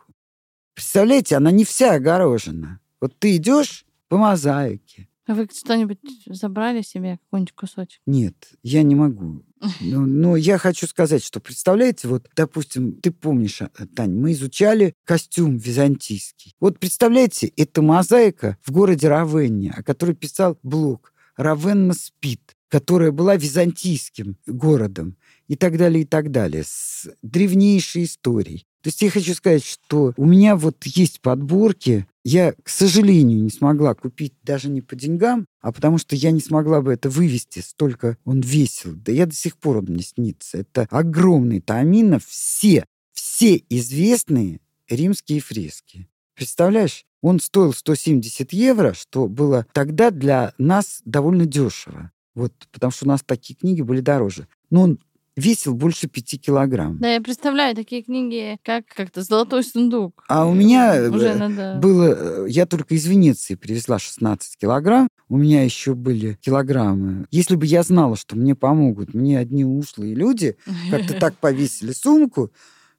Представляете, 0.77 1.37
она 1.37 1.51
не 1.51 1.65
вся 1.65 1.95
огорожена. 1.95 2.81
Вот 3.01 3.19
ты 3.19 3.37
идешь 3.37 3.87
по 4.09 4.19
мозаике. 4.19 5.09
А 5.27 5.33
вы 5.35 5.49
что-нибудь 5.51 5.99
забрали 6.27 6.83
себе, 6.83 7.19
какой-нибудь 7.25 7.55
кусочек? 7.55 8.01
Нет, 8.05 8.35
я 8.63 8.83
не 8.83 8.95
могу. 8.95 9.43
Но, 9.81 10.01
но 10.07 10.37
я 10.37 10.59
хочу 10.59 10.87
сказать, 10.87 11.25
что, 11.25 11.41
представляете, 11.41 12.09
вот, 12.09 12.29
допустим, 12.37 13.01
ты 13.01 13.11
помнишь, 13.11 13.63
а, 13.63 13.71
Тань, 13.97 14.13
мы 14.13 14.33
изучали 14.33 14.93
костюм 15.05 15.57
византийский. 15.57 16.55
Вот 16.61 16.79
представляете, 16.79 17.49
это 17.57 17.81
мозаика 17.81 18.59
в 18.63 18.71
городе 18.71 19.09
Равенне, 19.09 19.73
о 19.75 19.83
которой 19.83 20.15
писал 20.15 20.59
Блок. 20.63 21.15
Равенна 21.37 21.95
спит, 21.95 22.55
которая 22.69 23.13
была 23.13 23.37
византийским 23.37 24.37
городом. 24.47 25.17
и 25.49 25.57
так 25.57 25.79
далее, 25.79 26.03
и 26.03 26.05
так 26.05 26.31
далее, 26.31 26.65
с 26.67 27.09
древнейшей 27.23 28.05
историей. 28.05 28.67
То 28.87 28.91
есть 28.91 29.03
я 29.03 29.11
хочу 29.11 29.35
сказать, 29.35 29.65
что 29.65 30.15
у 30.17 30.25
меня 30.25 30.55
вот 30.55 30.85
есть 30.85 31.21
подборки, 31.21 32.07
я, 32.23 32.53
к 32.53 32.69
сожалению, 32.69 33.43
не 33.43 33.51
смогла 33.51 33.97
купить 33.97 34.35
даже 34.45 34.69
не 34.69 34.81
по 34.81 34.95
деньгам, 34.95 35.47
а 35.61 35.73
потому 35.73 35.99
что 35.99 36.15
я 36.15 36.31
не 36.31 36.39
смогла 36.39 36.81
бы 36.83 36.93
это 36.93 37.11
вывести, 37.11 37.59
столько 37.59 38.17
он 38.25 38.43
весил. 38.43 38.95
Да 38.95 39.11
я 39.11 39.27
до 39.27 39.35
сих 39.35 39.57
пор 39.57 39.79
он 39.79 39.87
мне 39.87 40.05
снится. 40.05 40.59
Это 40.59 40.87
огромный 40.89 41.61
Тааминов, 41.61 42.25
все, 42.27 42.85
все 43.13 43.61
известные 43.69 44.61
римские 44.89 45.41
фрески. 45.41 46.09
Представляешь, 46.37 47.07
он 47.23 47.41
стоил 47.41 47.73
170 47.73 48.53
евро, 48.53 48.95
что 48.95 49.27
было 49.27 49.67
тогда 49.73 50.13
для 50.13 50.55
нас 50.59 51.03
довольно 51.05 51.45
дешево. 51.45 52.13
Вот, 52.37 52.53
потому 52.71 52.93
что 52.93 53.07
у 53.07 53.09
нас 53.09 53.25
такие 53.27 53.57
книги 53.57 53.83
были 53.83 54.01
дороже. 54.01 54.47
Но 54.71 54.83
он 54.83 55.01
весил 55.37 55.75
больше 55.75 56.09
пяти 56.09 56.39
килограмм. 56.39 56.99
Да, 56.99 57.13
я 57.15 57.21
представляю 57.21 57.77
такие 57.77 58.03
книги, 58.03 58.59
как 58.65 58.87
как-то 58.87 59.23
«Золотой 59.23 59.63
сундук». 59.63 60.25
А 60.29 60.47
у 60.47 60.55
меня 60.55 60.95
Уже 61.11 61.29
э, 61.29 61.35
надо... 61.37 61.79
было... 61.81 62.45
э, 62.45 62.47
Я 62.49 62.67
только 62.67 62.95
из 62.95 63.07
Венеции 63.07 63.55
привезла 63.55 63.99
16 63.99 64.57
килограмм. 64.59 65.09
У 65.29 65.37
меня 65.37 65.63
еще 65.65 65.95
были 65.95 66.35
килограммы. 66.41 67.27
Если 67.31 67.57
бы 67.57 67.67
я 67.67 67.83
знала, 67.83 68.17
что 68.17 68.37
мне 68.37 68.55
помогут, 68.55 69.13
мне 69.13 69.39
одни 69.39 69.65
ушлые 69.65 70.15
люди 70.15 70.57
как-то 70.91 71.15
так 71.21 71.37
повесили 71.37 71.93
сумку, 71.93 72.51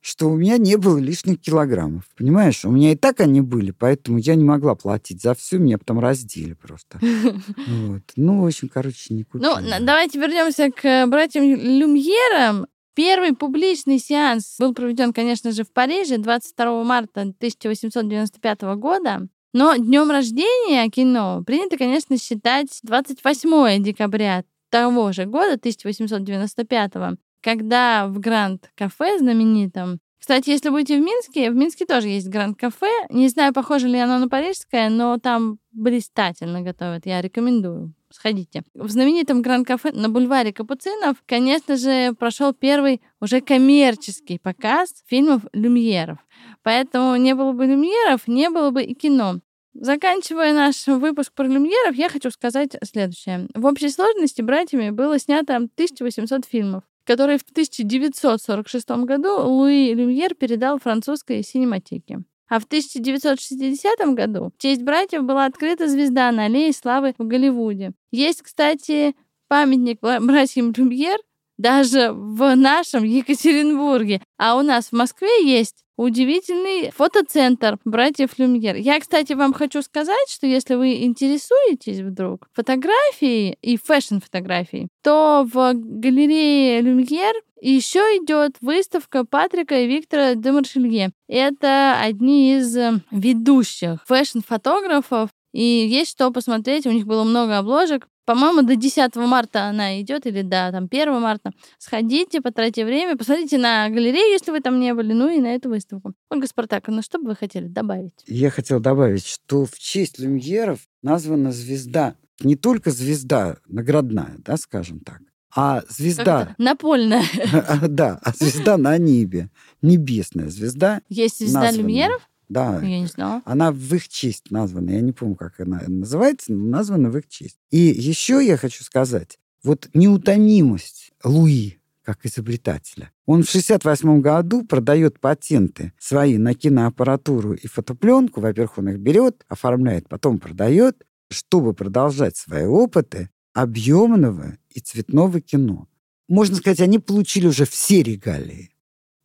что 0.01 0.29
у 0.29 0.37
меня 0.37 0.57
не 0.57 0.77
было 0.77 0.97
лишних 0.97 1.41
килограммов. 1.41 2.03
Понимаешь? 2.17 2.63
У 2.65 2.71
меня 2.71 2.91
и 2.91 2.95
так 2.95 3.19
они 3.19 3.41
были, 3.41 3.71
поэтому 3.71 4.17
я 4.17 4.35
не 4.35 4.43
могла 4.43 4.75
платить 4.75 5.21
за 5.21 5.33
все, 5.35 5.57
меня 5.57 5.77
потом 5.77 5.99
раздели 5.99 6.53
просто. 6.53 6.99
Вот. 7.01 8.03
Ну, 8.15 8.41
в 8.43 8.45
общем, 8.47 8.69
короче, 8.69 9.13
не. 9.13 9.25
Ну, 9.33 9.59
на- 9.59 9.79
давайте 9.79 10.19
вернемся 10.19 10.71
к 10.71 10.85
э, 10.85 11.05
братьям 11.07 11.43
Люмьерам. 11.43 12.67
Первый 12.95 13.35
публичный 13.35 13.99
сеанс 13.99 14.55
был 14.57 14.73
проведен, 14.73 15.13
конечно 15.13 15.51
же, 15.51 15.63
в 15.63 15.71
Париже 15.71 16.17
22 16.17 16.83
марта 16.83 17.21
1895 17.21 18.61
года. 18.77 19.27
Но 19.53 19.75
днем 19.75 20.09
рождения 20.09 20.89
кино 20.89 21.43
принято, 21.45 21.77
конечно, 21.77 22.17
считать 22.17 22.79
28 22.83 23.83
декабря 23.83 24.43
того 24.69 25.11
же 25.11 25.25
года, 25.25 25.53
1895, 25.53 27.17
когда 27.41 28.07
в 28.07 28.19
Гранд-кафе 28.19 29.19
знаменитом 29.19 29.99
кстати, 30.27 30.49
если 30.49 30.69
будете 30.69 30.97
в 30.97 31.01
Минске, 31.01 31.51
в 31.51 31.55
Минске 31.55 31.85
тоже 31.85 32.09
есть 32.09 32.27
Гранд-кафе. 32.27 32.91
Не 33.09 33.29
знаю, 33.29 33.53
похоже 33.53 33.87
ли 33.87 33.97
оно 33.97 34.17
на 34.17 34.27
парижское, 34.27 34.89
но 34.89 35.17
там 35.19 35.57
блистательно 35.71 36.61
готовят. 36.61 37.05
Я 37.05 37.21
рекомендую. 37.21 37.93
Сходите. 38.11 38.63
В 38.73 38.89
знаменитом 38.89 39.41
Гранд-кафе 39.41 39.91
на 39.93 40.09
бульваре 40.09 40.51
Капуцинов, 40.51 41.17
конечно 41.25 41.77
же, 41.77 42.13
прошел 42.13 42.51
первый 42.51 43.01
уже 43.21 43.39
коммерческий 43.39 44.37
показ 44.37 45.01
фильмов 45.05 45.43
Люмьеров. 45.53 46.17
Поэтому 46.61 47.15
не 47.15 47.33
было 47.33 47.53
бы 47.53 47.65
Люмьеров, 47.65 48.27
не 48.27 48.49
было 48.49 48.71
бы 48.71 48.83
и 48.83 48.93
кино. 48.95 49.39
Заканчивая 49.73 50.53
наш 50.53 50.87
выпуск 50.87 51.31
про 51.33 51.45
Люмьеров, 51.45 51.95
я 51.95 52.09
хочу 52.09 52.31
сказать 52.31 52.75
следующее. 52.83 53.47
В 53.53 53.65
общей 53.65 53.87
сложности 53.87 54.41
братьями 54.41 54.89
было 54.89 55.19
снято 55.19 55.55
1800 55.55 56.45
фильмов 56.45 56.83
которые 57.07 57.37
в 57.37 57.43
1946 57.43 58.89
году 59.05 59.39
Луи 59.39 59.93
Люмьер 59.93 60.35
передал 60.35 60.77
французской 60.77 61.41
синематеке. 61.41 62.19
А 62.49 62.59
в 62.59 62.65
1960 62.65 64.13
году 64.13 64.51
в 64.55 64.61
честь 64.61 64.83
братьев 64.83 65.23
была 65.23 65.45
открыта 65.45 65.87
звезда 65.87 66.31
на 66.31 66.45
аллее 66.45 66.71
славы 66.73 67.13
в 67.17 67.25
Голливуде. 67.25 67.93
Есть, 68.11 68.41
кстати, 68.41 69.15
памятник 69.47 69.99
бра- 70.01 70.19
братьям 70.19 70.73
Люмьер 70.75 71.17
даже 71.57 72.11
в 72.11 72.55
нашем 72.55 73.03
Екатеринбурге. 73.03 74.21
А 74.37 74.55
у 74.57 74.61
нас 74.61 74.87
в 74.87 74.93
Москве 74.93 75.43
есть 75.43 75.83
удивительный 75.97 76.91
фотоцентр 76.91 77.77
братьев 77.83 78.37
Люмьер. 78.37 78.75
Я, 78.75 78.99
кстати, 78.99 79.33
вам 79.33 79.53
хочу 79.53 79.81
сказать, 79.81 80.29
что 80.29 80.45
если 80.45 80.75
вы 80.75 81.03
интересуетесь 81.03 81.99
вдруг 81.99 82.47
фотографией 82.53 83.57
и 83.61 83.77
фэшн-фотографией, 83.77 84.87
то 85.03 85.47
в 85.51 85.73
галерее 85.73 86.81
Люмьер 86.81 87.33
еще 87.59 87.99
идет 87.99 88.55
выставка 88.61 89.25
Патрика 89.25 89.79
и 89.79 89.87
Виктора 89.87 90.35
де 90.35 90.51
Маршелье. 90.51 91.11
Это 91.27 91.99
одни 91.99 92.57
из 92.57 92.77
ведущих 93.09 94.05
фэшн-фотографов, 94.05 95.31
и 95.53 95.63
есть 95.63 96.11
что 96.11 96.29
посмотреть. 96.29 96.85
У 96.85 96.91
них 96.91 97.07
было 97.07 97.23
много 97.23 97.57
обложек. 97.57 98.07
По-моему, 98.27 98.61
до 98.61 98.75
10 98.75 99.15
марта 99.15 99.69
она 99.69 100.01
идет, 100.01 100.25
или 100.25 100.41
до 100.41 100.69
там, 100.73 100.89
1 100.91 101.21
марта. 101.21 101.51
Сходите, 101.77 102.41
потратите 102.41 102.83
время, 102.83 103.15
посмотрите 103.15 103.57
на 103.57 103.87
галерею, 103.87 104.33
если 104.33 104.51
вы 104.51 104.59
там 104.59 104.81
не 104.81 104.93
были, 104.93 105.13
ну 105.13 105.29
и 105.29 105.39
на 105.39 105.55
эту 105.55 105.69
выставку. 105.69 106.11
Ольга 106.29 106.45
Спартаковна, 106.45 107.01
что 107.01 107.19
бы 107.19 107.29
вы 107.29 107.35
хотели 107.37 107.67
добавить? 107.67 108.11
Я 108.25 108.49
хотел 108.49 108.81
добавить, 108.81 109.25
что 109.25 109.65
в 109.65 109.79
честь 109.79 110.19
Люмьеров 110.19 110.81
названа 111.01 111.53
звезда, 111.53 112.15
не 112.41 112.57
только 112.57 112.91
звезда 112.91 113.59
наградная, 113.65 114.35
да, 114.39 114.57
скажем 114.57 114.99
так, 114.99 115.21
а 115.55 115.83
звезда? 115.87 116.53
Напольная. 116.57 117.23
да, 117.87 118.19
а 118.21 118.31
звезда 118.33 118.75
на 118.75 118.97
небе, 118.97 119.49
небесная 119.81 120.49
звезда, 120.49 121.01
Есть 121.07 121.39
звезда 121.39 121.61
названа. 121.61 121.81
Люмьеров? 121.81 122.29
Да, 122.49 122.81
Я 122.81 122.99
не 122.99 123.07
знала. 123.07 123.41
Она 123.45 123.71
в 123.71 123.93
их 123.93 124.07
честь 124.07 124.51
названа. 124.51 124.91
Я 124.91 125.01
не 125.01 125.11
помню, 125.11 125.35
как 125.35 125.59
она 125.59 125.81
называется, 125.87 126.53
но 126.53 126.63
названа 126.65 127.09
в 127.09 127.17
их 127.17 127.27
честь. 127.27 127.57
И 127.71 127.77
еще 127.77 128.45
я 128.45 128.57
хочу 128.57 128.83
сказать, 128.83 129.37
вот 129.63 129.89
неутомимость 129.93 131.11
Луи, 131.23 131.77
как 132.03 132.25
изобретателя. 132.25 133.11
Он 133.25 133.43
в 133.43 133.49
68 133.49 134.21
году 134.21 134.63
продает 134.63 135.19
патенты 135.19 135.91
свои 135.99 136.37
на 136.37 136.53
киноаппаратуру 136.53 137.53
и 137.53 137.67
фотопленку. 137.67 138.39
Во-первых, 138.39 138.77
он 138.77 138.89
их 138.89 138.99
берет, 138.99 139.43
оформляет, 139.49 140.07
потом 140.07 140.39
продает, 140.39 141.05
чтобы 141.29 141.73
продолжать 141.73 142.37
свои 142.37 142.65
опыты 142.65 143.29
объемного 143.53 144.57
и 144.69 144.79
цветного 144.79 145.41
кино. 145.41 145.89
Можно 146.29 146.55
сказать, 146.55 146.79
они 146.79 146.99
получили 146.99 147.47
уже 147.47 147.65
все 147.65 148.03
регалии. 148.03 148.71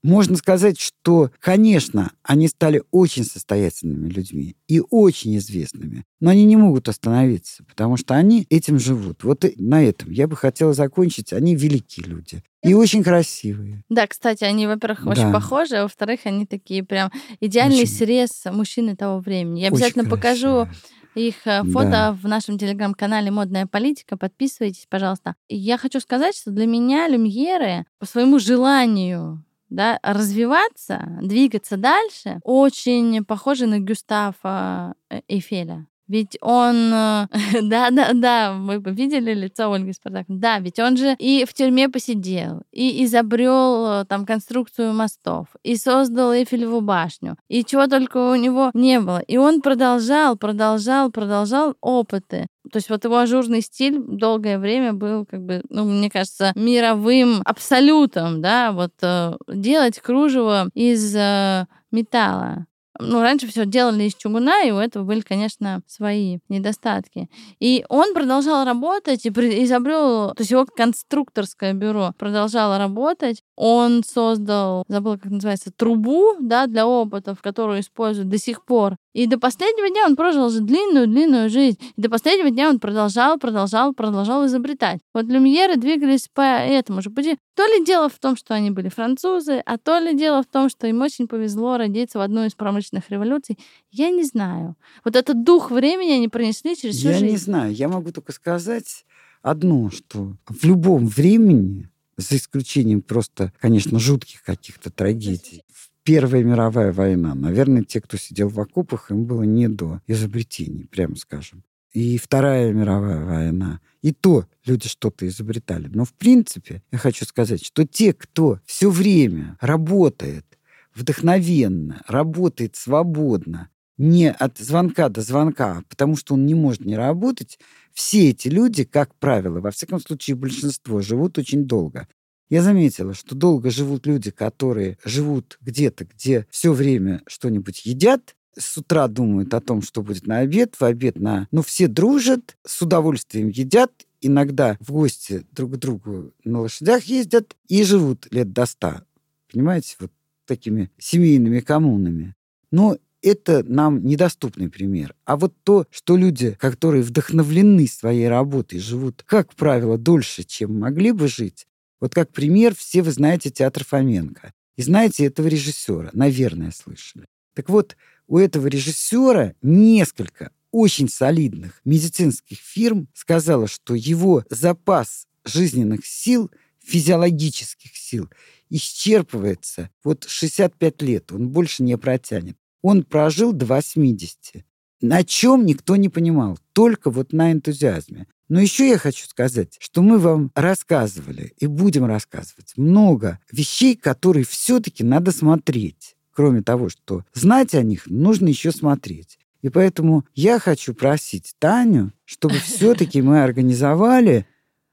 Можно 0.03 0.37
сказать, 0.37 0.81
что, 0.81 1.31
конечно, 1.39 2.11
они 2.25 2.49
стали 2.49 2.83
очень 2.91 3.25
состоятельными 3.25 4.09
людьми 4.09 4.57
и 4.67 4.81
очень 4.91 5.37
известными, 5.37 6.05
но 6.21 6.31
они 6.31 6.45
не 6.45 6.57
могут 6.57 6.89
остановиться, 6.89 7.65
потому 7.65 7.97
что 7.97 8.15
они 8.15 8.47
этим 8.51 8.79
живут. 8.81 9.23
Вот 9.23 9.45
на 9.57 9.83
этом 9.83 10.11
я 10.11 10.27
бы 10.27 10.37
хотела 10.37 10.73
закончить. 10.73 11.33
Они 11.33 11.55
великие 11.55 12.07
люди 12.07 12.43
и 12.65 12.75
очень 12.75 13.03
красивые. 13.05 13.83
Да, 13.89 14.07
кстати, 14.07 14.45
они, 14.45 14.67
во-первых, 14.67 15.07
очень 15.07 15.27
Да. 15.29 15.33
похожи, 15.33 15.77
а 15.77 15.83
во-вторых, 15.83 16.21
они 16.25 16.47
такие 16.47 16.83
прям 16.85 17.11
идеальный 17.41 17.83
Очень. 17.83 17.95
срез 17.95 18.43
мужчины 18.47 18.97
того 18.97 19.21
времени. 19.21 19.61
Я 19.61 19.67
Очень 19.69 19.77
обязательно 19.77 20.05
покажу 20.11 20.69
их 21.15 21.35
э, 21.47 21.63
фото 21.65 21.91
Да. 21.91 22.13
в 22.13 22.27
нашем 22.27 22.59
телеграм-канале 22.59 23.31
«Модная 23.31 23.67
политика». 23.67 24.17
Подписывайтесь, 24.17 24.87
пожалуйста. 24.89 25.35
Я 25.49 25.77
хочу 25.79 26.01
сказать, 26.01 26.37
что 26.37 26.51
для 26.51 26.67
меня 26.67 27.07
люмьеры 27.09 27.85
по 27.99 28.07
своему 28.07 28.39
желанию 28.39 29.45
да, 29.75 29.99
развиваться, 30.03 31.19
двигаться 31.23 31.77
дальше, 31.77 32.39
очень 32.45 33.25
похожи 33.25 33.67
на 33.67 33.79
Гюстава 33.79 34.95
э, 35.11 35.21
Эйфеля. 35.29 35.87
Ведь 36.13 36.37
он... 36.43 36.91
Да-да-да, 37.63 38.53
вы 38.53 38.81
бы 38.81 38.91
видели 38.91 39.33
лицо 39.33 39.73
Ольги 39.73 39.93
Спартаковны. 39.93 40.39
Да, 40.39 40.59
ведь 40.59 40.79
он 40.79 40.99
же 40.99 41.17
и 41.19 41.47
в 41.47 41.55
тюрьме 41.55 41.89
посидел, 41.89 42.65
и 42.71 43.03
изобрел 43.05 44.03
э, 44.03 44.05
там 44.05 44.27
конструкцию 44.27 44.93
мостов, 44.93 45.47
и 45.63 45.75
создал 45.77 46.35
Эйфелеву 46.35 46.83
башню, 46.83 47.37
и 47.49 47.65
чего 47.65 47.87
только 47.87 48.31
у 48.31 48.35
него 48.35 48.71
не 48.75 49.01
было. 49.01 49.21
И 49.21 49.39
он 49.39 49.63
продолжал, 49.63 50.37
продолжал, 50.37 51.11
продолжал 51.11 51.77
опыты. 51.81 52.47
То 52.71 52.77
есть 52.77 52.91
вот 52.91 53.05
его 53.05 53.17
ажурный 53.17 53.63
стиль 53.63 53.99
долгое 53.99 54.59
время 54.59 54.93
был, 54.93 55.25
как 55.25 55.41
бы, 55.41 55.63
ну, 55.71 55.85
мне 55.87 56.11
кажется, 56.11 56.53
мировым 56.55 57.41
абсолютом, 57.47 58.43
да, 58.43 58.73
вот 58.73 58.93
э, 59.01 59.33
делать 59.49 59.99
кружево 59.99 60.69
из 60.75 61.17
э, 61.17 61.67
металла. 61.91 62.67
Ну, 63.01 63.23
раньше 63.23 63.47
все 63.47 63.65
делали 63.65 64.05
из 64.05 64.15
чугуна, 64.15 64.63
и 64.65 64.71
у 64.71 64.77
этого 64.77 65.05
были, 65.05 65.21
конечно, 65.21 65.83
свои 65.87 66.39
недостатки. 66.49 67.29
И 67.59 67.85
он 67.89 68.13
продолжал 68.13 68.65
работать 68.67 69.25
и 69.25 69.31
изобрел, 69.31 70.35
то 70.35 70.41
есть 70.41 70.51
его 70.51 70.67
конструкторское 70.67 71.73
бюро 71.73 72.13
продолжало 72.19 72.79
работать. 72.79 73.43
Он 73.57 74.03
создал, 74.05 74.85
забыл, 74.89 75.15
как 75.19 75.31
называется, 75.33 75.73
трубу, 75.75 76.37
да, 76.41 76.67
для 76.67 76.87
опытов, 76.87 77.41
которую 77.41 77.81
используют 77.81 78.29
до 78.29 78.39
сих 78.39 78.65
пор. 78.65 78.97
И 79.13 79.27
до 79.27 79.39
последнего 79.39 79.89
дня 79.91 80.07
он 80.07 80.17
прожил 80.17 80.49
же 80.49 80.61
длинную-длинную 80.61 81.51
жизнь. 81.51 81.79
И 81.97 82.01
до 82.01 82.09
последнего 82.09 82.51
дня 82.51 82.69
он 82.69 82.79
продолжал, 82.79 83.39
продолжал, 83.39 83.93
продолжал 83.93 84.47
изобретать. 84.47 85.01
Вот 85.13 85.27
люмьеры 85.27 85.77
двигались 85.77 86.29
по 86.33 86.41
этому 86.41 87.03
же 87.03 87.11
пути. 87.11 87.37
То 87.55 87.65
ли 87.67 87.85
дело 87.85 88.09
в 88.09 88.19
том, 88.19 88.37
что 88.37 88.55
они 88.55 88.71
были 88.71 88.89
французы, 88.89 89.63
а 89.67 89.77
то 89.77 89.99
ли 89.99 90.17
дело 90.17 90.43
в 90.43 90.47
том, 90.47 90.71
что 90.71 90.87
им 90.87 91.03
очень 91.03 91.29
повезло 91.29 91.77
родиться 91.77 92.19
в 92.19 92.23
одну 92.23 92.45
из 92.45 92.55
промышленных 92.55 93.11
революций. 93.11 93.59
Я 93.91 94.11
не 94.11 94.25
знаю. 94.25 94.77
Вот 95.05 95.17
этот 95.17 95.45
дух 95.45 95.71
времени 95.71 96.13
они 96.13 96.29
пронесли 96.29 96.75
через 96.75 96.97
всю 96.97 97.09
Я 97.09 97.19
жизнь. 97.19 97.33
не 97.33 97.37
знаю, 97.37 97.75
я 97.75 97.89
могу 97.89 98.13
только 98.13 98.33
сказать 98.33 99.05
одно, 99.43 99.91
что 99.91 100.37
в 100.49 100.65
любом 100.65 101.07
времени 101.07 101.91
за 102.17 102.37
исключением 102.37 103.03
просто, 103.03 103.53
конечно, 103.61 103.99
жутких 103.99 104.43
каких-то 104.43 104.91
трагедий. 104.91 105.65
Первая 106.05 106.43
мировая 106.43 106.93
война. 106.93 107.35
Наверное, 107.35 107.85
те, 107.85 108.01
кто 108.01 108.17
сидел 108.17 108.49
в 108.49 108.59
окопах, 108.59 109.11
им 109.11 109.25
было 109.25 109.43
не 109.43 109.69
до 109.69 110.01
изобретений, 110.07 110.87
прямо 110.87 111.15
скажем. 111.17 111.63
И 111.93 112.19
Вторая 112.19 112.73
мировая 112.73 113.25
война. 113.25 113.81
И 114.01 114.13
то 114.13 114.47
люди 114.65 114.89
что-то 114.89 115.27
изобретали. 115.29 115.89
Но, 115.89 116.05
в 116.05 116.13
принципе, 116.15 116.83
я 116.91 116.99
хочу 116.99 117.25
сказать, 117.25 117.65
что 117.65 117.87
те, 117.87 118.13
кто 118.13 118.59
все 118.65 118.91
время 118.91 119.57
работает 119.61 120.47
вдохновенно, 120.95 122.03
работает 122.09 122.77
свободно, 122.77 123.69
не 123.99 124.31
от 124.31 124.59
звонка 124.59 125.09
до 125.09 125.21
звонка, 125.21 125.79
а 125.79 125.83
потому 125.89 126.17
что 126.17 126.35
он 126.35 126.47
не 126.47 126.55
может 126.55 126.85
не 126.85 126.97
работать, 126.97 127.59
все 127.93 128.31
эти 128.31 128.49
люди, 128.49 128.85
как 128.85 129.15
правило, 129.15 129.61
во 129.61 129.71
всяком 129.71 130.01
случае 130.01 130.35
большинство, 130.35 131.01
живут 131.01 131.39
очень 131.39 131.67
долго. 131.67 132.09
Я 132.53 132.61
заметила, 132.61 133.15
что 133.15 133.35
долго 133.35 133.71
живут 133.71 134.07
люди, 134.07 134.31
которые 134.31 134.99
живут 135.07 135.57
где-то, 135.63 136.05
где 136.05 136.47
все 136.51 136.75
время 136.75 137.23
что-нибудь 137.27 137.87
едят, 137.87 138.37
с 138.55 138.77
утра 138.77 139.09
думают 139.09 139.55
о 139.55 139.63
том, 139.63 139.81
что 139.81 140.03
будет 140.03 140.27
на 140.27 140.41
обед, 140.41 140.75
в 140.79 140.83
обед 140.83 141.19
на... 141.19 141.49
Ну, 141.51 141.63
все 141.63 141.89
дружат, 141.89 142.59
с 142.67 142.83
удовольствием 142.83 143.49
едят, 143.49 143.91
иногда 144.21 144.77
в 144.81 144.93
гости 144.93 145.47
друг 145.53 145.73
к 145.73 145.77
другу 145.79 146.35
на 146.45 146.61
лошадях 146.61 147.05
ездят 147.05 147.57
и 147.69 147.85
живут 147.85 148.29
лет 148.31 148.53
до 148.53 148.67
ста. 148.67 149.03
Понимаете, 149.51 149.97
вот 149.99 150.13
такими 150.45 150.91
семейными 150.99 151.61
коммунами. 151.61 152.35
Но 152.71 152.99
это 153.23 153.65
нам 153.67 154.05
недоступный 154.05 154.69
пример. 154.69 155.15
А 155.25 155.39
вот 155.39 155.55
то, 155.65 155.87
что 155.91 156.19
люди, 156.19 156.55
которые 156.61 157.03
вдохновлены 157.03 157.87
своей 157.87 158.29
работой, 158.29 158.79
живут, 158.79 159.23
как 159.25 159.55
правило, 159.55 159.97
дольше, 159.97 160.43
чем 160.43 160.79
могли 160.79 161.13
бы 161.13 161.29
жить, 161.29 161.67
вот 162.03 162.17
как 162.17 162.33
пример, 162.33 162.75
все 162.75 163.01
вы 163.01 163.13
знаете 163.13 163.49
театр 163.49 163.85
Фоменко. 163.85 164.53
И 164.75 164.83
знаете 164.83 165.25
этого 165.25 165.47
режиссера, 165.47 166.11
наверное, 166.13 166.73
слышали. 166.73 167.27
Так 167.55 167.69
вот, 167.69 167.97
у 168.27 168.39
этого 168.39 168.67
режиссера 168.67 169.55
несколько 169.63 170.51
очень 170.73 171.09
солидных 171.09 171.81
медицинских 171.85 172.59
фирм 172.59 173.07
сказала, 173.15 173.69
что 173.69 173.95
его 173.95 174.45
запас 174.51 175.29
жизненных 175.45 176.05
сил, 176.05 176.51
физиологических 176.85 177.97
сил, 177.97 178.29
исчерпывается 178.69 179.89
вот 180.03 180.25
65 180.29 181.03
лет, 181.03 181.31
он 181.31 181.51
больше 181.51 181.85
не 181.85 181.97
протянет. 181.97 182.57
Он 182.81 183.05
прожил 183.05 183.53
до 183.53 183.65
80. 183.65 184.65
На 185.03 185.25
чем 185.25 185.67
никто 185.67 185.97
не 185.97 186.09
понимал, 186.09 186.59
только 186.73 187.11
вот 187.11 187.33
на 187.33 187.51
энтузиазме. 187.51 188.29
Но 188.49 188.61
еще 188.61 188.89
я 188.89 188.99
хочу 188.99 189.27
сказать, 189.27 189.77
что 189.81 190.01
мы 190.01 190.19
вам 190.19 190.53
рассказывали 190.55 191.55
и 191.59 191.67
будем 191.67 192.05
рассказывать 192.05 192.75
много 192.77 193.41
вещей, 193.51 193.97
которые 193.97 194.45
все-таки 194.45 195.03
надо 195.03 195.33
смотреть. 195.33 196.15
Кроме 196.33 196.63
того, 196.63 196.89
что 196.89 197.25
знать 197.35 197.75
о 197.75 197.83
них, 197.83 198.07
нужно 198.07 198.49
еще 198.49 198.71
смотреть. 198.71 199.39
И 199.61 199.71
поэтому 199.71 200.25
я 200.35 200.61
хочу 200.61 200.95
просить 200.95 201.55
Таню, 201.59 202.13
чтобы 202.25 202.55
все-таки 202.57 203.23
мы 203.23 203.43
организовали 203.43 204.47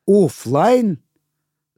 офлайн 0.07 0.99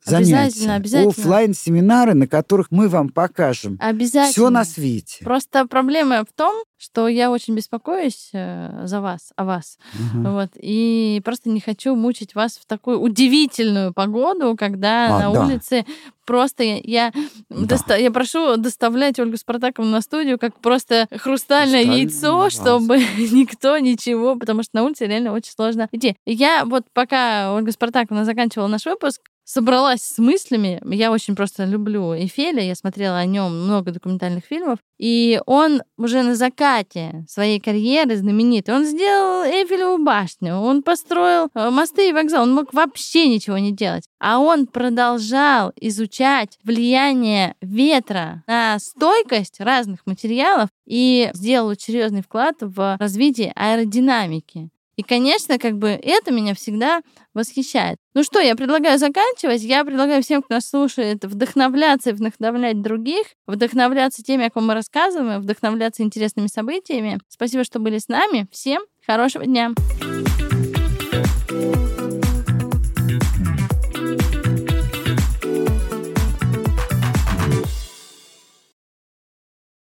занятия. 0.03 0.35
Обязательно, 0.35 0.75
обязательно. 0.75 1.11
Оффлайн 1.11 1.53
семинары, 1.53 2.13
на 2.13 2.27
которых 2.27 2.67
мы 2.71 2.87
вам 2.87 3.09
покажем 3.09 3.77
обязательно. 3.79 4.31
все 4.31 4.49
на 4.49 4.65
свете. 4.65 5.23
Просто 5.23 5.65
проблема 5.67 6.23
в 6.25 6.33
том, 6.33 6.63
что 6.77 7.07
я 7.07 7.29
очень 7.29 7.53
беспокоюсь 7.53 8.29
э, 8.33 8.85
за 8.85 9.01
вас, 9.01 9.33
о 9.35 9.45
вас. 9.45 9.77
Угу. 9.93 10.29
Вот, 10.29 10.49
и 10.55 11.21
просто 11.23 11.49
не 11.49 11.59
хочу 11.59 11.95
мучить 11.95 12.33
вас 12.33 12.57
в 12.57 12.65
такую 12.65 12.99
удивительную 12.99 13.93
погоду, 13.93 14.55
когда 14.57 15.15
а, 15.15 15.19
на 15.19 15.33
да. 15.33 15.45
улице 15.45 15.85
просто 16.25 16.63
я, 16.63 16.79
я, 16.83 17.11
да. 17.49 17.65
доста, 17.65 17.95
я 17.97 18.09
прошу 18.09 18.57
доставлять 18.57 19.19
Ольгу 19.19 19.37
Спартаковну 19.37 19.91
на 19.91 20.01
студию 20.01 20.39
как 20.39 20.55
просто 20.55 21.07
хрустальное 21.11 21.83
Хрусталь... 21.83 21.99
яйцо, 21.99 22.49
чтобы 22.49 22.97
никто 23.17 23.77
ничего, 23.77 24.35
потому 24.35 24.63
что 24.63 24.71
на 24.73 24.83
улице 24.83 25.05
реально 25.05 25.33
очень 25.33 25.51
сложно 25.51 25.87
идти. 25.91 26.15
Я 26.25 26.65
вот 26.65 26.85
пока 26.93 27.53
Ольга 27.53 27.71
Спартаковна 27.71 28.25
заканчивала 28.25 28.67
наш 28.67 28.85
выпуск, 28.85 29.21
собралась 29.51 30.01
с 30.01 30.17
мыслями. 30.17 30.81
Я 30.85 31.11
очень 31.11 31.35
просто 31.35 31.65
люблю 31.65 32.13
Эфеля, 32.15 32.63
я 32.63 32.73
смотрела 32.73 33.17
о 33.17 33.25
нем 33.25 33.63
много 33.63 33.91
документальных 33.91 34.45
фильмов, 34.45 34.79
и 34.97 35.41
он 35.45 35.81
уже 35.97 36.23
на 36.23 36.35
закате 36.35 37.25
своей 37.27 37.59
карьеры 37.59 38.15
знаменитый. 38.15 38.73
Он 38.73 38.85
сделал 38.85 39.43
Эйфелеву 39.43 40.03
башню, 40.03 40.55
он 40.55 40.83
построил 40.83 41.49
э, 41.53 41.69
мосты 41.69 42.09
и 42.09 42.13
вокзал, 42.13 42.43
он 42.43 42.53
мог 42.53 42.73
вообще 42.73 43.27
ничего 43.27 43.57
не 43.57 43.73
делать. 43.73 44.05
А 44.19 44.39
он 44.39 44.67
продолжал 44.67 45.73
изучать 45.75 46.57
влияние 46.63 47.55
ветра 47.61 48.43
на 48.47 48.79
стойкость 48.79 49.59
разных 49.59 50.05
материалов 50.05 50.69
и 50.87 51.29
сделал 51.33 51.73
серьезный 51.77 52.21
вклад 52.21 52.55
в 52.61 52.97
развитие 52.99 53.51
аэродинамики. 53.55 54.69
И, 55.01 55.03
конечно, 55.03 55.57
как 55.57 55.79
бы 55.79 55.89
это 55.89 56.31
меня 56.31 56.53
всегда 56.53 57.01
восхищает. 57.33 57.97
Ну 58.13 58.23
что, 58.23 58.39
я 58.39 58.55
предлагаю 58.55 58.99
заканчивать. 58.99 59.63
Я 59.63 59.83
предлагаю 59.83 60.21
всем, 60.21 60.43
кто 60.43 60.53
нас 60.53 60.69
слушает, 60.69 61.25
вдохновляться 61.25 62.11
и 62.11 62.13
вдохновлять 62.13 62.83
других, 62.83 63.25
вдохновляться 63.47 64.21
теми, 64.21 64.45
о 64.45 64.51
ком 64.51 64.67
мы 64.67 64.75
рассказываем, 64.75 65.41
вдохновляться 65.41 66.03
интересными 66.03 66.45
событиями. 66.45 67.19
Спасибо, 67.29 67.63
что 67.63 67.79
были 67.79 67.97
с 67.97 68.09
нами. 68.09 68.47
Всем 68.51 68.83
хорошего 69.07 69.43
дня. 69.43 69.71